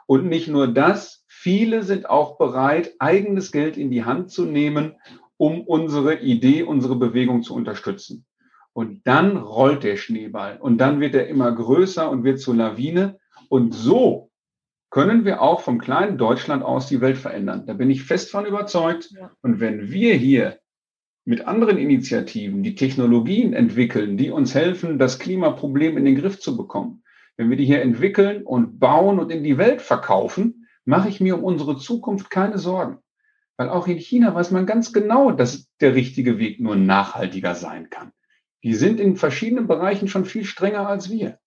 Und 0.05 0.26
nicht 0.26 0.48
nur 0.48 0.68
das, 0.68 1.24
viele 1.26 1.83
sind 1.83 2.11
auch 2.11 2.37
bereit, 2.37 2.92
eigenes 2.98 3.52
Geld 3.52 3.79
in 3.79 3.90
die 3.90 4.05
Hand 4.05 4.31
zu 4.31 4.44
nehmen, 4.44 4.96
um 5.38 5.62
unsere 5.62 6.16
Idee, 6.20 6.62
unsere 6.62 6.96
Bewegung 6.96 7.42
zu 7.42 7.55
unterstützen. 7.55 8.26
Und 8.74 9.07
dann 9.07 9.38
rollt 9.38 9.83
der 9.83 9.96
Schneeball 9.96 10.59
und 10.61 10.76
dann 10.76 11.00
wird 11.00 11.14
er 11.14 11.26
immer 11.29 11.50
größer 11.52 12.11
und 12.11 12.22
wird 12.22 12.38
zur 12.38 12.55
Lawine. 12.55 13.18
Und 13.48 13.72
so 13.72 14.25
können 14.90 15.25
wir 15.25 15.42
auch 15.42 15.61
vom 15.61 15.79
kleinen 15.79 16.18
Deutschland 16.18 16.62
aus 16.62 16.87
die 16.87 17.01
Welt 17.01 17.18
verändern. 17.18 17.64
Da 17.66 17.75
bin 17.75 17.90
ich 17.90 18.05
fest 18.05 18.31
von 18.31 18.46
überzeugt. 18.46 19.11
Ja. 19.11 19.33
Und 19.42 19.61
wenn 19.61 19.90
wir 19.90 20.14
hier 20.14 20.59
mit 21.25 21.46
anderen 21.46 21.77
Initiativen 21.77 22.62
die 22.62 22.77
Technologien 22.77 23.53
entwickeln, 23.53 24.16
die 24.16 24.31
uns 24.31 24.55
helfen, 24.55 24.99
das 24.99 25.18
Klimaproblem 25.18 25.96
in 25.99 26.05
den 26.05 26.16
Griff 26.16 26.38
zu 26.40 26.57
bekommen, 26.57 27.03
wenn 27.37 27.51
wir 27.51 27.57
die 27.57 27.66
hier 27.66 27.83
entwickeln 27.83 28.44
und 28.44 28.79
bauen 28.79 29.18
und 29.18 29.31
in 29.31 29.42
die 29.42 29.59
Welt 29.59 29.83
verkaufen, 29.83 30.66
mache 30.85 31.09
ich 31.09 31.20
mir 31.20 31.37
um 31.37 31.44
unsere 31.44 31.77
Zukunft 31.77 32.31
keine 32.31 32.59
Sorgen. 32.59 32.99
Weil 33.57 33.70
auch 33.70 33.88
in 33.88 33.99
China 33.99 34.35
weiß 34.35 34.51
man 34.53 34.66
ganz 34.66 34.92
genau, 34.92 35.33
dass 35.33 35.68
der 35.81 35.94
richtige 35.94 36.38
Weg 36.38 36.61
nur 36.61 36.77
nachhaltiger 36.77 37.55
sein 37.55 37.90
kann. 37.90 38.12
Die 38.62 38.75
sind 38.75 39.01
in 39.01 39.16
verschiedenen 39.16 39.66
Bereichen 39.66 40.09
schon 40.09 40.25
viel 40.25 40.44
strenger 40.44 40.88
als 40.88 41.11
wir. 41.11 41.38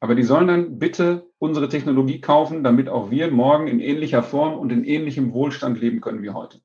Aber 0.00 0.14
die 0.14 0.22
sollen 0.22 0.48
dann 0.48 0.78
bitte 0.78 1.30
unsere 1.38 1.68
Technologie 1.68 2.20
kaufen, 2.20 2.64
damit 2.64 2.88
auch 2.88 3.10
wir 3.10 3.30
morgen 3.30 3.68
in 3.68 3.80
ähnlicher 3.80 4.22
Form 4.22 4.58
und 4.58 4.72
in 4.72 4.84
ähnlichem 4.84 5.32
Wohlstand 5.34 5.78
leben 5.78 6.00
können 6.00 6.22
wie 6.22 6.30
heute. 6.30 6.60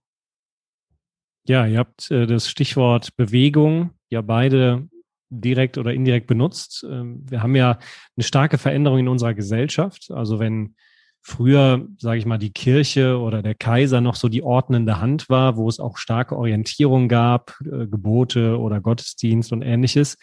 Ja, 1.48 1.67
ihr 1.67 1.80
habt 1.80 2.10
äh, 2.10 2.26
das 2.26 2.50
Stichwort 2.50 3.15
Bewegung 3.17 3.91
ja 4.10 4.21
beide 4.21 4.88
direkt 5.30 5.78
oder 5.78 5.93
indirekt 5.93 6.28
benutzt. 6.28 6.86
Ähm, 6.89 7.24
wir 7.30 7.43
haben 7.43 7.56
ja 7.56 7.78
eine 8.15 8.24
starke 8.24 8.58
Veränderung 8.58 9.00
in 9.00 9.08
unserer 9.08 9.34
Gesellschaft. 9.34 10.12
Also 10.12 10.39
wenn 10.39 10.76
früher, 11.21 11.88
sage 11.98 12.19
ich 12.19 12.26
mal, 12.26 12.38
die 12.38 12.54
Kirche 12.54 13.19
oder 13.19 13.41
der 13.41 13.56
Kaiser 13.56 14.00
noch 14.00 14.15
so 14.15 14.30
die 14.30 14.43
ordnende 14.43 15.00
Hand 15.00 15.28
war, 15.28 15.58
wo 15.58 15.67
es 15.67 15.80
auch 15.80 15.98
starke 15.98 16.38
Orientierung 16.38 17.10
gab, 17.10 17.56
äh, 17.62 17.88
Gebote 17.88 18.60
oder 18.60 18.80
Gottesdienst 18.80 19.52
und 19.52 19.62
ähnliches, 19.62 20.17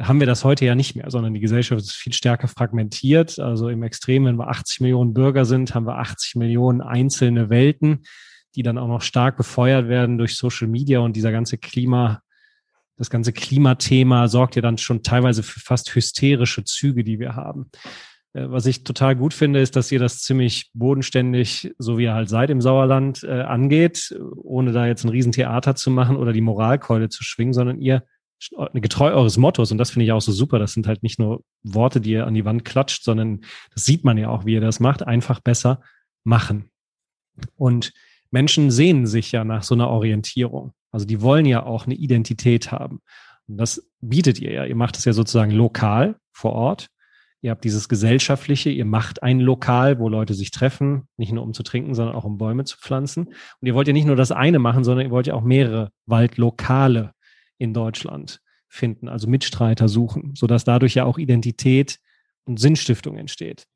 haben 0.00 0.20
wir 0.20 0.26
das 0.26 0.44
heute 0.44 0.64
ja 0.64 0.74
nicht 0.74 0.96
mehr, 0.96 1.10
sondern 1.10 1.34
die 1.34 1.40
Gesellschaft 1.40 1.80
ist 1.80 1.92
viel 1.92 2.12
stärker 2.12 2.48
fragmentiert. 2.48 3.38
Also 3.38 3.68
im 3.68 3.82
Extrem, 3.82 4.24
wenn 4.24 4.36
wir 4.36 4.48
80 4.48 4.80
Millionen 4.80 5.14
Bürger 5.14 5.44
sind, 5.44 5.74
haben 5.74 5.86
wir 5.86 5.98
80 5.98 6.36
Millionen 6.36 6.80
einzelne 6.80 7.50
Welten, 7.50 8.04
die 8.54 8.62
dann 8.62 8.78
auch 8.78 8.88
noch 8.88 9.02
stark 9.02 9.36
befeuert 9.36 9.88
werden 9.88 10.18
durch 10.18 10.36
Social 10.36 10.68
Media 10.68 11.00
und 11.00 11.16
dieser 11.16 11.32
ganze 11.32 11.58
Klima, 11.58 12.22
das 12.96 13.10
ganze 13.10 13.32
Klimathema 13.32 14.28
sorgt 14.28 14.56
ja 14.56 14.62
dann 14.62 14.78
schon 14.78 15.02
teilweise 15.02 15.42
für 15.42 15.60
fast 15.60 15.94
hysterische 15.94 16.64
Züge, 16.64 17.04
die 17.04 17.18
wir 17.18 17.36
haben. 17.36 17.70
Äh, 18.32 18.50
was 18.50 18.66
ich 18.66 18.84
total 18.84 19.16
gut 19.16 19.34
finde, 19.34 19.60
ist, 19.60 19.76
dass 19.76 19.90
ihr 19.90 19.98
das 19.98 20.22
ziemlich 20.22 20.70
bodenständig, 20.74 21.74
so 21.78 21.98
wie 21.98 22.04
ihr 22.04 22.14
halt 22.14 22.28
seid 22.28 22.50
im 22.50 22.60
Sauerland, 22.60 23.24
äh, 23.24 23.40
angeht, 23.42 24.14
ohne 24.36 24.72
da 24.72 24.86
jetzt 24.86 25.04
ein 25.04 25.10
Riesentheater 25.10 25.74
zu 25.74 25.90
machen 25.90 26.16
oder 26.16 26.32
die 26.32 26.40
Moralkeule 26.40 27.08
zu 27.08 27.24
schwingen, 27.24 27.54
sondern 27.54 27.80
ihr 27.80 28.04
getreu 28.74 29.12
eures 29.12 29.36
Mottos, 29.36 29.72
und 29.72 29.78
das 29.78 29.90
finde 29.90 30.04
ich 30.04 30.12
auch 30.12 30.20
so 30.20 30.32
super, 30.32 30.58
das 30.58 30.72
sind 30.72 30.86
halt 30.86 31.02
nicht 31.02 31.18
nur 31.18 31.42
Worte, 31.62 32.00
die 32.00 32.12
ihr 32.12 32.26
an 32.26 32.34
die 32.34 32.44
Wand 32.44 32.64
klatscht, 32.64 33.04
sondern 33.04 33.40
das 33.72 33.84
sieht 33.84 34.04
man 34.04 34.18
ja 34.18 34.28
auch, 34.28 34.44
wie 34.44 34.54
ihr 34.54 34.60
das 34.60 34.80
macht, 34.80 35.06
einfach 35.06 35.40
besser 35.40 35.80
machen. 36.24 36.70
Und 37.56 37.92
Menschen 38.30 38.70
sehen 38.70 39.06
sich 39.06 39.32
ja 39.32 39.44
nach 39.44 39.62
so 39.62 39.74
einer 39.74 39.88
Orientierung. 39.88 40.72
Also 40.90 41.06
die 41.06 41.20
wollen 41.22 41.46
ja 41.46 41.64
auch 41.64 41.86
eine 41.86 41.94
Identität 41.94 42.72
haben. 42.72 43.00
Und 43.46 43.58
das 43.58 43.90
bietet 44.00 44.38
ihr 44.40 44.52
ja. 44.52 44.64
Ihr 44.64 44.76
macht 44.76 44.96
es 44.96 45.04
ja 45.04 45.12
sozusagen 45.12 45.50
lokal 45.50 46.16
vor 46.32 46.52
Ort. 46.52 46.88
Ihr 47.42 47.50
habt 47.50 47.64
dieses 47.64 47.90
Gesellschaftliche, 47.90 48.70
ihr 48.70 48.86
macht 48.86 49.22
ein 49.22 49.38
Lokal, 49.38 49.98
wo 49.98 50.08
Leute 50.08 50.32
sich 50.32 50.50
treffen, 50.50 51.08
nicht 51.18 51.30
nur 51.30 51.42
um 51.42 51.52
zu 51.52 51.62
trinken, 51.62 51.94
sondern 51.94 52.16
auch 52.16 52.24
um 52.24 52.38
Bäume 52.38 52.64
zu 52.64 52.78
pflanzen. 52.78 53.26
Und 53.26 53.66
ihr 53.66 53.74
wollt 53.74 53.86
ja 53.86 53.92
nicht 53.92 54.06
nur 54.06 54.16
das 54.16 54.32
eine 54.32 54.58
machen, 54.58 54.82
sondern 54.82 55.06
ihr 55.06 55.10
wollt 55.10 55.26
ja 55.26 55.34
auch 55.34 55.42
mehrere 55.42 55.90
Waldlokale 56.06 57.12
in 57.64 57.74
Deutschland 57.74 58.40
finden, 58.68 59.08
also 59.08 59.28
Mitstreiter 59.28 59.88
suchen, 59.88 60.34
sodass 60.36 60.64
dadurch 60.64 60.94
ja 60.94 61.04
auch 61.04 61.18
Identität 61.18 61.98
und 62.44 62.58
Sinnstiftung 62.58 63.16
entsteht. 63.16 63.66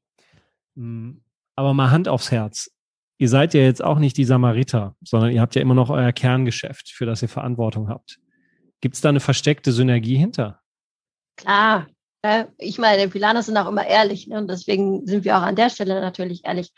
Hm, 0.76 1.22
aber 1.56 1.74
mal 1.74 1.90
Hand 1.90 2.08
aufs 2.08 2.30
Herz. 2.30 2.70
Ihr 3.18 3.28
seid 3.28 3.54
ja 3.54 3.62
jetzt 3.62 3.82
auch 3.82 3.98
nicht 3.98 4.16
die 4.16 4.24
Samariter, 4.24 4.94
sondern 5.02 5.32
ihr 5.32 5.40
habt 5.40 5.56
ja 5.56 5.62
immer 5.62 5.74
noch 5.74 5.90
euer 5.90 6.12
Kerngeschäft, 6.12 6.90
für 6.90 7.06
das 7.06 7.22
ihr 7.22 7.28
Verantwortung 7.28 7.88
habt. 7.88 8.20
Gibt 8.80 8.94
es 8.94 9.00
da 9.00 9.08
eine 9.08 9.20
versteckte 9.20 9.72
Synergie 9.72 10.16
hinter? 10.16 10.60
Klar, 11.36 11.88
ich 12.58 12.78
meine, 12.78 13.08
Pilaner 13.08 13.42
sind 13.42 13.56
auch 13.56 13.68
immer 13.68 13.86
ehrlich 13.86 14.26
ne? 14.26 14.38
und 14.38 14.48
deswegen 14.48 15.06
sind 15.06 15.24
wir 15.24 15.36
auch 15.36 15.42
an 15.42 15.56
der 15.56 15.70
Stelle 15.70 16.00
natürlich 16.00 16.44
ehrlich. 16.44 16.72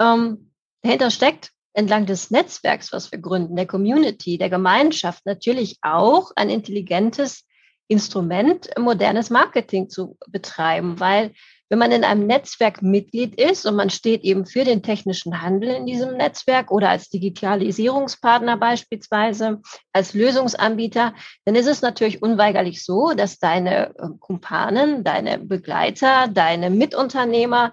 Ähm, 0.00 0.50
dahinter 0.82 1.10
steckt 1.10 1.53
entlang 1.74 2.06
des 2.06 2.30
Netzwerks, 2.30 2.92
was 2.92 3.12
wir 3.12 3.18
gründen, 3.18 3.56
der 3.56 3.66
Community, 3.66 4.38
der 4.38 4.48
Gemeinschaft 4.48 5.26
natürlich 5.26 5.78
auch 5.82 6.30
ein 6.36 6.48
intelligentes 6.48 7.44
Instrument, 7.88 8.70
modernes 8.78 9.28
Marketing 9.28 9.90
zu 9.90 10.16
betreiben, 10.28 10.98
weil 11.00 11.32
wenn 11.68 11.78
man 11.78 11.92
in 11.92 12.04
einem 12.04 12.26
Netzwerk 12.26 12.82
Mitglied 12.82 13.40
ist 13.40 13.66
und 13.66 13.74
man 13.74 13.90
steht 13.90 14.22
eben 14.22 14.46
für 14.46 14.64
den 14.64 14.82
technischen 14.82 15.42
Handel 15.42 15.70
in 15.70 15.86
diesem 15.86 16.16
Netzwerk 16.16 16.70
oder 16.70 16.90
als 16.90 17.08
Digitalisierungspartner 17.08 18.56
beispielsweise, 18.56 19.60
als 19.92 20.14
Lösungsanbieter, 20.14 21.14
dann 21.44 21.56
ist 21.56 21.66
es 21.66 21.82
natürlich 21.82 22.22
unweigerlich 22.22 22.84
so, 22.84 23.12
dass 23.12 23.38
deine 23.38 23.88
äh, 23.96 24.08
Kumpanen, 24.20 25.04
deine 25.04 25.38
Begleiter, 25.38 26.28
deine 26.28 26.70
Mitunternehmer, 26.70 27.72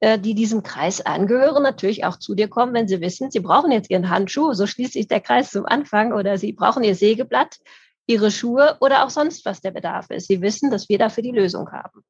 die 0.00 0.34
diesem 0.34 0.62
Kreis 0.62 1.00
angehören, 1.00 1.62
natürlich 1.64 2.04
auch 2.04 2.16
zu 2.18 2.36
dir 2.36 2.46
kommen, 2.46 2.72
wenn 2.72 2.86
sie 2.86 3.00
wissen, 3.00 3.32
sie 3.32 3.40
brauchen 3.40 3.72
jetzt 3.72 3.90
ihren 3.90 4.10
Handschuh, 4.10 4.52
so 4.52 4.66
schließt 4.66 4.92
sich 4.92 5.08
der 5.08 5.20
Kreis 5.20 5.50
zum 5.50 5.66
Anfang, 5.66 6.12
oder 6.12 6.38
sie 6.38 6.52
brauchen 6.52 6.84
ihr 6.84 6.94
Sägeblatt, 6.94 7.58
ihre 8.06 8.30
Schuhe 8.30 8.76
oder 8.80 9.04
auch 9.04 9.10
sonst 9.10 9.44
was 9.44 9.60
der 9.60 9.70
Bedarf 9.70 10.10
ist. 10.10 10.28
Sie 10.28 10.40
wissen, 10.40 10.70
dass 10.70 10.88
wir 10.88 10.98
dafür 10.98 11.22
die 11.22 11.32
Lösung 11.32 11.70
haben. 11.72 12.02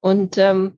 Und 0.00 0.38
ähm, 0.38 0.76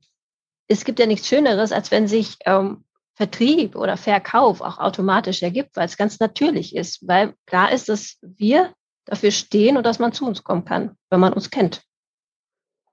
es 0.69 0.85
gibt 0.85 0.99
ja 0.99 1.07
nichts 1.07 1.29
Schöneres, 1.29 1.73
als 1.73 1.91
wenn 1.91 2.09
sich 2.09 2.39
ähm, 2.47 2.85
Vertrieb 3.15 3.77
oder 3.77 3.97
Verkauf 3.97 4.61
auch 4.61 4.79
automatisch 4.79 5.43
ergibt, 5.43 5.77
weil 5.77 5.85
es 5.85 5.97
ganz 5.97 6.19
natürlich 6.19 6.75
ist, 6.75 7.07
weil 7.07 7.35
klar 7.47 7.71
ist, 7.71 7.89
dass 7.89 8.19
wir 8.23 8.73
dafür 9.05 9.31
stehen 9.31 9.77
und 9.77 9.85
dass 9.85 9.99
man 9.99 10.13
zu 10.13 10.27
uns 10.27 10.43
kommen 10.43 10.65
kann, 10.65 10.97
wenn 11.11 11.21
man 11.21 11.33
uns 11.33 11.51
kennt. 11.51 11.83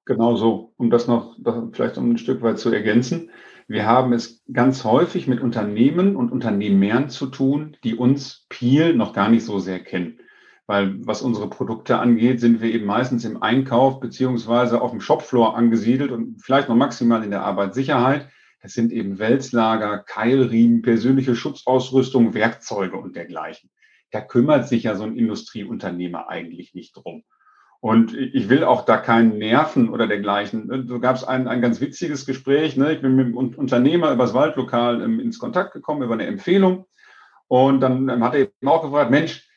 Genau 0.06 0.36
so, 0.36 0.74
um 0.78 0.90
das 0.90 1.08
noch 1.08 1.38
vielleicht 1.72 1.98
um 1.98 2.12
ein 2.12 2.18
Stück 2.18 2.42
weit 2.42 2.60
zu 2.60 2.72
ergänzen. 2.72 3.32
Wir 3.70 3.86
haben 3.86 4.14
es 4.14 4.44
ganz 4.52 4.84
häufig 4.84 5.28
mit 5.28 5.42
Unternehmen 5.42 6.16
und 6.16 6.32
Unternehmern 6.32 7.12
zu 7.12 7.28
tun, 7.28 7.78
die 7.84 7.94
uns 7.94 8.48
Peel 8.50 8.96
noch 8.96 9.14
gar 9.14 9.30
nicht 9.30 9.46
so 9.46 9.60
sehr 9.60 9.80
kennen. 9.80 10.20
Weil 10.66 10.96
was 11.06 11.22
unsere 11.22 11.52
Produkte 11.52 12.00
angeht, 12.00 12.40
sind 12.40 12.62
wir 12.62 12.74
eben 12.74 12.88
meistens 12.88 13.26
im 13.26 13.44
Einkauf 13.44 14.00
beziehungsweise 14.00 14.82
auf 14.82 14.90
dem 14.90 15.02
Shopfloor 15.02 15.56
angesiedelt 15.56 16.12
und 16.12 16.42
vielleicht 16.42 16.68
noch 16.68 16.76
maximal 16.76 17.24
in 17.24 17.30
der 17.30 17.44
Arbeitssicherheit. 17.44 18.30
Das 18.64 18.74
sind 18.74 18.92
eben 18.92 19.20
Wälzlager, 19.20 20.00
Keilriemen, 20.00 20.82
persönliche 20.82 21.36
Schutzausrüstung, 21.36 22.34
Werkzeuge 22.34 22.98
und 22.98 23.16
dergleichen. 23.16 23.70
Da 24.10 24.20
kümmert 24.20 24.68
sich 24.68 24.82
ja 24.82 24.96
so 24.96 25.04
ein 25.04 25.16
Industrieunternehmer 25.16 26.28
eigentlich 26.28 26.74
nicht 26.74 26.98
drum. 26.98 27.24
Und 27.82 28.14
ich 28.14 28.50
will 28.50 28.66
auch 28.66 28.84
da 28.84 28.98
keinen 28.98 29.38
nerven 29.38 29.90
oder 29.90 30.06
dergleichen. 30.06 30.86
So 30.88 31.00
gab 31.00 31.16
es 31.16 31.24
ein, 31.24 31.48
ein 31.48 31.62
ganz 31.62 31.80
witziges 31.80 32.26
Gespräch. 32.26 32.76
Ne? 32.76 32.94
Ich 32.94 33.02
bin 33.02 33.16
mit 33.16 33.28
einem 33.28 33.36
Unternehmer 33.36 34.12
übers 34.12 34.34
Waldlokal 34.34 35.02
ähm, 35.02 35.20
ins 35.20 35.40
Kontakt 35.40 35.74
gekommen 35.74 36.04
über 36.04 36.14
eine 36.14 36.26
Empfehlung. 36.26 36.86
Und 37.48 37.80
dann 37.80 38.10
ähm, 38.10 38.24
hat 38.24 38.34
er 38.34 38.42
eben 38.42 38.68
auch 38.68 38.84
gefragt, 38.84 39.12
Mensch, 39.12 39.48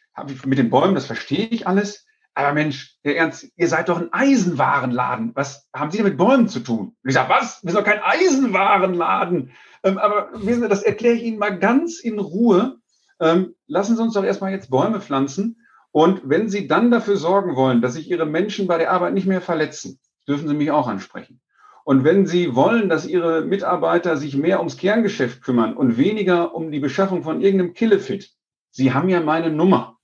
mit 0.44 0.58
den 0.58 0.70
Bäumen, 0.70 0.94
das 0.94 1.06
verstehe 1.06 1.46
ich 1.46 1.66
alles. 1.66 2.06
Aber 2.34 2.52
Mensch, 2.52 2.96
Herr 3.02 3.16
Ernst, 3.16 3.50
ihr 3.56 3.68
seid 3.68 3.88
doch 3.88 4.00
ein 4.00 4.12
Eisenwarenladen. 4.12 5.32
Was 5.34 5.68
haben 5.74 5.90
Sie 5.90 5.98
denn 5.98 6.06
mit 6.06 6.16
Bäumen 6.16 6.48
zu 6.48 6.60
tun? 6.60 6.96
Und 7.02 7.08
ich 7.08 7.14
sage, 7.14 7.28
was? 7.28 7.62
Wir 7.62 7.72
sind 7.72 7.80
doch 7.80 7.90
kein 7.90 8.02
Eisenwarenladen. 8.02 9.50
Ähm, 9.82 9.98
aber 9.98 10.30
wissen 10.34 10.62
Sie, 10.62 10.68
das 10.68 10.82
erkläre 10.82 11.16
ich 11.16 11.24
Ihnen 11.24 11.38
mal 11.38 11.58
ganz 11.58 11.98
in 11.98 12.18
Ruhe. 12.18 12.78
Ähm, 13.20 13.54
lassen 13.66 13.96
Sie 13.96 14.02
uns 14.02 14.14
doch 14.14 14.24
erstmal 14.24 14.52
jetzt 14.52 14.70
Bäume 14.70 15.00
pflanzen. 15.00 15.61
Und 15.92 16.22
wenn 16.24 16.48
Sie 16.48 16.66
dann 16.66 16.90
dafür 16.90 17.16
sorgen 17.16 17.54
wollen, 17.54 17.82
dass 17.82 17.94
sich 17.94 18.10
Ihre 18.10 18.26
Menschen 18.26 18.66
bei 18.66 18.78
der 18.78 18.90
Arbeit 18.90 19.14
nicht 19.14 19.26
mehr 19.26 19.42
verletzen, 19.42 20.00
dürfen 20.26 20.48
Sie 20.48 20.54
mich 20.54 20.70
auch 20.70 20.88
ansprechen. 20.88 21.40
Und 21.84 22.04
wenn 22.04 22.26
Sie 22.26 22.54
wollen, 22.54 22.88
dass 22.88 23.06
Ihre 23.06 23.42
Mitarbeiter 23.42 24.16
sich 24.16 24.36
mehr 24.36 24.58
ums 24.58 24.78
Kerngeschäft 24.78 25.42
kümmern 25.42 25.76
und 25.76 25.98
weniger 25.98 26.54
um 26.54 26.70
die 26.70 26.80
Beschaffung 26.80 27.22
von 27.22 27.40
irgendeinem 27.40 27.74
Killefit, 27.74 28.32
Sie 28.70 28.94
haben 28.94 29.10
ja 29.10 29.20
meine 29.20 29.50
Nummer. 29.50 29.98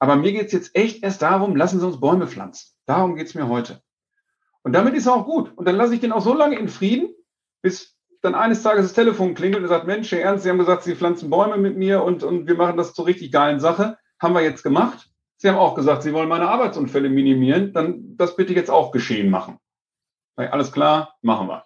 Aber 0.00 0.16
mir 0.16 0.32
geht's 0.32 0.52
jetzt 0.52 0.74
echt 0.74 1.02
erst 1.02 1.22
darum, 1.22 1.54
lassen 1.54 1.78
Sie 1.78 1.86
uns 1.86 2.00
Bäume 2.00 2.26
pflanzen. 2.26 2.74
Darum 2.86 3.14
geht's 3.14 3.34
mir 3.34 3.48
heute. 3.48 3.80
Und 4.62 4.72
damit 4.72 4.94
ist 4.94 5.06
auch 5.06 5.24
gut. 5.24 5.52
Und 5.56 5.66
dann 5.66 5.76
lasse 5.76 5.94
ich 5.94 6.00
den 6.00 6.12
auch 6.12 6.22
so 6.22 6.34
lange 6.34 6.58
in 6.58 6.68
Frieden, 6.68 7.14
bis 7.62 7.96
dann 8.22 8.34
eines 8.34 8.62
Tages 8.62 8.86
das 8.86 8.92
Telefon 8.94 9.34
klingelt 9.34 9.62
und 9.62 9.68
sagt, 9.68 9.86
Mensch, 9.86 10.10
Herr 10.10 10.22
Ernst, 10.22 10.44
Sie 10.44 10.50
haben 10.50 10.58
gesagt, 10.58 10.82
Sie 10.82 10.96
pflanzen 10.96 11.30
Bäume 11.30 11.58
mit 11.58 11.76
mir 11.76 12.02
und, 12.02 12.24
und 12.24 12.48
wir 12.48 12.56
machen 12.56 12.76
das 12.76 12.94
zur 12.94 13.06
richtig 13.06 13.30
geilen 13.30 13.60
Sache. 13.60 13.98
Haben 14.18 14.34
wir 14.34 14.42
jetzt 14.42 14.62
gemacht. 14.62 15.08
Sie 15.38 15.48
haben 15.48 15.56
auch 15.56 15.74
gesagt, 15.74 16.02
Sie 16.02 16.12
wollen 16.12 16.28
meine 16.28 16.48
Arbeitsunfälle 16.48 17.08
minimieren. 17.08 17.72
Dann 17.72 18.16
das 18.16 18.36
bitte 18.36 18.52
jetzt 18.52 18.70
auch 18.70 18.90
geschehen 18.90 19.30
machen. 19.30 19.58
Alles 20.36 20.72
klar, 20.72 21.16
machen 21.22 21.48
wir. 21.48 21.64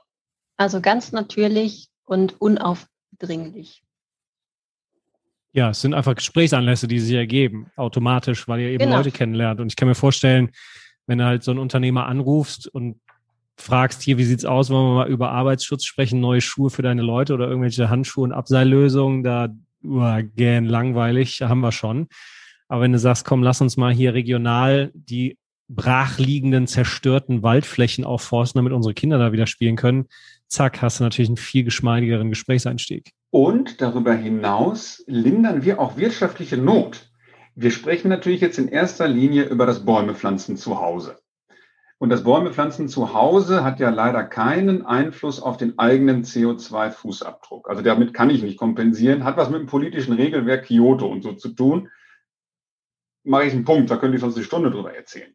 Also 0.56 0.80
ganz 0.80 1.12
natürlich 1.12 1.88
und 2.04 2.40
unaufdringlich. 2.40 3.82
Ja, 5.52 5.70
es 5.70 5.80
sind 5.80 5.92
einfach 5.92 6.14
Gesprächsanlässe, 6.14 6.88
die 6.88 6.98
sich 7.00 7.14
ergeben, 7.14 7.70
automatisch, 7.76 8.48
weil 8.48 8.60
ihr 8.60 8.68
eben 8.68 8.84
genau. 8.84 8.98
Leute 8.98 9.10
kennenlernt. 9.10 9.60
Und 9.60 9.68
ich 9.68 9.76
kann 9.76 9.88
mir 9.88 9.94
vorstellen, 9.94 10.50
wenn 11.06 11.18
du 11.18 11.24
halt 11.24 11.42
so 11.42 11.50
einen 11.50 11.60
Unternehmer 11.60 12.06
anrufst 12.06 12.68
und 12.68 13.00
fragst, 13.56 14.02
hier, 14.02 14.16
wie 14.18 14.24
sieht's 14.24 14.44
aus, 14.44 14.70
wollen 14.70 14.86
wir 14.86 14.94
mal 14.94 15.08
über 15.08 15.30
Arbeitsschutz 15.30 15.84
sprechen, 15.84 16.20
neue 16.20 16.40
Schuhe 16.40 16.70
für 16.70 16.82
deine 16.82 17.02
Leute 17.02 17.34
oder 17.34 17.48
irgendwelche 17.48 17.90
Handschuhe 17.90 18.24
und 18.24 18.32
Abseillösungen, 18.32 19.22
da 19.22 19.48
uh, 19.84 20.22
gähn 20.36 20.64
langweilig, 20.64 21.42
haben 21.42 21.60
wir 21.60 21.72
schon. 21.72 22.08
Aber 22.72 22.80
wenn 22.80 22.92
du 22.92 22.98
sagst, 22.98 23.26
komm, 23.26 23.42
lass 23.42 23.60
uns 23.60 23.76
mal 23.76 23.92
hier 23.92 24.14
regional 24.14 24.92
die 24.94 25.36
brachliegenden, 25.68 26.66
zerstörten 26.66 27.42
Waldflächen 27.42 28.02
aufforsten, 28.02 28.60
damit 28.60 28.72
unsere 28.72 28.94
Kinder 28.94 29.18
da 29.18 29.30
wieder 29.30 29.46
spielen 29.46 29.76
können, 29.76 30.06
zack, 30.48 30.80
hast 30.80 30.98
du 30.98 31.04
natürlich 31.04 31.28
einen 31.28 31.36
viel 31.36 31.64
geschmeidigeren 31.64 32.30
Gesprächseinstieg. 32.30 33.12
Und 33.28 33.82
darüber 33.82 34.14
hinaus 34.14 35.04
lindern 35.06 35.66
wir 35.66 35.80
auch 35.80 35.98
wirtschaftliche 35.98 36.56
Not. 36.56 37.10
Wir 37.54 37.70
sprechen 37.70 38.08
natürlich 38.08 38.40
jetzt 38.40 38.58
in 38.58 38.68
erster 38.68 39.06
Linie 39.06 39.42
über 39.42 39.66
das 39.66 39.84
Bäumepflanzen 39.84 40.56
zu 40.56 40.80
Hause. 40.80 41.18
Und 41.98 42.08
das 42.08 42.24
Bäumepflanzen 42.24 42.88
zu 42.88 43.12
Hause 43.12 43.64
hat 43.64 43.80
ja 43.80 43.90
leider 43.90 44.24
keinen 44.24 44.86
Einfluss 44.86 45.42
auf 45.42 45.58
den 45.58 45.78
eigenen 45.78 46.24
CO2-Fußabdruck. 46.24 47.68
Also 47.68 47.82
damit 47.82 48.14
kann 48.14 48.30
ich 48.30 48.42
nicht 48.42 48.56
kompensieren. 48.56 49.24
Hat 49.24 49.36
was 49.36 49.50
mit 49.50 49.60
dem 49.60 49.66
politischen 49.66 50.14
Regelwerk 50.14 50.64
Kyoto 50.64 51.06
und 51.06 51.22
so 51.22 51.34
zu 51.34 51.50
tun. 51.50 51.90
Mache 53.24 53.44
ich 53.44 53.52
einen 53.52 53.64
Punkt, 53.64 53.90
da 53.90 53.96
könnte 53.96 54.16
ich 54.16 54.20
sonst 54.20 54.36
eine 54.36 54.44
Stunde 54.44 54.70
drüber 54.70 54.94
erzählen. 54.94 55.32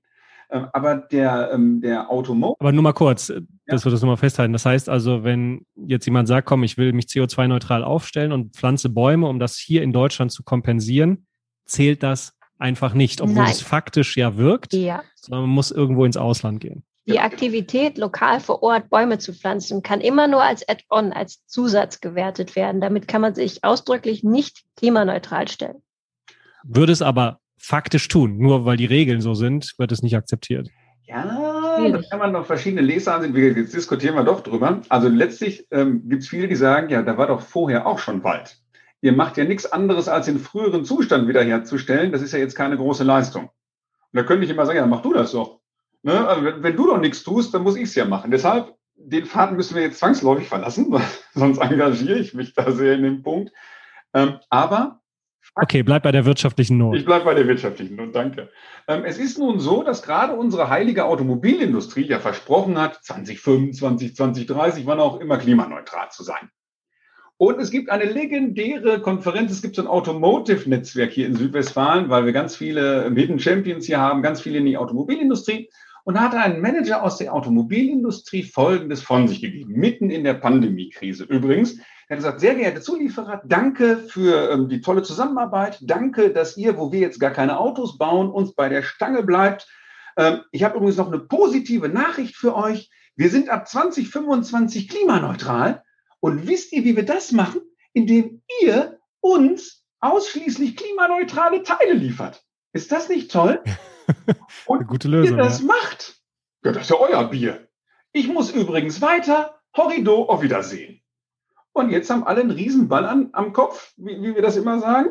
Ähm, 0.50 0.68
aber 0.72 0.96
der, 0.96 1.52
ähm, 1.54 1.82
der 1.82 2.10
Automobil. 2.10 2.56
Aber 2.60 2.72
nur 2.72 2.84
mal 2.84 2.94
kurz, 2.94 3.30
äh, 3.30 3.42
dass 3.66 3.86
wir 3.86 3.92
das 3.92 4.02
nochmal 4.02 4.18
festhalten. 4.18 4.54
Das 4.54 4.66
heißt 4.66 4.88
also, 4.88 5.24
wenn 5.24 5.66
jetzt 5.76 6.06
jemand 6.06 6.28
sagt, 6.28 6.48
komm, 6.48 6.64
ich 6.64 6.78
will 6.78 6.94
mich 6.94 7.06
CO2-neutral 7.06 7.84
aufstellen 7.84 8.32
und 8.32 8.56
pflanze 8.56 8.90
Bäume, 8.90 9.28
um 9.28 9.40
das 9.40 9.58
hier 9.58 9.84
in 9.84 9.92
Deutschland 9.92 10.32
zu 10.32 10.44
kompensieren, 10.44 11.26
zählt 11.66 12.02
das 12.02 12.34
einfach 12.58 12.94
nicht, 12.94 13.20
obwohl 13.22 13.36
Nein. 13.36 13.52
es 13.52 13.62
faktisch 13.62 14.16
ja 14.16 14.38
wirkt, 14.38 14.74
ja. 14.74 15.04
sondern 15.16 15.42
man 15.42 15.50
muss 15.52 15.72
irgendwo 15.72 16.06
ins 16.06 16.18
Ausland 16.18 16.62
gehen. 16.62 16.84
Die 17.08 17.20
Aktivität, 17.20 17.98
lokal 17.98 18.42
vor 18.42 18.64
Ort 18.64 18.90
Bäume 18.90 19.18
zu 19.18 19.34
pflanzen, 19.34 19.82
kann 19.82 20.02
immer 20.02 20.28
nur 20.28 20.44
als 20.44 20.68
Add-on, 20.68 21.14
als 21.14 21.46
Zusatz 21.46 22.02
gewertet 22.02 22.58
werden. 22.58 22.82
Damit 22.82 23.08
kann 23.08 23.22
man 23.22 23.34
sich 23.34 23.64
ausdrücklich 23.64 24.24
nicht 24.24 24.64
klimaneutral 24.76 25.48
stellen. 25.48 25.82
Würde 26.64 26.92
es 26.92 27.02
aber 27.02 27.40
faktisch 27.58 28.08
tun. 28.08 28.38
Nur 28.38 28.66
weil 28.66 28.78
die 28.78 28.86
Regeln 28.86 29.22
so 29.22 29.34
sind, 29.34 29.74
wird 29.78 29.92
es 29.92 30.02
nicht 30.02 30.16
akzeptiert. 30.16 30.70
Ja, 31.08 31.90
da 31.90 32.02
kann 32.10 32.20
man 32.20 32.34
noch 32.34 32.46
verschiedene 32.46 32.82
Leser 32.82 33.22
sehen. 33.22 33.34
Jetzt 33.36 33.74
diskutieren 33.74 34.16
wir 34.16 34.24
doch 34.24 34.42
drüber. 34.42 34.82
Also 34.90 35.08
letztlich 35.08 35.66
ähm, 35.72 36.08
gibt 36.10 36.24
es 36.24 36.30
viele, 36.30 36.50
die 36.50 36.56
sagen, 36.56 36.90
ja, 36.90 37.02
da 37.02 37.18
war 37.18 37.28
doch 37.28 37.42
vorher 37.42 37.88
auch 37.88 38.00
schon 38.00 38.24
Wald. 38.24 38.58
Ihr 39.02 39.14
macht 39.14 39.38
ja 39.38 39.46
nichts 39.46 39.72
anderes, 39.72 40.10
als 40.10 40.26
den 40.26 40.40
früheren 40.40 40.84
Zustand 40.84 41.28
wiederherzustellen. 41.28 42.12
Das 42.12 42.22
ist 42.22 42.34
ja 42.34 42.40
jetzt 42.40 42.56
keine 42.56 42.76
große 42.76 43.04
Leistung. 43.04 43.46
Und 43.46 43.52
da 44.14 44.24
könnte 44.24 44.44
ich 44.44 44.52
immer 44.52 44.66
sagen, 44.66 44.80
ja, 44.80 44.86
mach 44.86 45.02
du 45.02 45.14
das 45.14 45.32
doch. 45.32 45.60
Ne? 46.04 46.28
Also 46.28 46.44
wenn, 46.44 46.64
wenn, 46.64 46.76
du 46.76 46.88
doch 46.88 47.00
nichts 47.00 47.24
tust, 47.24 47.54
dann 47.54 47.64
muss 47.64 47.78
ich 47.78 47.84
es 47.84 47.96
ja 47.96 48.06
machen. 48.06 48.32
Deshalb, 48.32 48.76
den 48.96 49.26
Faden 49.26 49.56
müssen 49.56 49.76
wir 49.76 49.84
jetzt 49.84 50.00
zwangsläufig 50.00 50.48
verlassen, 50.48 50.94
sonst 51.34 51.60
engagiere 51.60 52.20
ich 52.20 52.34
mich 52.34 52.54
da 52.54 52.72
sehr 52.72 52.96
in 52.96 53.04
dem 53.04 53.24
Punkt. 53.24 53.54
Ähm, 54.14 54.40
aber 54.50 55.02
Okay, 55.60 55.82
bleib 55.82 56.04
bei 56.04 56.12
der 56.12 56.26
wirtschaftlichen 56.26 56.78
Not. 56.78 56.96
Ich 56.98 57.06
bleib 57.06 57.26
bei 57.26 57.34
der 57.34 57.48
wirtschaftlichen 57.48 57.96
Not, 57.96 58.16
danke. 58.16 58.50
Ähm, 58.88 59.04
es 59.06 59.18
ist 59.18 59.40
nun 59.40 59.60
so, 59.60 59.84
dass 59.84 60.04
gerade 60.04 60.34
unsere 60.34 60.70
heilige 60.70 61.06
Automobilindustrie 61.06 62.06
ja 62.06 62.20
versprochen 62.20 62.80
hat, 62.80 63.04
2025, 63.04 64.16
2030, 64.16 64.86
wann 64.86 65.00
auch 65.00 65.20
immer 65.20 65.38
klimaneutral 65.38 66.10
zu 66.12 66.24
sein. 66.24 66.52
Und 67.38 67.60
es 67.60 67.72
gibt 67.72 67.90
eine 67.90 68.06
legendäre 68.06 69.00
Konferenz, 69.02 69.52
es 69.52 69.62
gibt 69.62 69.76
so 69.76 69.84
ein 69.84 69.88
Automotive-Netzwerk 69.88 71.12
hier 71.12 71.28
in 71.28 71.36
Südwestfalen, 71.36 72.10
weil 72.10 72.26
wir 72.26 72.34
ganz 72.34 72.56
viele 72.56 73.12
Hidden 73.14 73.40
Champions 73.40 73.86
hier 73.86 74.00
haben, 74.00 74.24
ganz 74.24 74.42
viele 74.42 74.60
in 74.60 74.66
die 74.66 74.78
Automobilindustrie. 74.78 75.70
Und 76.04 76.16
da 76.16 76.22
hat 76.22 76.36
ein 76.36 76.62
Manager 76.62 77.04
aus 77.04 77.18
der 77.18 77.34
Automobilindustrie 77.34 78.44
Folgendes 78.44 79.02
von 79.02 79.28
sich 79.28 79.42
gegeben, 79.42 79.74
mitten 79.74 80.10
in 80.10 80.24
der 80.24 80.36
Pandemiekrise. 80.36 81.26
Übrigens, 81.26 81.80
er 82.08 82.16
hat 82.16 82.24
gesagt, 82.24 82.40
sehr 82.40 82.56
geehrte 82.56 82.80
Zulieferer, 82.80 83.42
danke 83.44 83.98
für 83.98 84.52
ähm, 84.52 84.70
die 84.70 84.80
tolle 84.80 85.04
Zusammenarbeit. 85.04 85.80
Danke, 85.82 86.32
dass 86.32 86.56
ihr, 86.56 86.78
wo 86.78 86.94
wir 86.94 87.02
jetzt 87.02 87.20
gar 87.20 87.32
keine 87.32 87.60
Autos 87.60 87.98
bauen, 87.98 88.30
uns 88.30 88.54
bei 88.54 88.70
der 88.70 88.82
Stange 88.82 89.24
bleibt. 89.24 89.68
Ähm, 90.16 90.42
ich 90.52 90.64
habe 90.64 90.78
übrigens 90.78 90.96
noch 90.96 91.08
eine 91.08 91.20
positive 91.20 91.90
Nachricht 91.90 92.38
für 92.38 92.56
euch. 92.56 92.90
Wir 93.18 93.30
sind 93.30 93.50
ab 93.50 93.68
2025 93.68 94.88
klimaneutral. 94.88 95.84
Und 96.22 96.48
wisst 96.48 96.72
ihr, 96.72 96.86
wie 96.86 96.96
wir 96.96 97.06
das 97.06 97.34
machen? 97.34 97.62
Indem 97.92 98.42
ihr 98.62 99.00
uns 99.20 99.84
ausschließlich 100.00 100.78
klimaneutrale 100.78 101.64
Teile 101.64 101.94
liefert. 101.94 102.42
Ist 102.72 102.92
das 102.94 103.10
nicht 103.10 103.32
toll? 103.32 103.62
Und 104.66 104.88
gute 104.88 105.10
Lösung, 105.10 105.38
ihr 105.38 105.44
das 105.44 105.60
ja. 105.60 105.66
macht, 105.66 106.22
ja, 106.64 106.72
das 106.72 106.84
ist 106.84 106.90
ja 106.92 106.98
euer 106.98 107.30
Bier. 107.30 107.68
Ich 108.14 108.28
muss 108.30 108.52
übrigens 108.52 109.02
weiter. 109.02 109.60
Horrido, 109.76 110.24
auf 110.24 110.42
Wiedersehen. 110.42 111.02
Und 111.78 111.92
jetzt 111.92 112.10
haben 112.10 112.24
alle 112.24 112.42
einen 112.42 112.52
Riesenball 112.52 113.06
an, 113.06 113.30
am 113.34 113.54
Kopf, 113.54 113.94
wie, 113.98 114.22
wie 114.22 114.36
wir 114.36 114.42
das 114.42 114.58
immer 114.58 114.80
sagen. 114.80 115.10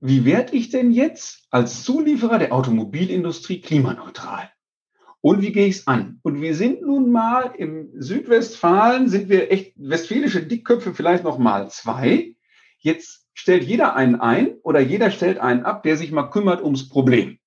Wie 0.00 0.26
werde 0.26 0.54
ich 0.54 0.68
denn 0.68 0.92
jetzt 0.92 1.46
als 1.50 1.82
Zulieferer 1.82 2.38
der 2.38 2.52
Automobilindustrie 2.52 3.62
klimaneutral? 3.62 4.50
Und 5.22 5.40
wie 5.40 5.52
gehe 5.52 5.66
ich 5.66 5.76
es 5.76 5.86
an? 5.86 6.20
Und 6.22 6.42
wir 6.42 6.54
sind 6.54 6.82
nun 6.82 7.10
mal 7.10 7.54
im 7.56 7.88
Südwestfalen, 7.96 9.08
sind 9.08 9.30
wir 9.30 9.50
echt 9.50 9.72
westfälische 9.76 10.42
Dickköpfe 10.42 10.92
vielleicht 10.92 11.24
noch 11.24 11.38
mal 11.38 11.70
zwei. 11.70 12.34
Jetzt 12.78 13.26
stellt 13.32 13.64
jeder 13.64 13.96
einen 13.96 14.16
ein 14.16 14.56
oder 14.62 14.80
jeder 14.80 15.10
stellt 15.10 15.38
einen 15.38 15.64
ab, 15.64 15.82
der 15.84 15.96
sich 15.96 16.12
mal 16.12 16.28
kümmert 16.28 16.62
ums 16.62 16.90
Problem. 16.90 17.38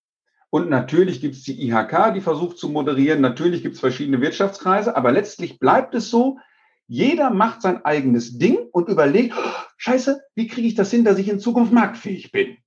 Und 0.49 0.69
natürlich 0.69 1.21
gibt 1.21 1.35
es 1.35 1.43
die 1.43 1.67
IHK, 1.67 2.13
die 2.15 2.21
versucht 2.21 2.57
zu 2.57 2.69
moderieren. 2.69 3.21
Natürlich 3.21 3.61
gibt 3.61 3.75
es 3.75 3.81
verschiedene 3.81 4.19
Wirtschaftskreise. 4.19 4.95
Aber 4.95 5.11
letztlich 5.11 5.59
bleibt 5.59 5.93
es 5.93 6.09
so, 6.09 6.39
jeder 6.87 7.29
macht 7.29 7.61
sein 7.61 7.83
eigenes 7.83 8.37
Ding 8.37 8.57
und 8.71 8.89
überlegt, 8.89 9.35
oh, 9.37 9.51
scheiße, 9.77 10.21
wie 10.35 10.47
kriege 10.47 10.67
ich 10.67 10.75
das 10.75 10.89
hin, 10.89 11.03
dass 11.03 11.17
ich 11.19 11.29
in 11.29 11.39
Zukunft 11.39 11.73
marktfähig 11.73 12.31
bin? 12.31 12.57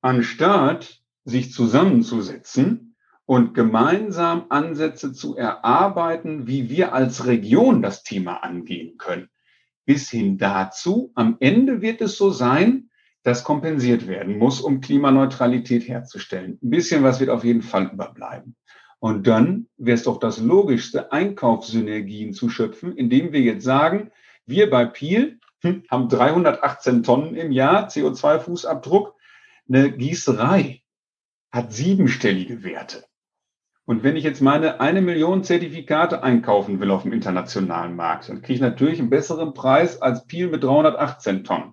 Anstatt 0.00 1.00
sich 1.24 1.52
zusammenzusetzen 1.52 2.96
und 3.26 3.54
gemeinsam 3.54 4.46
Ansätze 4.48 5.12
zu 5.12 5.36
erarbeiten, 5.36 6.48
wie 6.48 6.68
wir 6.68 6.92
als 6.92 7.26
Region 7.26 7.82
das 7.82 8.02
Thema 8.02 8.42
angehen 8.42 8.98
können. 8.98 9.28
Bis 9.84 10.10
hin 10.10 10.36
dazu, 10.36 11.12
am 11.14 11.36
Ende 11.38 11.80
wird 11.80 12.00
es 12.00 12.16
so 12.16 12.30
sein, 12.30 12.90
dass 13.22 13.44
kompensiert 13.44 14.06
werden 14.06 14.38
muss, 14.38 14.60
um 14.60 14.80
Klimaneutralität 14.80 15.86
herzustellen. 15.86 16.58
Ein 16.62 16.70
bisschen 16.70 17.02
was 17.02 17.20
wird 17.20 17.30
auf 17.30 17.44
jeden 17.44 17.62
Fall 17.62 17.90
überbleiben. 17.92 18.56
Und 19.00 19.26
dann 19.26 19.66
wäre 19.78 19.96
es 19.96 20.04
doch 20.04 20.18
das 20.18 20.38
Logischste, 20.38 21.10
Einkaufssynergien 21.10 22.34
zu 22.34 22.50
schöpfen, 22.50 22.96
indem 22.96 23.32
wir 23.32 23.40
jetzt 23.40 23.64
sagen, 23.64 24.10
wir 24.46 24.68
bei 24.68 24.84
Piel 24.84 25.40
hm, 25.62 25.84
haben 25.90 26.08
318 26.08 27.02
Tonnen 27.02 27.34
im 27.34 27.50
Jahr 27.50 27.88
CO2-Fußabdruck. 27.88 29.14
Eine 29.68 29.90
Gießerei 29.92 30.82
hat 31.50 31.72
siebenstellige 31.72 32.62
Werte. 32.62 33.04
Und 33.86 34.04
wenn 34.04 34.16
ich 34.16 34.22
jetzt 34.22 34.40
meine 34.40 34.80
eine 34.80 35.00
Million 35.00 35.42
Zertifikate 35.42 36.22
einkaufen 36.22 36.78
will 36.78 36.90
auf 36.90 37.02
dem 37.02 37.12
internationalen 37.12 37.96
Markt, 37.96 38.28
dann 38.28 38.42
kriege 38.42 38.54
ich 38.54 38.60
natürlich 38.60 39.00
einen 39.00 39.10
besseren 39.10 39.54
Preis 39.54 40.00
als 40.00 40.26
Piel 40.26 40.48
mit 40.48 40.62
318 40.62 41.42
Tonnen. 41.42 41.72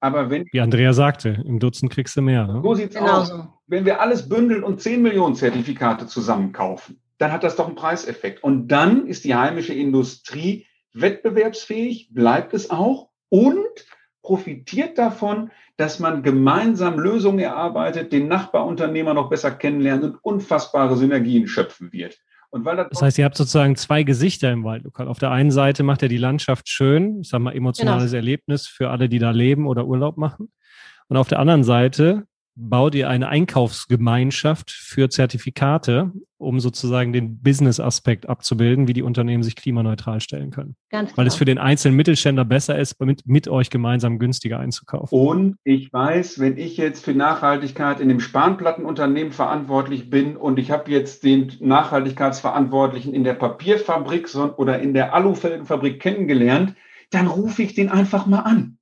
Aber 0.00 0.28
wenn. 0.28 0.44
Wie 0.52 0.60
Andrea 0.60 0.92
sagte, 0.92 1.42
im 1.44 1.58
Dutzend 1.58 1.90
kriegst 1.90 2.16
du 2.16 2.22
mehr. 2.22 2.46
Ne? 2.46 2.60
So 2.62 2.74
sieht's 2.74 2.96
genau. 2.96 3.20
aus. 3.20 3.32
Wenn 3.68 3.84
wir 3.84 4.00
alles 4.00 4.28
bündeln 4.28 4.64
und 4.64 4.80
10 4.80 5.02
Millionen 5.02 5.34
Zertifikate 5.34 6.06
zusammenkaufen, 6.06 7.00
dann 7.18 7.32
hat 7.32 7.44
das 7.44 7.56
doch 7.56 7.66
einen 7.66 7.76
Preiseffekt. 7.76 8.42
Und 8.42 8.68
dann 8.68 9.06
ist 9.06 9.24
die 9.24 9.34
heimische 9.34 9.74
Industrie 9.74 10.66
wettbewerbsfähig, 10.94 12.08
bleibt 12.12 12.54
es 12.54 12.70
auch 12.70 13.10
und 13.28 13.86
profitiert 14.22 14.98
davon, 14.98 15.50
dass 15.76 16.00
man 16.00 16.22
gemeinsam 16.22 16.98
Lösungen 16.98 17.38
erarbeitet, 17.38 18.12
den 18.12 18.26
Nachbarunternehmer 18.26 19.14
noch 19.14 19.30
besser 19.30 19.50
kennenlernt 19.50 20.02
und 20.02 20.16
unfassbare 20.22 20.96
Synergien 20.96 21.46
schöpfen 21.46 21.92
wird. 21.92 22.18
Und 22.50 22.64
weil 22.64 22.76
das, 22.76 22.88
das 22.90 23.02
heißt, 23.02 23.18
ihr 23.18 23.26
habt 23.26 23.36
sozusagen 23.36 23.76
zwei 23.76 24.02
Gesichter 24.02 24.50
im 24.50 24.64
Waldlokal. 24.64 25.06
Auf 25.06 25.18
der 25.18 25.30
einen 25.30 25.50
Seite 25.50 25.82
macht 25.82 26.02
er 26.02 26.08
die 26.08 26.16
Landschaft 26.16 26.68
schön, 26.68 27.20
ich 27.20 27.28
sag 27.28 27.40
mal 27.40 27.54
emotionales 27.54 28.10
genau. 28.10 28.16
Erlebnis 28.16 28.66
für 28.66 28.88
alle, 28.88 29.08
die 29.08 29.18
da 29.18 29.30
leben 29.30 29.66
oder 29.66 29.86
Urlaub 29.86 30.16
machen. 30.16 30.50
Und 31.08 31.16
auf 31.18 31.28
der 31.28 31.38
anderen 31.38 31.64
Seite 31.64 32.24
baut 32.58 32.94
ihr 32.96 33.08
eine 33.08 33.28
Einkaufsgemeinschaft 33.28 34.70
für 34.72 35.08
Zertifikate, 35.08 36.12
um 36.38 36.58
sozusagen 36.58 37.12
den 37.12 37.40
Business-Aspekt 37.40 38.28
abzubilden, 38.28 38.88
wie 38.88 38.92
die 38.92 39.02
Unternehmen 39.02 39.44
sich 39.44 39.54
klimaneutral 39.54 40.20
stellen 40.20 40.50
können. 40.50 40.74
Ganz 40.90 41.16
Weil 41.16 41.26
es 41.26 41.34
genau. 41.34 41.38
für 41.38 41.44
den 41.44 41.58
einzelnen 41.58 41.96
Mittelständler 41.96 42.44
besser 42.44 42.76
ist, 42.76 43.00
mit, 43.00 43.26
mit 43.26 43.46
euch 43.48 43.70
gemeinsam 43.70 44.18
günstiger 44.18 44.58
einzukaufen. 44.58 45.16
Und 45.16 45.56
ich 45.62 45.92
weiß, 45.92 46.40
wenn 46.40 46.58
ich 46.58 46.76
jetzt 46.76 47.04
für 47.04 47.14
Nachhaltigkeit 47.14 48.00
in 48.00 48.08
dem 48.08 48.20
Spanplattenunternehmen 48.20 49.32
verantwortlich 49.32 50.10
bin 50.10 50.36
und 50.36 50.58
ich 50.58 50.72
habe 50.72 50.90
jetzt 50.90 51.22
den 51.22 51.52
Nachhaltigkeitsverantwortlichen 51.60 53.14
in 53.14 53.22
der 53.22 53.34
Papierfabrik 53.34 54.28
oder 54.56 54.80
in 54.80 54.94
der 54.94 55.14
Alufelgenfabrik 55.14 56.00
kennengelernt, 56.00 56.74
dann 57.10 57.28
rufe 57.28 57.62
ich 57.62 57.74
den 57.74 57.88
einfach 57.88 58.26
mal 58.26 58.40
an 58.40 58.78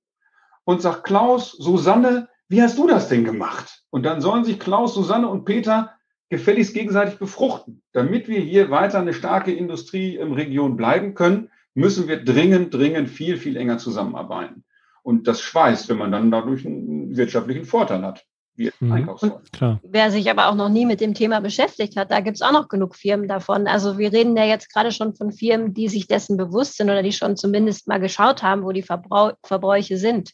und 0.64 0.83
sage, 0.83 1.03
Klaus, 1.03 1.53
Susanne, 1.53 2.29
wie 2.49 2.63
hast 2.63 2.79
du 2.79 2.87
das 2.87 3.09
denn 3.09 3.25
gemacht? 3.25 3.83
Und 3.91 4.05
dann 4.05 4.21
sollen 4.21 4.45
sich 4.45 4.59
Klaus, 4.59 4.95
Susanne 4.95 5.29
und 5.29 5.45
Peter 5.45 5.93
gefälligst 6.29 6.75
gegenseitig 6.75 7.19
befruchten. 7.19 7.83
Damit 7.93 8.29
wir 8.29 8.41
hier 8.41 8.71
weiter 8.71 9.01
eine 9.01 9.15
starke 9.15 9.53
Industrie 9.53 10.17
im 10.17 10.33
Region 10.33 10.77
bleiben 10.77 11.15
können, 11.15 11.51
müssen 11.75 12.09
wir 12.09 12.25
dringend, 12.25 12.75
dringend 12.75 13.09
viel, 13.11 13.37
viel 13.37 13.57
enger 13.57 13.79
zusammenarbeiten. 13.79 14.65
Und 15.03 15.29
das 15.29 15.41
schweißt, 15.41 15.89
wenn 15.89 15.99
man 15.99 16.11
dann 16.11 16.31
dadurch 16.31 16.67
einen 16.67 17.17
wirtschaftlichen 17.17 17.65
Vorteil 17.65 18.03
hat. 18.03 18.25
Wie 18.57 18.73
mhm. 18.81 19.11
Klar. 19.53 19.81
Wer 19.85 20.11
sich 20.11 20.31
aber 20.31 20.49
auch 20.49 20.55
noch 20.55 20.71
nie 20.71 20.87
mit 20.87 21.01
dem 21.01 21.13
Thema 21.13 21.41
beschäftigt 21.41 21.97
hat, 21.97 22.11
da 22.11 22.21
gibt 22.21 22.39
es 22.39 22.43
auch 22.43 22.53
noch 22.53 22.69
genug 22.69 22.97
Firmen 22.97 23.29
davon. 23.29 23.67
Also 23.67 23.99
wir 23.99 24.13
reden 24.13 24.37
ja 24.37 24.45
jetzt 24.45 24.73
gerade 24.73 24.93
schon 24.93 25.15
von 25.15 25.31
Firmen, 25.31 25.75
die 25.75 25.89
sich 25.89 26.07
dessen 26.07 26.39
bewusst 26.39 26.79
sind 26.79 26.89
oder 26.89 27.03
die 27.03 27.13
schon 27.13 27.37
zumindest 27.37 27.87
mal 27.87 28.01
geschaut 28.01 28.43
haben, 28.43 28.65
wo 28.65 28.73
die 28.73 28.83
Verbrauch 28.83 29.33
Verbräuche 29.45 29.99
sind. 29.99 30.33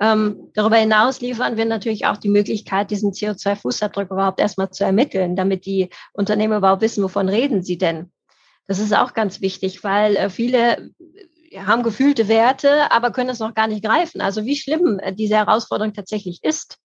Ähm, 0.00 0.50
darüber 0.54 0.76
hinaus 0.76 1.20
liefern 1.20 1.58
wir 1.58 1.66
natürlich 1.66 2.06
auch 2.06 2.16
die 2.16 2.30
Möglichkeit, 2.30 2.90
diesen 2.90 3.12
CO2-Fußabdruck 3.12 4.10
überhaupt 4.10 4.40
erstmal 4.40 4.70
zu 4.70 4.84
ermitteln, 4.84 5.36
damit 5.36 5.66
die 5.66 5.90
Unternehmen 6.14 6.56
überhaupt 6.56 6.80
wissen, 6.80 7.04
wovon 7.04 7.28
reden 7.28 7.62
sie 7.62 7.76
denn. 7.76 8.10
Das 8.66 8.78
ist 8.78 8.94
auch 8.94 9.12
ganz 9.12 9.42
wichtig, 9.42 9.84
weil 9.84 10.16
äh, 10.16 10.30
viele 10.30 10.92
äh, 11.50 11.58
haben 11.58 11.82
gefühlte 11.82 12.28
Werte, 12.28 12.90
aber 12.90 13.10
können 13.10 13.28
es 13.28 13.40
noch 13.40 13.52
gar 13.52 13.66
nicht 13.66 13.84
greifen. 13.84 14.22
Also 14.22 14.46
wie 14.46 14.56
schlimm 14.56 14.98
äh, 15.00 15.12
diese 15.12 15.36
Herausforderung 15.36 15.92
tatsächlich 15.92 16.42
ist. 16.42 16.78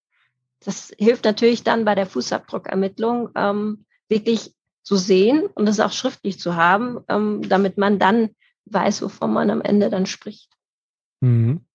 Das 0.59 0.91
hilft 0.97 1.23
natürlich 1.23 1.63
dann 1.63 1.85
bei 1.85 1.95
der 1.95 2.07
Fußabdruckermittlung 2.07 3.29
ähm, 3.35 3.85
wirklich 4.09 4.53
zu 4.83 4.97
sehen 4.97 5.45
und 5.53 5.69
es 5.69 5.79
auch 5.79 5.91
schriftlich 5.93 6.39
zu 6.39 6.55
haben, 6.55 6.99
ähm, 7.07 7.47
damit 7.47 7.77
man 7.77 7.97
dann 7.97 8.31
weiß, 8.65 9.01
wovon 9.03 9.31
man 9.31 9.49
am 9.51 9.61
Ende 9.61 9.89
dann 9.89 10.05
spricht. 10.05 10.51
Mhm. 11.21 11.65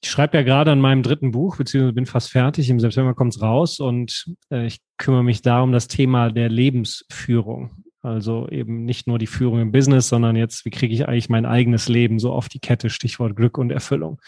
Ich 0.00 0.10
schreibe 0.10 0.36
ja 0.36 0.44
gerade 0.44 0.70
an 0.70 0.80
meinem 0.80 1.02
dritten 1.02 1.32
Buch, 1.32 1.56
beziehungsweise 1.56 1.92
bin 1.92 2.06
fast 2.06 2.30
fertig. 2.30 2.70
Im 2.70 2.78
September 2.78 3.14
kommt 3.14 3.34
es 3.34 3.42
raus 3.42 3.80
und 3.80 4.26
äh, 4.50 4.66
ich 4.66 4.78
kümmere 4.96 5.24
mich 5.24 5.42
darum, 5.42 5.72
das 5.72 5.88
Thema 5.88 6.30
der 6.30 6.48
Lebensführung. 6.48 7.84
Also 8.00 8.48
eben 8.48 8.84
nicht 8.84 9.08
nur 9.08 9.18
die 9.18 9.26
Führung 9.26 9.60
im 9.60 9.72
Business, 9.72 10.08
sondern 10.08 10.36
jetzt, 10.36 10.64
wie 10.64 10.70
kriege 10.70 10.94
ich 10.94 11.08
eigentlich 11.08 11.28
mein 11.28 11.46
eigenes 11.46 11.88
Leben 11.88 12.20
so 12.20 12.32
auf 12.32 12.48
die 12.48 12.60
Kette, 12.60 12.90
Stichwort 12.90 13.34
Glück 13.34 13.58
und 13.58 13.70
Erfüllung. 13.70 14.20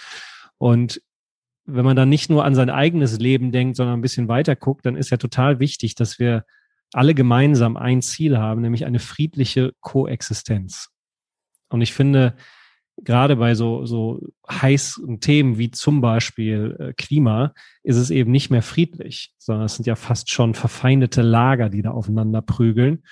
Und 0.59 1.01
wenn 1.67 1.85
man 1.85 1.97
dann 1.97 2.09
nicht 2.09 2.31
nur 2.31 2.45
an 2.45 2.57
sein 2.57 2.69
eigenes 2.69 3.19
Leben 3.21 3.53
denkt, 3.53 3.77
sondern 3.77 3.99
ein 3.99 4.03
bisschen 4.03 4.27
weiter 4.27 4.57
guckt, 4.57 4.87
dann 4.87 4.97
ist 4.97 5.11
ja 5.11 5.19
total 5.19 5.61
wichtig, 5.61 5.95
dass 5.95 6.19
wir 6.19 6.45
alle 6.93 7.15
gemeinsam 7.15 7.77
ein 7.77 8.03
Ziel 8.03 8.39
haben, 8.39 8.61
nämlich 8.61 8.85
eine 8.85 8.99
friedliche 8.99 9.73
Koexistenz. 9.81 10.89
Und 11.69 11.81
ich 11.81 11.93
finde, 11.93 12.35
gerade 13.05 13.37
bei 13.37 13.55
so, 13.55 13.87
so 13.87 14.21
heißen 14.51 15.21
Themen 15.21 15.59
wie 15.59 15.71
zum 15.71 16.01
Beispiel 16.01 16.77
äh, 16.79 16.93
Klima 16.93 17.53
ist 17.83 17.97
es 17.97 18.11
eben 18.11 18.31
nicht 18.31 18.51
mehr 18.51 18.63
friedlich, 18.63 19.33
sondern 19.39 19.67
es 19.67 19.77
sind 19.77 19.87
ja 19.87 19.97
fast 19.97 20.31
schon 20.31 20.55
verfeindete 20.55 21.23
Lager, 21.23 21.71
die 21.71 21.83
da 21.83 21.91
aufeinander 21.91 22.43
prügeln. 22.43 23.03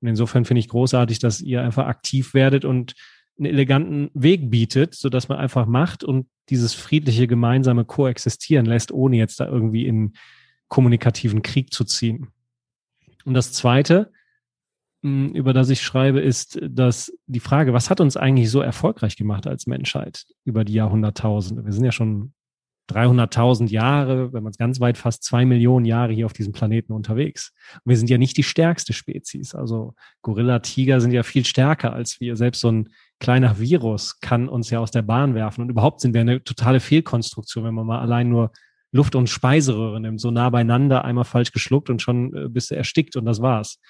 Und 0.00 0.08
insofern 0.08 0.44
finde 0.44 0.60
ich 0.60 0.68
großartig, 0.68 1.18
dass 1.18 1.40
ihr 1.40 1.62
einfach 1.62 1.86
aktiv 1.86 2.34
werdet 2.34 2.64
und 2.64 2.94
einen 3.38 3.46
eleganten 3.46 4.10
Weg 4.14 4.50
bietet, 4.50 4.94
so 4.94 5.08
dass 5.08 5.28
man 5.28 5.38
einfach 5.38 5.66
macht 5.66 6.04
und 6.04 6.26
dieses 6.48 6.74
friedliche 6.74 7.26
gemeinsame 7.26 7.84
Koexistieren 7.84 8.66
lässt, 8.66 8.92
ohne 8.92 9.16
jetzt 9.16 9.40
da 9.40 9.46
irgendwie 9.46 9.86
in 9.86 10.14
kommunikativen 10.68 11.42
Krieg 11.42 11.72
zu 11.72 11.84
ziehen. 11.84 12.28
Und 13.24 13.34
das 13.34 13.52
Zweite, 13.52 14.12
über 15.06 15.52
das 15.52 15.70
ich 15.70 15.82
schreibe, 15.82 16.20
ist, 16.20 16.58
dass 16.62 17.12
die 17.26 17.40
Frage, 17.40 17.72
was 17.72 17.90
hat 17.90 18.00
uns 18.00 18.16
eigentlich 18.16 18.50
so 18.50 18.60
erfolgreich 18.60 19.16
gemacht 19.16 19.46
als 19.46 19.66
Menschheit 19.66 20.26
über 20.44 20.64
die 20.64 20.74
Jahrhunderttausende? 20.74 21.64
Wir 21.64 21.72
sind 21.72 21.84
ja 21.84 21.92
schon 21.92 22.32
300.000 22.90 23.68
Jahre, 23.68 24.32
wenn 24.32 24.42
man 24.42 24.50
es 24.50 24.58
ganz 24.58 24.80
weit 24.80 24.96
fasst, 24.96 25.24
zwei 25.24 25.44
Millionen 25.44 25.86
Jahre 25.86 26.12
hier 26.12 26.26
auf 26.26 26.32
diesem 26.32 26.52
Planeten 26.52 26.92
unterwegs. 26.92 27.52
Und 27.84 27.90
wir 27.90 27.96
sind 27.96 28.10
ja 28.10 28.18
nicht 28.18 28.36
die 28.36 28.42
stärkste 28.42 28.92
Spezies. 28.92 29.54
Also 29.54 29.94
Gorilla, 30.22 30.60
Tiger 30.60 31.00
sind 31.00 31.12
ja 31.12 31.22
viel 31.22 31.44
stärker 31.44 31.92
als 31.92 32.20
wir. 32.20 32.36
Selbst 32.36 32.60
so 32.60 32.70
ein 32.70 32.88
kleiner 33.18 33.58
Virus 33.58 34.20
kann 34.20 34.48
uns 34.48 34.70
ja 34.70 34.78
aus 34.78 34.92
der 34.92 35.02
Bahn 35.02 35.34
werfen. 35.34 35.62
Und 35.62 35.70
überhaupt 35.70 36.00
sind 36.00 36.14
wir 36.14 36.20
eine 36.20 36.42
totale 36.44 36.80
Fehlkonstruktion, 36.80 37.64
wenn 37.64 37.74
man 37.74 37.86
mal 37.86 38.00
allein 38.00 38.28
nur 38.28 38.52
Luft- 38.92 39.16
und 39.16 39.28
Speiseröhre 39.28 40.00
nimmt, 40.00 40.20
so 40.20 40.30
nah 40.30 40.48
beieinander, 40.50 41.04
einmal 41.04 41.24
falsch 41.24 41.52
geschluckt 41.52 41.90
und 41.90 42.02
schon 42.02 42.34
äh, 42.34 42.48
bist 42.48 42.70
du 42.70 42.76
erstickt 42.76 43.16
und 43.16 43.24
das 43.24 43.42
war's. 43.42 43.80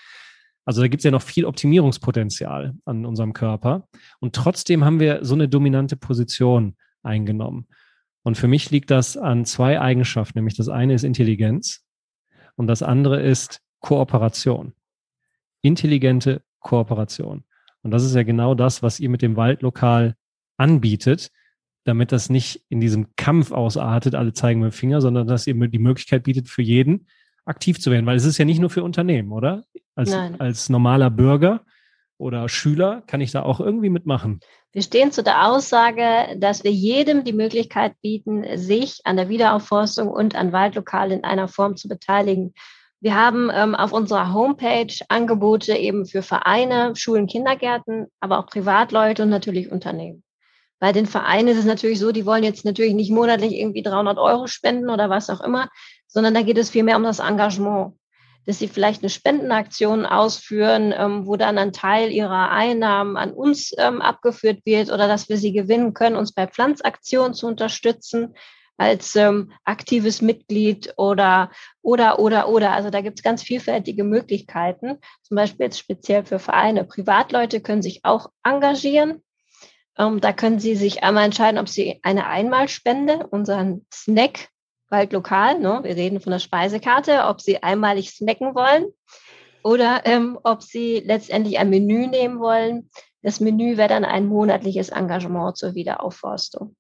Also 0.67 0.83
da 0.83 0.89
gibt 0.89 1.01
es 1.01 1.05
ja 1.05 1.12
noch 1.12 1.23
viel 1.23 1.45
Optimierungspotenzial 1.45 2.75
an 2.85 3.07
unserem 3.07 3.33
Körper. 3.33 3.89
Und 4.19 4.35
trotzdem 4.35 4.85
haben 4.85 5.01
wir 5.01 5.25
so 5.25 5.35
eine 5.35 5.49
dominante 5.49 5.97
Position 5.97 6.77
eingenommen. 7.03 7.69
Und 8.25 8.37
für 8.37 8.49
mich 8.49 8.71
liegt 8.73 8.91
das 8.91 9.17
an 9.17 9.45
zwei 9.45 9.81
Eigenschaften, 9.81 10.39
nämlich 10.39 10.57
das 10.57 10.69
eine 10.69 10.95
ist 10.95 11.05
Intelligenz 11.05 11.85
und 12.57 12.67
das 12.67 12.83
andere 12.83 13.23
ist 13.23 13.61
Kooperation. 13.79 14.73
Intelligente 15.62 16.43
Kooperation. 16.59 17.45
Und 17.83 17.93
das 17.93 18.03
ist 18.03 18.17
ja 18.17 18.25
genau 18.25 18.57
das, 18.57 18.83
was 18.83 18.99
ihr 18.99 19.09
mit 19.09 19.23
dem 19.23 19.37
Waldlokal 19.37 20.17
anbietet, 20.57 21.31
damit 21.85 22.11
das 22.11 22.29
nicht 22.29 22.64
in 22.69 22.81
diesem 22.81 23.14
Kampf 23.14 23.53
ausartet, 23.53 24.17
alle 24.17 24.33
zeigen 24.33 24.61
mit 24.61 24.73
dem 24.73 24.77
Finger, 24.77 25.01
sondern 25.01 25.29
dass 25.29 25.47
ihr 25.47 25.55
die 25.55 25.79
Möglichkeit 25.79 26.25
bietet, 26.25 26.49
für 26.49 26.62
jeden 26.62 27.07
aktiv 27.47 27.80
zu 27.80 27.90
werden. 27.90 28.07
Weil 28.07 28.16
es 28.16 28.24
ist 28.24 28.38
ja 28.38 28.44
nicht 28.44 28.61
nur 28.61 28.70
für 28.70 28.84
Unternehmen, 28.84 29.32
oder? 29.32 29.64
Als, 29.94 30.12
als 30.12 30.68
normaler 30.68 31.09
Bürger 31.09 31.62
oder 32.18 32.49
Schüler 32.49 33.03
kann 33.07 33.22
ich 33.22 33.32
da 33.32 33.42
auch 33.42 33.61
irgendwie 33.61 33.88
mitmachen. 33.88 34.40
Wir 34.72 34.82
stehen 34.82 35.11
zu 35.11 35.22
der 35.22 35.49
Aussage, 35.49 36.36
dass 36.38 36.64
wir 36.64 36.70
jedem 36.70 37.24
die 37.24 37.32
Möglichkeit 37.32 37.94
bieten, 38.03 38.44
sich 38.59 39.01
an 39.05 39.16
der 39.16 39.30
Wiederaufforstung 39.30 40.09
und 40.09 40.34
an 40.34 40.53
Waldlokalen 40.53 41.20
in 41.20 41.24
einer 41.24 41.49
Form 41.49 41.76
zu 41.76 41.88
beteiligen. 41.88 42.53
Wir 43.01 43.14
haben 43.14 43.51
ähm, 43.55 43.74
auf 43.74 43.92
unserer 43.92 44.34
Homepage 44.34 44.92
Angebote 45.09 45.74
eben 45.74 46.07
für 46.07 46.22
Vereine, 46.22 46.94
Schulen, 46.97 47.26
Kindergärten, 47.26 48.07
aber 48.20 48.38
auch 48.38 48.47
Privatleute 48.47 49.22
und 49.22 49.30
natürlich 49.30 49.70
Unternehmen. 49.70 50.22
Bei 50.78 50.92
den 50.92 51.07
Vereinen 51.07 51.49
ist 51.49 51.59
es 51.59 51.64
natürlich 51.64 51.99
so, 51.99 52.12
die 52.12 52.26
wollen 52.26 52.44
jetzt 52.44 52.64
natürlich 52.64 52.94
nicht 52.94 53.11
monatlich 53.11 53.53
irgendwie 53.55 53.82
300 53.82 54.18
Euro 54.18 54.47
spenden 54.47 54.90
oder 54.90 55.09
was 55.09 55.30
auch 55.30 55.40
immer, 55.40 55.70
sondern 56.07 56.34
da 56.34 56.42
geht 56.42 56.59
es 56.59 56.70
vielmehr 56.70 56.96
um 56.96 57.02
das 57.02 57.18
Engagement 57.18 57.94
dass 58.46 58.61
sie 58.61 58.68
vielleicht 58.68 59.02
eine 59.02 59.11
Spendenaktion 59.11 60.07
ausführen, 60.07 60.94
ähm, 60.96 61.26
wo 61.26 61.36
dann 61.36 61.59
ein 61.59 61.72
Teil 61.72 62.12
ihrer 62.12 62.50
Einnahmen 62.50 63.16
an 63.16 63.32
uns 63.32 63.72
ähm, 63.76 64.00
abgeführt 64.00 64.61
wird 64.64 64.90
oder 64.90 65.09
dass 65.09 65.28
wir 65.28 65.36
sie 65.36 65.52
gewinnen 65.52 65.94
können, 65.94 66.16
uns 66.16 66.32
bei 66.32 66.46
Pflanzaktionen 66.46 67.34
zu 67.34 67.48
unterstützen 67.48 68.34
als 68.78 69.16
ähm, 69.16 69.52
aktives 69.64 70.22
Mitglied 70.22 70.94
oder 70.96 71.50
oder 71.82 72.18
oder 72.18 72.48
oder. 72.48 72.72
Also 72.72 72.90
da 72.90 73.00
gibt 73.00 73.18
es 73.18 73.24
ganz 73.24 73.42
vielfältige 73.42 74.04
Möglichkeiten. 74.04 74.98
Zum 75.22 75.34
Beispiel 75.34 75.66
jetzt 75.66 75.78
speziell 75.78 76.24
für 76.24 76.38
Vereine. 76.38 76.84
Privatleute 76.84 77.61
können 77.61 77.82
sich 77.82 78.04
auch 78.04 78.30
engagieren. 78.44 79.22
Ähm, 79.98 80.20
da 80.20 80.32
können 80.32 80.61
Sie 80.61 80.76
sich 80.76 81.02
einmal 81.02 81.24
entscheiden, 81.24 81.59
ob 81.59 81.68
Sie 81.68 82.00
eine 82.02 82.26
Einmalspende, 82.26 83.26
unseren 83.28 83.86
Snack 83.92 84.50
bald 84.89 85.12
lokal. 85.12 85.59
Ne? 85.59 85.80
Wir 85.82 85.97
reden 85.97 86.20
von 86.20 86.30
der 86.30 86.39
Speisekarte, 86.39 87.24
ob 87.24 87.41
Sie 87.41 87.62
einmalig 87.62 88.11
snacken 88.11 88.55
wollen 88.55 88.87
oder 89.62 90.03
ähm, 90.05 90.39
ob 90.43 90.62
Sie 90.62 91.03
letztendlich 91.05 91.59
ein 91.59 91.70
Menü 91.70 92.07
nehmen 92.07 92.39
wollen. 92.39 92.91
Das 93.22 93.41
Menü 93.41 93.76
wäre 93.76 93.89
dann 93.89 94.05
ein 94.05 94.26
monatliches 94.26 94.91
Engagement 94.91 95.57
zur 95.57 95.74
Wiederaufforstung. 95.74 96.76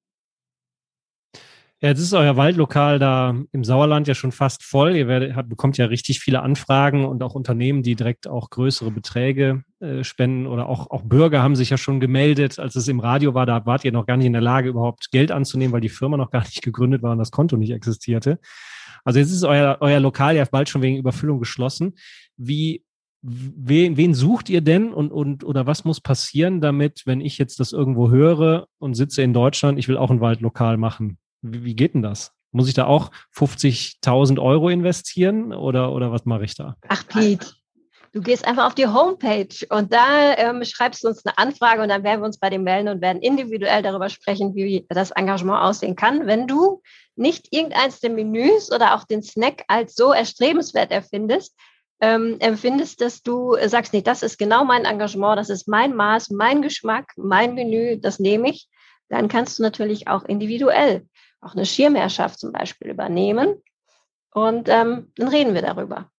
Ja, 1.82 1.90
jetzt 1.90 2.00
ist 2.00 2.14
euer 2.14 2.38
Waldlokal 2.38 2.98
da 2.98 3.36
im 3.52 3.62
Sauerland 3.62 4.08
ja 4.08 4.14
schon 4.14 4.32
fast 4.32 4.62
voll. 4.62 4.96
Ihr 4.96 5.08
werdet, 5.08 5.36
habt, 5.36 5.50
bekommt 5.50 5.76
ja 5.76 5.84
richtig 5.84 6.20
viele 6.20 6.40
Anfragen 6.40 7.04
und 7.04 7.22
auch 7.22 7.34
Unternehmen, 7.34 7.82
die 7.82 7.96
direkt 7.96 8.26
auch 8.26 8.48
größere 8.48 8.90
Beträge 8.90 9.62
äh, 9.80 10.02
spenden 10.02 10.46
oder 10.46 10.70
auch, 10.70 10.90
auch 10.90 11.02
Bürger 11.02 11.42
haben 11.42 11.54
sich 11.54 11.68
ja 11.68 11.76
schon 11.76 12.00
gemeldet. 12.00 12.58
Als 12.58 12.76
es 12.76 12.88
im 12.88 12.98
Radio 12.98 13.34
war, 13.34 13.44
da 13.44 13.66
wart 13.66 13.84
ihr 13.84 13.92
noch 13.92 14.06
gar 14.06 14.16
nicht 14.16 14.24
in 14.24 14.32
der 14.32 14.40
Lage, 14.40 14.70
überhaupt 14.70 15.10
Geld 15.10 15.30
anzunehmen, 15.30 15.74
weil 15.74 15.82
die 15.82 15.90
Firma 15.90 16.16
noch 16.16 16.30
gar 16.32 16.44
nicht 16.44 16.62
gegründet 16.62 17.02
war 17.02 17.12
und 17.12 17.18
das 17.18 17.30
Konto 17.30 17.58
nicht 17.58 17.72
existierte. 17.72 18.38
Also 19.04 19.18
jetzt 19.18 19.30
ist 19.30 19.44
euer, 19.44 19.76
euer 19.80 20.00
Lokal 20.00 20.34
ja 20.34 20.46
bald 20.50 20.70
schon 20.70 20.80
wegen 20.80 20.96
Überfüllung 20.96 21.40
geschlossen. 21.40 21.92
Wie, 22.38 22.86
wen, 23.20 23.98
wen 23.98 24.14
sucht 24.14 24.48
ihr 24.48 24.62
denn 24.62 24.94
und, 24.94 25.12
und 25.12 25.44
oder 25.44 25.66
was 25.66 25.84
muss 25.84 26.00
passieren, 26.00 26.62
damit, 26.62 27.02
wenn 27.04 27.20
ich 27.20 27.36
jetzt 27.36 27.60
das 27.60 27.72
irgendwo 27.72 28.10
höre 28.10 28.66
und 28.78 28.94
sitze 28.94 29.20
in 29.20 29.34
Deutschland, 29.34 29.78
ich 29.78 29.88
will 29.88 29.98
auch 29.98 30.10
ein 30.10 30.22
Waldlokal 30.22 30.78
machen? 30.78 31.18
Wie, 31.42 31.64
wie 31.64 31.76
geht 31.76 31.94
denn 31.94 32.02
das? 32.02 32.32
Muss 32.52 32.68
ich 32.68 32.74
da 32.74 32.86
auch 32.86 33.10
50.000 33.34 34.40
Euro 34.40 34.68
investieren 34.68 35.52
oder, 35.52 35.92
oder 35.92 36.10
was 36.12 36.24
mache 36.24 36.44
ich 36.44 36.54
da? 36.54 36.76
Ach, 36.88 37.06
Pete. 37.06 37.46
Du 38.12 38.22
gehst 38.22 38.46
einfach 38.46 38.66
auf 38.66 38.74
die 38.74 38.86
Homepage 38.86 39.54
und 39.68 39.92
da 39.92 40.34
ähm, 40.38 40.64
schreibst 40.64 41.04
du 41.04 41.08
uns 41.08 41.26
eine 41.26 41.36
Anfrage 41.36 41.82
und 41.82 41.90
dann 41.90 42.02
werden 42.02 42.22
wir 42.22 42.24
uns 42.24 42.38
bei 42.38 42.48
dir 42.48 42.58
melden 42.58 42.88
und 42.88 43.02
werden 43.02 43.20
individuell 43.20 43.82
darüber 43.82 44.08
sprechen, 44.08 44.54
wie 44.54 44.86
das 44.88 45.10
Engagement 45.10 45.60
aussehen 45.60 45.96
kann. 45.96 46.26
Wenn 46.26 46.46
du 46.46 46.80
nicht 47.14 47.48
irgendeins 47.50 48.00
der 48.00 48.08
Menüs 48.08 48.72
oder 48.72 48.94
auch 48.94 49.04
den 49.04 49.22
Snack 49.22 49.64
als 49.68 49.94
so 49.94 50.14
erstrebenswert 50.14 50.92
erfindest, 50.92 51.54
ähm, 52.00 52.36
empfindest, 52.40 53.02
dass 53.02 53.22
du 53.22 53.54
sagst, 53.66 53.92
nee, 53.92 54.00
das 54.02 54.22
ist 54.22 54.38
genau 54.38 54.64
mein 54.64 54.86
Engagement, 54.86 55.38
das 55.38 55.50
ist 55.50 55.68
mein 55.68 55.94
Maß, 55.94 56.30
mein 56.30 56.62
Geschmack, 56.62 57.12
mein 57.16 57.54
Menü, 57.54 57.98
das 57.98 58.18
nehme 58.18 58.48
ich, 58.48 58.68
dann 59.10 59.28
kannst 59.28 59.58
du 59.58 59.62
natürlich 59.62 60.08
auch 60.08 60.24
individuell 60.24 61.06
auch 61.46 61.54
eine 61.54 61.64
Schirmherrschaft 61.64 62.38
zum 62.38 62.52
Beispiel 62.52 62.90
übernehmen. 62.90 63.62
Und 64.32 64.68
ähm, 64.68 65.12
dann 65.16 65.28
reden 65.28 65.54
wir 65.54 65.62
darüber. 65.62 66.10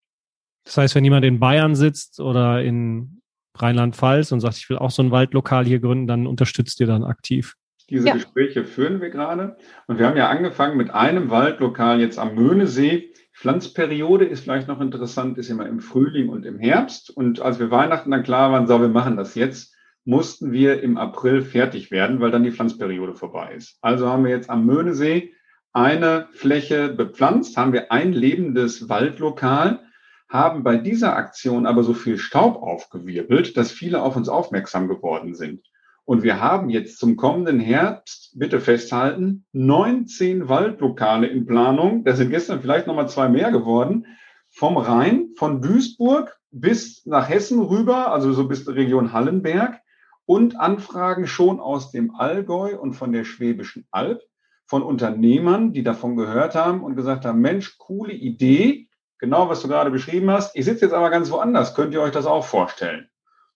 Das 0.64 0.76
heißt, 0.76 0.94
wenn 0.94 1.04
jemand 1.04 1.24
in 1.24 1.38
Bayern 1.38 1.74
sitzt 1.74 2.20
oder 2.20 2.62
in 2.62 3.22
Rheinland-Pfalz 3.56 4.32
und 4.32 4.40
sagt, 4.40 4.56
ich 4.56 4.68
will 4.68 4.78
auch 4.78 4.90
so 4.90 5.02
ein 5.02 5.10
Waldlokal 5.10 5.64
hier 5.64 5.80
gründen, 5.80 6.06
dann 6.06 6.26
unterstützt 6.26 6.80
ihr 6.80 6.86
dann 6.86 7.04
aktiv. 7.04 7.54
Diese 7.90 8.06
ja. 8.06 8.14
Gespräche 8.14 8.64
führen 8.64 9.00
wir 9.00 9.10
gerade. 9.10 9.56
Und 9.86 9.98
wir 9.98 10.06
haben 10.06 10.16
ja 10.16 10.28
angefangen 10.28 10.76
mit 10.76 10.90
einem 10.90 11.30
Waldlokal 11.30 12.00
jetzt 12.00 12.18
am 12.18 12.34
Möhnesee. 12.34 13.12
Pflanzperiode 13.32 14.26
ist 14.26 14.40
vielleicht 14.40 14.68
noch 14.68 14.80
interessant, 14.80 15.38
ist 15.38 15.48
immer 15.48 15.66
im 15.66 15.80
Frühling 15.80 16.28
und 16.28 16.44
im 16.44 16.58
Herbst. 16.58 17.08
Und 17.08 17.40
als 17.40 17.58
wir 17.58 17.70
Weihnachten 17.70 18.10
dann 18.10 18.24
klar 18.24 18.52
waren, 18.52 18.66
so, 18.66 18.80
wir 18.80 18.88
machen 18.88 19.16
das 19.16 19.34
jetzt, 19.36 19.74
mussten 20.08 20.52
wir 20.52 20.82
im 20.82 20.96
April 20.96 21.42
fertig 21.42 21.90
werden, 21.90 22.18
weil 22.18 22.30
dann 22.30 22.42
die 22.42 22.50
Pflanzperiode 22.50 23.14
vorbei 23.14 23.52
ist. 23.54 23.76
Also 23.82 24.08
haben 24.08 24.24
wir 24.24 24.30
jetzt 24.30 24.48
am 24.48 24.64
Möhnesee 24.64 25.34
eine 25.74 26.28
Fläche 26.32 26.88
bepflanzt, 26.88 27.58
haben 27.58 27.74
wir 27.74 27.92
ein 27.92 28.14
lebendes 28.14 28.88
Waldlokal, 28.88 29.80
haben 30.26 30.62
bei 30.62 30.78
dieser 30.78 31.14
Aktion 31.14 31.66
aber 31.66 31.82
so 31.84 31.92
viel 31.92 32.16
Staub 32.16 32.56
aufgewirbelt, 32.56 33.54
dass 33.58 33.70
viele 33.70 34.00
auf 34.00 34.16
uns 34.16 34.30
aufmerksam 34.30 34.88
geworden 34.88 35.34
sind. 35.34 35.60
Und 36.06 36.22
wir 36.22 36.40
haben 36.40 36.70
jetzt 36.70 36.98
zum 36.98 37.16
kommenden 37.16 37.60
Herbst, 37.60 38.32
bitte 38.34 38.60
festhalten, 38.60 39.44
19 39.52 40.48
Waldlokale 40.48 41.26
in 41.26 41.44
Planung. 41.44 42.02
Das 42.04 42.16
sind 42.16 42.30
gestern 42.30 42.62
vielleicht 42.62 42.86
nochmal 42.86 43.10
zwei 43.10 43.28
mehr 43.28 43.50
geworden. 43.50 44.06
Vom 44.48 44.78
Rhein, 44.78 45.32
von 45.36 45.60
Duisburg 45.60 46.34
bis 46.50 47.04
nach 47.04 47.28
Hessen 47.28 47.60
rüber, 47.60 48.10
also 48.10 48.32
so 48.32 48.48
bis 48.48 48.66
Region 48.66 49.12
Hallenberg 49.12 49.82
und 50.28 50.60
Anfragen 50.60 51.26
schon 51.26 51.58
aus 51.58 51.90
dem 51.90 52.14
Allgäu 52.14 52.78
und 52.78 52.92
von 52.92 53.12
der 53.12 53.24
Schwäbischen 53.24 53.86
Alb 53.90 54.20
von 54.66 54.82
Unternehmern, 54.82 55.72
die 55.72 55.82
davon 55.82 56.16
gehört 56.16 56.54
haben 56.54 56.84
und 56.84 56.96
gesagt 56.96 57.24
haben, 57.24 57.40
Mensch, 57.40 57.78
coole 57.78 58.12
Idee, 58.12 58.88
genau 59.18 59.48
was 59.48 59.62
du 59.62 59.68
gerade 59.68 59.90
beschrieben 59.90 60.30
hast. 60.30 60.54
Ich 60.54 60.66
sitze 60.66 60.84
jetzt 60.84 60.92
aber 60.92 61.08
ganz 61.08 61.30
woanders. 61.30 61.74
Könnt 61.74 61.94
ihr 61.94 62.02
euch 62.02 62.12
das 62.12 62.26
auch 62.26 62.44
vorstellen? 62.44 63.08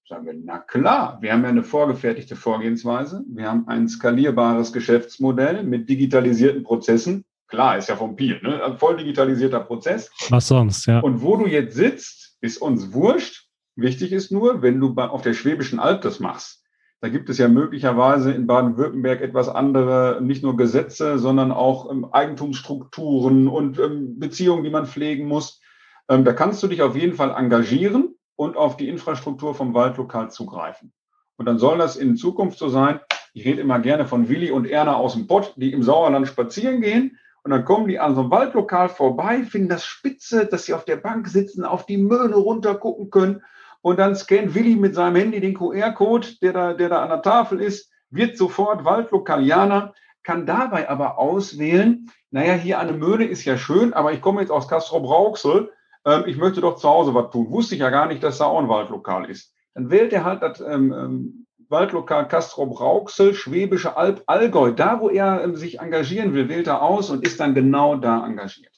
Sagen 0.09 0.25
wir, 0.25 0.33
na 0.33 0.61
klar, 0.61 1.19
wir 1.21 1.35
haben 1.35 1.43
ja 1.43 1.51
eine 1.51 1.63
vorgefertigte 1.63 2.37
Vorgehensweise. 2.37 3.23
Wir 3.29 3.51
haben 3.51 3.69
ein 3.69 3.87
skalierbares 3.87 4.73
Geschäftsmodell 4.73 5.65
mit 5.65 5.91
digitalisierten 5.91 6.63
Prozessen. 6.63 7.27
Klar, 7.49 7.77
ist 7.77 7.91
ja 7.91 7.97
vom 7.97 8.17
Piel, 8.17 8.41
ne? 8.43 8.65
Ein 8.65 8.79
voll 8.79 8.97
digitalisierter 8.97 9.61
Prozess. 9.61 10.11
Was 10.31 10.49
sonst, 10.49 10.87
ja. 10.87 11.01
Und 11.01 11.21
wo 11.21 11.37
du 11.37 11.47
jetzt 11.47 11.77
sitzt, 11.77 12.39
ist 12.41 12.57
uns 12.57 12.95
wurscht. 12.95 13.51
Wichtig 13.77 14.13
ist 14.13 14.33
nur, 14.33 14.63
wenn 14.63 14.81
du 14.81 14.95
auf 14.95 15.21
der 15.21 15.35
Schwäbischen 15.35 15.79
Alb 15.79 16.01
das 16.01 16.19
machst, 16.19 16.62
da 17.03 17.09
gibt 17.09 17.29
es 17.29 17.39
ja 17.39 17.49
möglicherweise 17.49 18.31
in 18.31 18.47
Baden-Württemberg 18.47 19.23
etwas 19.23 19.49
andere, 19.49 20.21
nicht 20.23 20.45
nur 20.45 20.57
Gesetze, 20.57 21.19
sondern 21.19 21.51
auch 21.51 21.91
ähm, 21.91 22.07
Eigentumsstrukturen 22.13 23.49
und 23.49 23.81
ähm, 23.81 24.21
Beziehungen, 24.21 24.63
die 24.63 24.71
man 24.71 24.87
pflegen 24.87 25.27
muss. 25.27 25.61
Ähm, 26.09 26.25
da 26.25 26.33
kannst 26.33 26.63
du 26.63 26.69
dich 26.69 26.81
auf 26.81 26.95
jeden 26.95 27.17
Fall 27.17 27.35
engagieren 27.37 28.15
und 28.37 28.57
auf 28.57 28.77
die 28.77 28.89
Infrastruktur 28.89 29.57
vom 29.57 29.75
Waldlokal 29.75 30.31
zugreifen. 30.31 30.93
Und 31.37 31.47
dann 31.47 31.59
soll 31.59 31.77
das 31.79 31.97
in 31.97 32.17
Zukunft 32.17 32.57
so 32.57 32.69
sein, 32.69 33.01
Ich 33.35 33.45
rede 33.45 33.63
immer 33.63 33.81
gerne 33.81 34.07
von 34.07 34.29
Willi 34.29 34.53
und 34.53 34.69
Erna 34.69 34.95
aus 34.95 35.15
dem 35.15 35.27
Pott, 35.27 35.55
die 35.57 35.73
im 35.73 35.83
Sauerland 35.83 36.29
spazieren 36.29 36.83
gehen. 36.83 37.19
Und 37.43 37.51
dann 37.51 37.65
kommen 37.65 37.89
die 37.89 37.99
an 37.99 38.15
so 38.15 38.21
einem 38.21 38.31
Waldlokal 38.31 38.89
vorbei, 38.89 39.43
finden 39.43 39.71
das 39.71 39.85
spitze, 39.85 40.47
dass 40.47 40.67
sie 40.67 40.75
auf 40.75 40.85
der 40.85 40.99
Bank 40.99 41.27
sitzen, 41.27 41.65
auf 41.65 41.85
die 41.85 41.97
Möhne 41.97 42.37
runtergucken 42.37 43.11
können. 43.11 43.43
Und 43.83 43.99
dann 43.99 44.15
scannt 44.15 44.55
Willi 44.55 44.77
mit 44.77 44.95
seinem 44.95 45.17
Handy 45.17 45.41
den 45.41 45.55
QR-Code, 45.55 46.29
der 46.41 46.53
da, 46.53 46.73
der 46.73 46.89
da 46.89 47.03
an 47.03 47.11
der 47.11 47.23
Tafel 47.23 47.61
ist, 47.61 47.91
wird 48.11 48.39
sofort 48.39 48.85
Waldlokalianer, 48.85 49.95
kann 50.23 50.47
dabei 50.47 50.89
aber 50.89 51.19
auswählen, 51.19 52.11
naja, 52.31 52.55
hier 52.55 52.79
eine 52.79 52.93
Möhne 52.93 53.25
ist 53.25 53.45
ja 53.45 53.59
schön, 53.59 53.93
aber 53.93 54.13
ich 54.13 54.21
komme 54.21 54.41
jetzt 54.41 54.51
aus 54.51 54.69
Castro-Brauxel, 54.69 55.71
ähm, 56.05 56.25
ich 56.27 56.37
möchte 56.37 56.61
doch 56.61 56.77
zu 56.77 56.89
Hause 56.89 57.15
was 57.15 57.31
tun. 57.31 57.51
Wusste 57.51 57.75
ich 57.75 57.81
ja 57.81 57.91
gar 57.91 58.07
nicht, 58.07 58.23
dass 58.23 58.39
da 58.39 58.47
auch 58.47 58.59
ein 58.59 58.69
Waldlokal 58.69 59.29
ist. 59.29 59.53
Dann 59.75 59.91
wählt 59.91 60.13
er 60.13 60.25
halt 60.25 60.43
das 60.43 60.61
ähm, 60.61 60.93
ähm, 60.93 61.47
Waldlokal 61.69 62.29
Castro-Brauxel, 62.29 63.35
Schwäbische 63.35 63.97
Alb, 63.97 64.23
Allgäu. 64.27 64.73
Da, 64.73 65.01
wo 65.01 65.09
er 65.09 65.43
ähm, 65.43 65.57
sich 65.57 65.81
engagieren 65.81 66.35
will, 66.35 66.49
wählt 66.49 66.67
er 66.67 66.83
aus 66.83 67.11
und 67.11 67.27
ist 67.27 67.41
dann 67.41 67.55
genau 67.55 67.97
da 67.97 68.27
engagiert. 68.27 68.72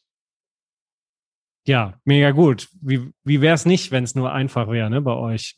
Ja, 1.67 1.95
mega 2.05 2.31
gut. 2.33 2.69
Wie, 2.81 3.11
wie 3.25 3.41
wäre 3.41 3.55
es 3.55 3.65
nicht, 3.65 3.91
wenn 3.91 4.05
es 4.05 4.15
nur 4.15 4.33
einfach 4.33 4.69
wäre 4.69 4.91
ne, 4.91 5.01
bei 5.01 5.15
euch? 5.15 5.57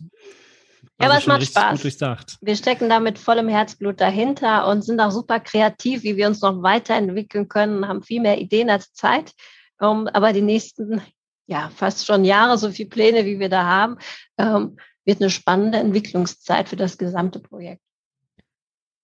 Ja, 1.01 1.09
also 1.11 1.31
aber 1.31 1.41
es 1.41 1.53
macht 1.53 1.83
Spaß. 1.83 2.39
Wir 2.41 2.57
stecken 2.57 2.89
da 2.89 3.01
mit 3.01 3.19
vollem 3.19 3.49
Herzblut 3.49 4.01
dahinter 4.01 4.69
und 4.69 4.83
sind 4.83 5.01
auch 5.01 5.11
super 5.11 5.41
kreativ, 5.41 6.05
wie 6.05 6.17
wir 6.17 6.29
uns 6.29 6.41
noch 6.41 6.63
weiterentwickeln 6.63 7.49
können, 7.49 7.87
haben 7.87 8.03
viel 8.03 8.21
mehr 8.21 8.39
Ideen 8.39 8.71
als 8.71 8.93
Zeit. 8.93 9.33
Um, 9.79 10.07
aber 10.09 10.33
die 10.33 10.41
nächsten, 10.41 11.03
ja, 11.47 11.71
fast 11.75 12.07
schon 12.07 12.25
Jahre, 12.25 12.57
so 12.57 12.71
viele 12.71 12.89
Pläne, 12.89 13.27
wie 13.27 13.39
wir 13.39 13.51
da 13.51 13.65
haben, 13.65 13.99
ähm, 14.39 14.79
wird 15.05 15.21
eine 15.21 15.29
spannende 15.29 15.79
Entwicklungszeit 15.79 16.71
für 16.71 16.77
das 16.77 16.97
gesamte 16.97 17.41
Projekt. 17.41 17.83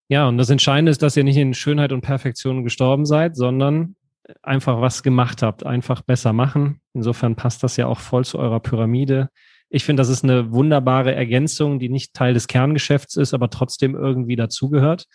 Ja, 0.09 0.29
und 0.29 0.39
das 0.39 0.51
Entscheidende 0.51 0.91
ist, 0.91 1.03
dass 1.03 1.17
ihr 1.17 1.25
nicht 1.25 1.37
in 1.37 1.53
Schönheit 1.53 1.93
und 1.93 2.01
Perfektion 2.01 2.65
gestorben 2.65 3.05
seid, 3.05 3.37
sondern 3.37 3.97
einfach 4.43 4.81
was 4.81 5.03
gemacht 5.03 5.43
habt, 5.43 5.65
einfach 5.67 6.03
besser 6.03 6.33
machen. 6.33 6.81
Insofern 6.95 7.37
passt 7.37 7.63
das 7.63 7.77
ja 7.77 7.87
auch 7.87 8.01
voll 8.01 8.25
zu 8.25 8.39
eurer 8.39 8.61
Pyramide. 8.61 9.29
Ich 9.69 9.85
finde, 9.85 10.01
das 10.01 10.09
ist 10.09 10.23
eine 10.23 10.53
wunderbare 10.53 11.15
Ergänzung, 11.15 11.79
die 11.79 11.89
nicht 11.89 12.15
Teil 12.15 12.35
des 12.35 12.47
Kerngeschäfts 12.47 13.17
ist, 13.17 13.35
aber 13.35 13.51
trotzdem 13.51 13.95
irgendwie 13.95 14.37
dazugehört. 14.37 15.07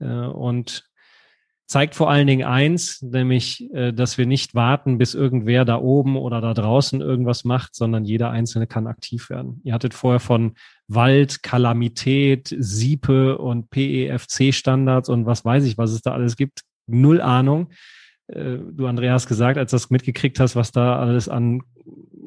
Äh, 0.00 0.06
und 0.06 0.84
zeigt 1.66 1.96
vor 1.96 2.10
allen 2.10 2.26
Dingen 2.26 2.46
eins, 2.46 3.02
nämlich, 3.02 3.68
äh, 3.74 3.92
dass 3.92 4.18
wir 4.18 4.26
nicht 4.26 4.54
warten, 4.54 4.98
bis 4.98 5.14
irgendwer 5.14 5.64
da 5.64 5.78
oben 5.78 6.16
oder 6.16 6.40
da 6.40 6.54
draußen 6.54 7.00
irgendwas 7.00 7.44
macht, 7.44 7.74
sondern 7.74 8.04
jeder 8.04 8.30
Einzelne 8.30 8.66
kann 8.66 8.86
aktiv 8.86 9.30
werden. 9.30 9.60
Ihr 9.64 9.74
hattet 9.74 9.94
vorher 9.94 10.20
von 10.20 10.54
Wald, 10.86 11.42
Kalamität, 11.42 12.54
Siepe 12.56 13.38
und 13.38 13.70
PEFC-Standards 13.70 15.08
und 15.08 15.26
was 15.26 15.44
weiß 15.44 15.64
ich, 15.64 15.76
was 15.76 15.90
es 15.90 16.02
da 16.02 16.12
alles 16.12 16.36
gibt. 16.36 16.62
Null 16.86 17.20
Ahnung. 17.20 17.70
Äh, 18.28 18.58
du, 18.72 18.86
Andreas, 18.86 19.26
gesagt, 19.26 19.58
als 19.58 19.70
du 19.70 19.76
das 19.76 19.90
mitgekriegt 19.90 20.40
hast, 20.40 20.56
was 20.56 20.72
da 20.72 20.98
alles 20.98 21.28
an 21.28 21.62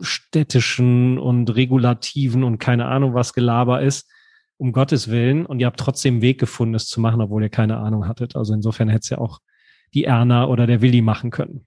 städtischen 0.02 1.18
und 1.18 1.54
regulativen 1.56 2.44
und 2.44 2.58
keine 2.58 2.86
Ahnung 2.86 3.14
was 3.14 3.34
Gelaber 3.34 3.82
ist, 3.82 4.10
um 4.58 4.72
Gottes 4.72 5.10
Willen. 5.10 5.46
Und 5.46 5.60
ihr 5.60 5.66
habt 5.66 5.80
trotzdem 5.80 6.16
einen 6.16 6.22
Weg 6.22 6.40
gefunden, 6.40 6.76
es 6.76 6.88
zu 6.88 7.02
machen, 7.02 7.22
obwohl 7.22 7.44
ihr 7.44 7.50
keine 7.50 7.78
Ahnung 7.78 8.08
hattet. 8.08 8.36
Also 8.36 8.54
insofern 8.54 8.90
hätte 8.90 9.04
es 9.04 9.10
ja 9.10 9.18
auch 9.18 9.40
die 9.94 10.06
Erna 10.06 10.46
oder 10.46 10.68
der 10.68 10.82
Willi 10.82 11.02
machen 11.02 11.32
können. 11.32 11.66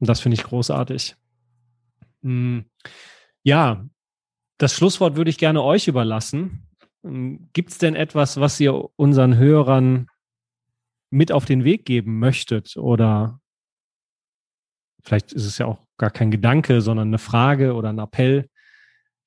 Und 0.00 0.08
das 0.08 0.20
finde 0.20 0.36
ich 0.36 0.44
großartig. 0.44 1.16
Hm. 2.22 2.64
Ja, 3.42 3.84
das 4.58 4.74
Schlusswort 4.74 5.16
würde 5.16 5.30
ich 5.30 5.38
gerne 5.38 5.62
euch 5.62 5.88
überlassen. 5.88 6.68
Hm, 7.02 7.48
Gibt 7.52 7.70
es 7.70 7.78
denn 7.78 7.94
etwas, 7.94 8.40
was 8.40 8.58
ihr 8.60 8.88
unseren 8.96 9.36
Hörern 9.36 10.06
mit 11.10 11.32
auf 11.32 11.44
den 11.44 11.64
Weg 11.64 11.84
geben 11.84 12.18
möchtet 12.18 12.76
oder 12.76 13.40
vielleicht 15.04 15.32
ist 15.32 15.46
es 15.46 15.58
ja 15.58 15.66
auch 15.66 15.78
gar 15.98 16.10
kein 16.10 16.30
Gedanke, 16.30 16.80
sondern 16.80 17.08
eine 17.08 17.18
Frage 17.18 17.74
oder 17.74 17.90
ein 17.90 17.98
Appell, 17.98 18.48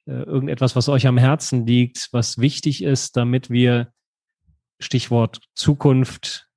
äh, 0.07 0.23
irgendetwas, 0.23 0.75
was 0.75 0.89
euch 0.89 1.07
am 1.07 1.17
Herzen 1.17 1.65
liegt, 1.65 2.09
was 2.11 2.37
wichtig 2.37 2.83
ist, 2.83 3.17
damit 3.17 3.49
wir 3.49 3.91
Stichwort 4.79 5.39
Zukunft, 5.55 6.47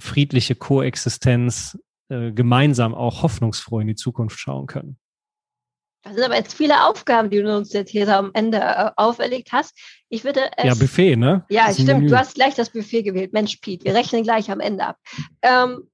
friedliche 0.00 0.54
Koexistenz, 0.54 1.78
äh, 2.08 2.32
gemeinsam 2.32 2.94
auch 2.94 3.22
hoffnungsfroh 3.22 3.80
in 3.80 3.88
die 3.88 3.94
Zukunft 3.94 4.38
schauen 4.38 4.66
können. 4.66 4.98
Das 6.02 6.14
sind 6.14 6.24
aber 6.24 6.36
jetzt 6.36 6.54
viele 6.54 6.86
Aufgaben, 6.86 7.28
die 7.28 7.42
du 7.42 7.54
uns 7.54 7.72
jetzt 7.72 7.90
hier 7.90 8.08
am 8.16 8.30
Ende 8.32 8.58
äh, 8.58 8.90
auferlegt 8.96 9.52
hast. 9.52 9.76
Ich 10.08 10.24
würde 10.24 10.40
es, 10.56 10.64
Ja, 10.64 10.74
Buffet, 10.74 11.16
ne? 11.16 11.44
Ja, 11.50 11.72
stimmt. 11.72 11.88
Menü. 11.88 12.08
Du 12.08 12.18
hast 12.18 12.34
gleich 12.34 12.54
das 12.54 12.70
Buffet 12.70 13.02
gewählt. 13.02 13.32
Mensch, 13.32 13.56
Piet, 13.56 13.84
wir 13.84 13.94
rechnen 13.94 14.22
gleich 14.22 14.50
am 14.50 14.60
Ende 14.60 14.86
ab. 14.86 14.96
Ähm, 15.42 15.90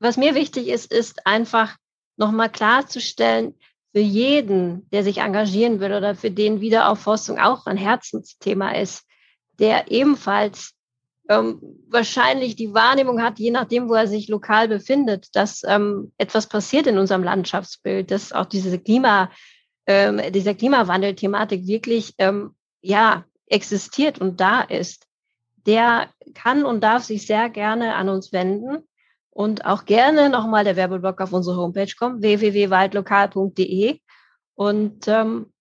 was 0.00 0.16
mir 0.16 0.34
wichtig 0.34 0.68
ist, 0.68 0.92
ist 0.92 1.26
einfach 1.26 1.76
nochmal 2.18 2.50
klarzustellen, 2.50 3.54
für 3.92 4.00
jeden, 4.00 4.88
der 4.90 5.02
sich 5.02 5.18
engagieren 5.18 5.80
will 5.80 5.92
oder 5.92 6.14
für 6.14 6.30
den 6.30 6.60
Wiederaufforstung 6.60 7.38
auch 7.38 7.66
ein 7.66 7.78
Herzensthema 7.78 8.72
ist, 8.72 9.04
der 9.58 9.90
ebenfalls 9.90 10.74
ähm, 11.28 11.60
wahrscheinlich 11.88 12.56
die 12.56 12.72
Wahrnehmung 12.74 13.22
hat, 13.22 13.38
je 13.38 13.50
nachdem, 13.50 13.88
wo 13.88 13.94
er 13.94 14.06
sich 14.06 14.28
lokal 14.28 14.68
befindet, 14.68 15.34
dass 15.34 15.62
ähm, 15.66 16.12
etwas 16.18 16.48
passiert 16.48 16.86
in 16.86 16.98
unserem 16.98 17.22
Landschaftsbild, 17.22 18.10
dass 18.10 18.32
auch 18.32 18.46
diese 18.46 18.78
Klima, 18.78 19.30
ähm, 19.86 20.20
dieser 20.32 20.54
Klimawandel-Thematik 20.54 21.66
wirklich 21.66 22.14
ähm, 22.18 22.54
ja 22.80 23.24
existiert 23.46 24.20
und 24.20 24.40
da 24.40 24.60
ist, 24.60 25.06
der 25.66 26.08
kann 26.34 26.64
und 26.64 26.82
darf 26.82 27.04
sich 27.04 27.26
sehr 27.26 27.50
gerne 27.50 27.94
an 27.94 28.08
uns 28.08 28.32
wenden 28.32 28.87
und 29.38 29.66
auch 29.66 29.84
gerne 29.84 30.30
nochmal 30.30 30.64
der 30.64 30.74
Werbeblock 30.74 31.20
auf 31.20 31.32
unsere 31.32 31.58
Homepage 31.58 31.94
kommen, 31.96 32.22
www.waldlokal.de 32.22 34.00
und 34.56 35.06
ähm, 35.06 35.52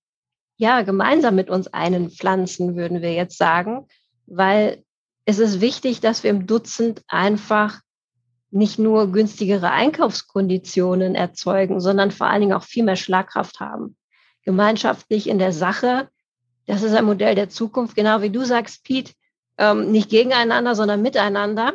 ja, 0.55 0.81
gemeinsam 0.81 1.35
mit 1.35 1.51
uns 1.51 1.67
einen 1.67 2.09
pflanzen, 2.09 2.75
würden 2.75 3.03
wir 3.03 3.13
jetzt 3.13 3.37
sagen, 3.37 3.85
weil 4.25 4.83
es 5.25 5.37
ist 5.37 5.61
wichtig, 5.61 5.99
dass 5.99 6.23
wir 6.23 6.31
im 6.31 6.47
Dutzend 6.47 7.03
einfach 7.07 7.81
nicht 8.49 8.79
nur 8.79 9.11
günstigere 9.11 9.69
Einkaufskonditionen 9.69 11.13
erzeugen, 11.13 11.79
sondern 11.79 12.09
vor 12.09 12.25
allen 12.25 12.41
Dingen 12.41 12.53
auch 12.53 12.63
viel 12.63 12.83
mehr 12.83 12.95
Schlagkraft 12.95 13.59
haben. 13.59 13.95
Gemeinschaftlich 14.41 15.29
in 15.29 15.37
der 15.37 15.53
Sache, 15.53 16.09
das 16.65 16.81
ist 16.81 16.95
ein 16.95 17.05
Modell 17.05 17.35
der 17.35 17.49
Zukunft, 17.49 17.95
genau 17.95 18.23
wie 18.23 18.31
du 18.31 18.43
sagst, 18.43 18.83
Pete, 18.83 19.13
ähm, 19.59 19.91
nicht 19.91 20.09
gegeneinander, 20.09 20.73
sondern 20.73 21.03
miteinander. 21.03 21.73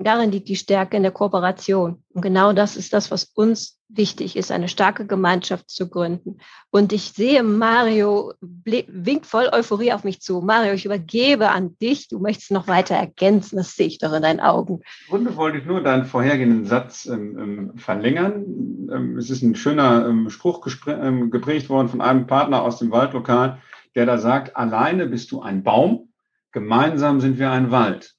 Darin 0.00 0.30
liegt 0.30 0.48
die 0.48 0.56
Stärke 0.56 0.96
in 0.96 1.02
der 1.02 1.10
Kooperation. 1.12 2.02
Und 2.14 2.22
genau 2.22 2.52
das 2.52 2.76
ist 2.76 2.92
das, 2.92 3.10
was 3.10 3.24
uns 3.34 3.78
wichtig 3.88 4.36
ist, 4.36 4.52
eine 4.52 4.68
starke 4.68 5.06
Gemeinschaft 5.06 5.70
zu 5.70 5.88
gründen. 5.88 6.38
Und 6.70 6.92
ich 6.92 7.10
sehe, 7.10 7.42
Mario 7.42 8.32
winkt 8.40 9.26
voll 9.26 9.48
Euphorie 9.50 9.92
auf 9.92 10.04
mich 10.04 10.20
zu. 10.20 10.40
Mario, 10.40 10.74
ich 10.74 10.84
übergebe 10.84 11.48
an 11.48 11.76
dich. 11.78 12.06
Du 12.06 12.20
möchtest 12.20 12.52
noch 12.52 12.68
weiter 12.68 12.94
ergänzen. 12.94 13.56
Das 13.56 13.74
sehe 13.74 13.88
ich 13.88 13.98
doch 13.98 14.12
in 14.12 14.22
deinen 14.22 14.40
Augen. 14.40 14.82
Im 15.06 15.10
Grunde 15.10 15.36
wollte 15.36 15.58
ich 15.58 15.64
nur 15.64 15.82
deinen 15.82 16.04
vorhergehenden 16.04 16.64
Satz 16.66 17.06
ähm, 17.06 17.38
ähm 17.38 17.72
verlängern. 17.76 18.88
Ähm, 18.92 19.16
es 19.16 19.30
ist 19.30 19.42
ein 19.42 19.56
schöner 19.56 20.06
ähm, 20.06 20.30
Spruch 20.30 20.64
ähm, 20.86 21.30
geprägt 21.30 21.68
worden 21.70 21.88
von 21.88 22.00
einem 22.00 22.26
Partner 22.26 22.62
aus 22.62 22.78
dem 22.78 22.92
Waldlokal, 22.92 23.58
der 23.96 24.06
da 24.06 24.18
sagt, 24.18 24.56
alleine 24.56 25.06
bist 25.06 25.32
du 25.32 25.42
ein 25.42 25.64
Baum, 25.64 26.12
gemeinsam 26.52 27.20
sind 27.20 27.38
wir 27.38 27.50
ein 27.50 27.70
Wald. 27.70 28.17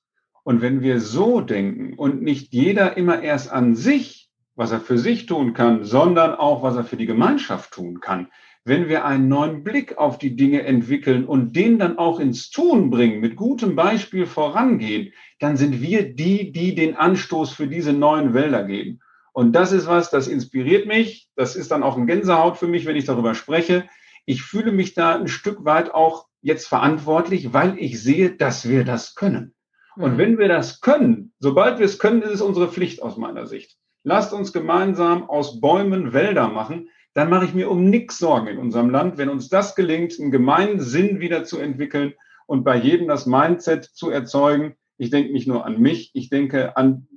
Und 0.50 0.64
wenn 0.64 0.82
wir 0.82 1.00
so 1.00 1.42
denken 1.42 1.94
und 1.94 2.24
nicht 2.24 2.52
jeder 2.54 2.98
immer 2.98 3.22
erst 3.22 3.52
an 3.52 3.76
sich, 3.76 4.32
was 4.56 4.72
er 4.72 4.80
für 4.80 4.98
sich 4.98 5.28
tun 5.28 5.54
kann, 5.54 5.84
sondern 5.84 6.34
auch, 6.34 6.64
was 6.64 6.76
er 6.76 6.84
für 6.84 6.98
die 6.98 7.06
Gemeinschaft 7.06 7.72
tun 7.72 8.00
kann, 8.00 8.30
wenn 8.64 8.90
wir 8.90 9.06
einen 9.06 9.28
neuen 9.28 9.64
Blick 9.64 10.00
auf 10.00 10.18
die 10.18 10.36
Dinge 10.36 10.64
entwickeln 10.64 11.26
und 11.26 11.56
den 11.56 11.78
dann 11.78 12.00
auch 12.00 12.20
ins 12.20 12.50
Tun 12.50 12.90
bringen, 12.90 13.20
mit 13.20 13.36
gutem 13.36 13.76
Beispiel 13.76 14.26
vorangehen, 14.26 15.14
dann 15.38 15.56
sind 15.56 15.84
wir 15.84 16.16
die, 16.16 16.52
die 16.52 16.74
den 16.74 16.96
Anstoß 16.96 17.52
für 17.52 17.68
diese 17.68 17.94
neuen 17.94 18.34
Wälder 18.34 18.64
geben. 18.64 19.02
Und 19.34 19.52
das 19.54 19.72
ist 19.72 19.86
was, 19.86 20.10
das 20.10 20.28
inspiriert 20.28 20.88
mich. 20.88 21.30
Das 21.36 21.56
ist 21.56 21.70
dann 21.70 21.84
auch 21.84 21.96
ein 21.96 22.08
Gänsehaut 22.08 22.58
für 22.58 22.68
mich, 22.68 22.88
wenn 22.88 22.96
ich 22.96 23.06
darüber 23.06 23.36
spreche. 23.36 23.88
Ich 24.26 24.42
fühle 24.42 24.72
mich 24.72 24.96
da 24.96 25.16
ein 25.16 25.28
Stück 25.28 25.64
weit 25.64 25.94
auch 25.94 26.26
jetzt 26.42 26.68
verantwortlich, 26.68 27.54
weil 27.54 27.78
ich 27.78 28.02
sehe, 28.02 28.32
dass 28.32 28.68
wir 28.68 28.84
das 28.84 29.14
können. 29.14 29.54
Und 30.00 30.18
wenn 30.18 30.38
wir 30.38 30.48
das 30.48 30.80
können, 30.80 31.34
sobald 31.40 31.78
wir 31.78 31.86
es 31.86 32.00
können, 32.00 32.22
ist 32.22 32.32
es 32.32 32.42
unsere 32.42 32.70
Pflicht 32.70 33.02
aus 33.02 33.18
meiner 33.18 33.48
Sicht. 33.48 33.76
Lasst 34.04 34.32
uns 34.32 34.54
gemeinsam 34.54 35.30
aus 35.30 35.60
Bäumen 35.60 36.14
Wälder 36.14 36.48
machen. 36.48 36.88
Dann 37.14 37.30
mache 37.30 37.44
ich 37.44 37.54
mir 37.54 37.70
um 37.70 37.90
nichts 37.90 38.18
Sorgen 38.18 38.48
in 38.48 38.60
unserem 38.60 38.90
Land, 38.90 39.18
wenn 39.18 39.28
uns 39.28 39.50
das 39.50 39.76
gelingt, 39.76 40.18
einen 40.18 40.32
gemeinen 40.32 40.80
Sinn 40.80 41.20
wieder 41.20 41.44
zu 41.44 41.60
entwickeln 41.60 42.14
und 42.48 42.64
bei 42.64 42.78
jedem 42.78 43.10
das 43.10 43.26
Mindset 43.26 43.84
zu 43.84 44.10
erzeugen. 44.10 44.78
Ich 44.98 45.10
denke 45.10 45.34
nicht 45.34 45.50
nur 45.50 45.66
an 45.66 45.82
mich, 45.82 46.12
ich 46.14 46.30
denke 46.30 46.78
an, 46.78 47.10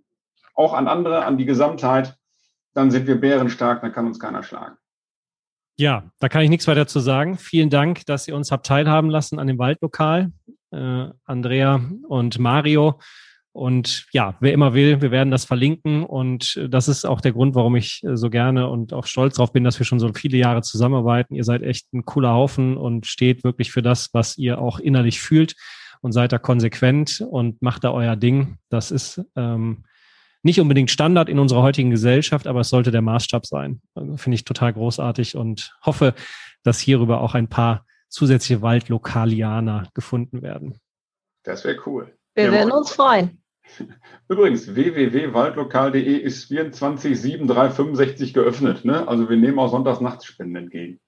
auch 0.57 0.73
an 0.73 0.89
andere, 0.89 1.25
an 1.25 1.39
die 1.39 1.47
Gesamtheit. 1.47 2.17
Dann 2.75 2.91
sind 2.91 3.07
wir 3.07 3.21
bärenstark, 3.21 3.83
dann 3.83 3.93
kann 3.93 4.09
uns 4.09 4.19
keiner 4.19 4.43
schlagen. 4.43 4.77
Ja, 5.77 6.11
da 6.19 6.29
kann 6.29 6.43
ich 6.43 6.51
nichts 6.51 6.67
weiter 6.67 6.89
zu 6.89 6.99
sagen. 6.99 7.39
Vielen 7.39 7.71
Dank, 7.71 8.07
dass 8.07 8.27
ihr 8.27 8.35
uns 8.35 8.51
habt 8.51 8.67
teilhaben 8.67 9.09
lassen 9.09 9.39
an 9.39 9.47
dem 9.47 9.59
Waldlokal 9.59 10.33
äh, 10.73 11.09
Andrea 11.25 11.81
und 12.09 12.39
Mario. 12.39 12.99
Und 13.53 14.07
ja, 14.13 14.37
wer 14.41 14.55
immer 14.55 14.73
will, 14.73 15.03
wir 15.03 15.11
werden 15.11 15.31
das 15.31 15.45
verlinken. 15.45 16.05
Und 16.05 16.59
das 16.71 16.89
ist 16.89 17.05
auch 17.05 17.21
der 17.21 17.33
Grund, 17.33 17.55
warum 17.55 17.77
ich 17.77 18.03
so 18.15 18.31
gerne 18.31 18.69
und 18.69 18.95
auch 18.95 19.07
stolz 19.07 19.37
darauf 19.37 19.53
bin, 19.53 19.63
dass 19.63 19.79
wir 19.79 19.85
schon 19.85 20.01
so 20.01 20.11
viele 20.15 20.39
Jahre 20.39 20.63
zusammenarbeiten. 20.63 21.35
Ihr 21.35 21.45
seid 21.45 21.63
echt 21.63 21.93
ein 21.93 22.07
cooler 22.07 22.33
Haufen 22.33 22.77
und 22.79 23.07
steht 23.07 23.45
wirklich 23.45 23.71
für 23.71 23.83
das, 23.83 24.09
was 24.15 24.39
ihr 24.39 24.59
auch 24.59 24.79
innerlich 24.79 25.21
fühlt 25.21 25.55
und 26.01 26.13
seid 26.13 26.33
da 26.33 26.39
konsequent 26.39 27.23
und 27.29 27.61
macht 27.61 27.85
da 27.85 27.93
euer 27.93 28.17
Ding. 28.17 28.57
Das 28.71 28.91
ist 28.91 29.23
ähm, 29.37 29.85
nicht 30.43 30.59
unbedingt 30.59 30.91
Standard 30.91 31.29
in 31.29 31.39
unserer 31.39 31.63
heutigen 31.63 31.91
Gesellschaft, 31.91 32.47
aber 32.47 32.61
es 32.61 32.71
sollte 32.71 32.91
der 32.91 33.03
Maßstab 33.03 33.45
sein. 33.45 33.83
Also 33.95 34.17
Finde 34.17 34.35
ich 34.37 34.45
total 34.45 34.73
großartig 34.73 35.37
und 35.37 35.77
hoffe, 35.85 36.15
dass 36.63 36.81
hierüber 36.81 37.21
auch 37.21 37.35
ein 37.35 37.49
paar 37.49 37.85
zusätzliche 38.13 38.63
Waldlokalianer 38.63 39.89
gefunden 39.95 40.43
werden. 40.43 40.79
Das 41.45 41.65
wäre 41.65 41.79
cool. 41.87 42.17
Wir 42.35 42.45
ja, 42.45 42.53
werden 42.53 42.73
uns 42.73 42.93
freuen. 42.93 43.43
Übrigens, 44.29 44.75
www.waldlokal.de 44.75 46.17
ist 46.17 46.51
24-7-365 46.51 48.33
geöffnet. 48.33 48.85
Ne? 48.85 49.07
Also 49.09 49.29
wir 49.29 49.37
nehmen 49.37 49.59
auch 49.59 49.69
sonntags 49.69 50.01
Nachtspenden 50.01 50.65
entgegen. 50.65 51.01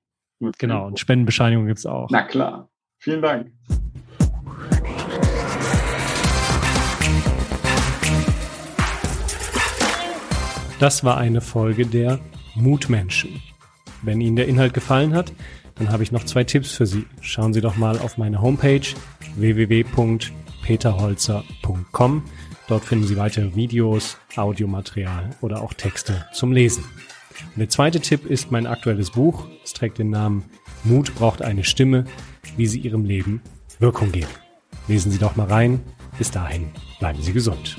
Genau, 0.58 0.86
und 0.86 0.98
Spendenbescheinigung 0.98 1.66
gibt 1.66 1.78
es 1.78 1.86
auch. 1.86 2.08
Na 2.10 2.22
klar. 2.22 2.68
Vielen 2.98 3.22
Dank. 3.22 3.52
Das 10.80 11.04
war 11.04 11.18
eine 11.18 11.40
Folge 11.40 11.86
der 11.86 12.18
Mutmenschen. 12.54 13.42
Wenn 14.02 14.20
Ihnen 14.20 14.36
der 14.36 14.48
Inhalt 14.48 14.74
gefallen 14.74 15.14
hat, 15.14 15.32
dann 15.76 15.90
habe 15.90 16.02
ich 16.02 16.12
noch 16.12 16.24
zwei 16.24 16.44
Tipps 16.44 16.72
für 16.72 16.86
Sie. 16.86 17.04
Schauen 17.20 17.52
Sie 17.52 17.60
doch 17.60 17.76
mal 17.76 17.98
auf 17.98 18.16
meine 18.18 18.40
Homepage 18.40 18.80
www.peterholzer.com. 19.36 22.22
Dort 22.68 22.84
finden 22.84 23.06
Sie 23.06 23.16
weitere 23.16 23.54
Videos, 23.54 24.18
Audiomaterial 24.36 25.30
oder 25.40 25.62
auch 25.62 25.74
Texte 25.74 26.26
zum 26.32 26.52
Lesen. 26.52 26.84
Und 27.54 27.58
der 27.58 27.68
zweite 27.68 28.00
Tipp 28.00 28.26
ist 28.26 28.50
mein 28.50 28.66
aktuelles 28.66 29.10
Buch. 29.10 29.46
Es 29.64 29.72
trägt 29.72 29.98
den 29.98 30.10
Namen 30.10 30.44
Mut 30.84 31.14
braucht 31.14 31.42
eine 31.42 31.64
Stimme, 31.64 32.04
wie 32.56 32.66
Sie 32.66 32.78
Ihrem 32.78 33.04
Leben 33.04 33.42
Wirkung 33.78 34.12
geben. 34.12 34.28
Lesen 34.88 35.10
Sie 35.10 35.18
doch 35.18 35.36
mal 35.36 35.46
rein. 35.46 35.80
Bis 36.18 36.30
dahin 36.30 36.70
bleiben 37.00 37.20
Sie 37.22 37.32
gesund. 37.32 37.76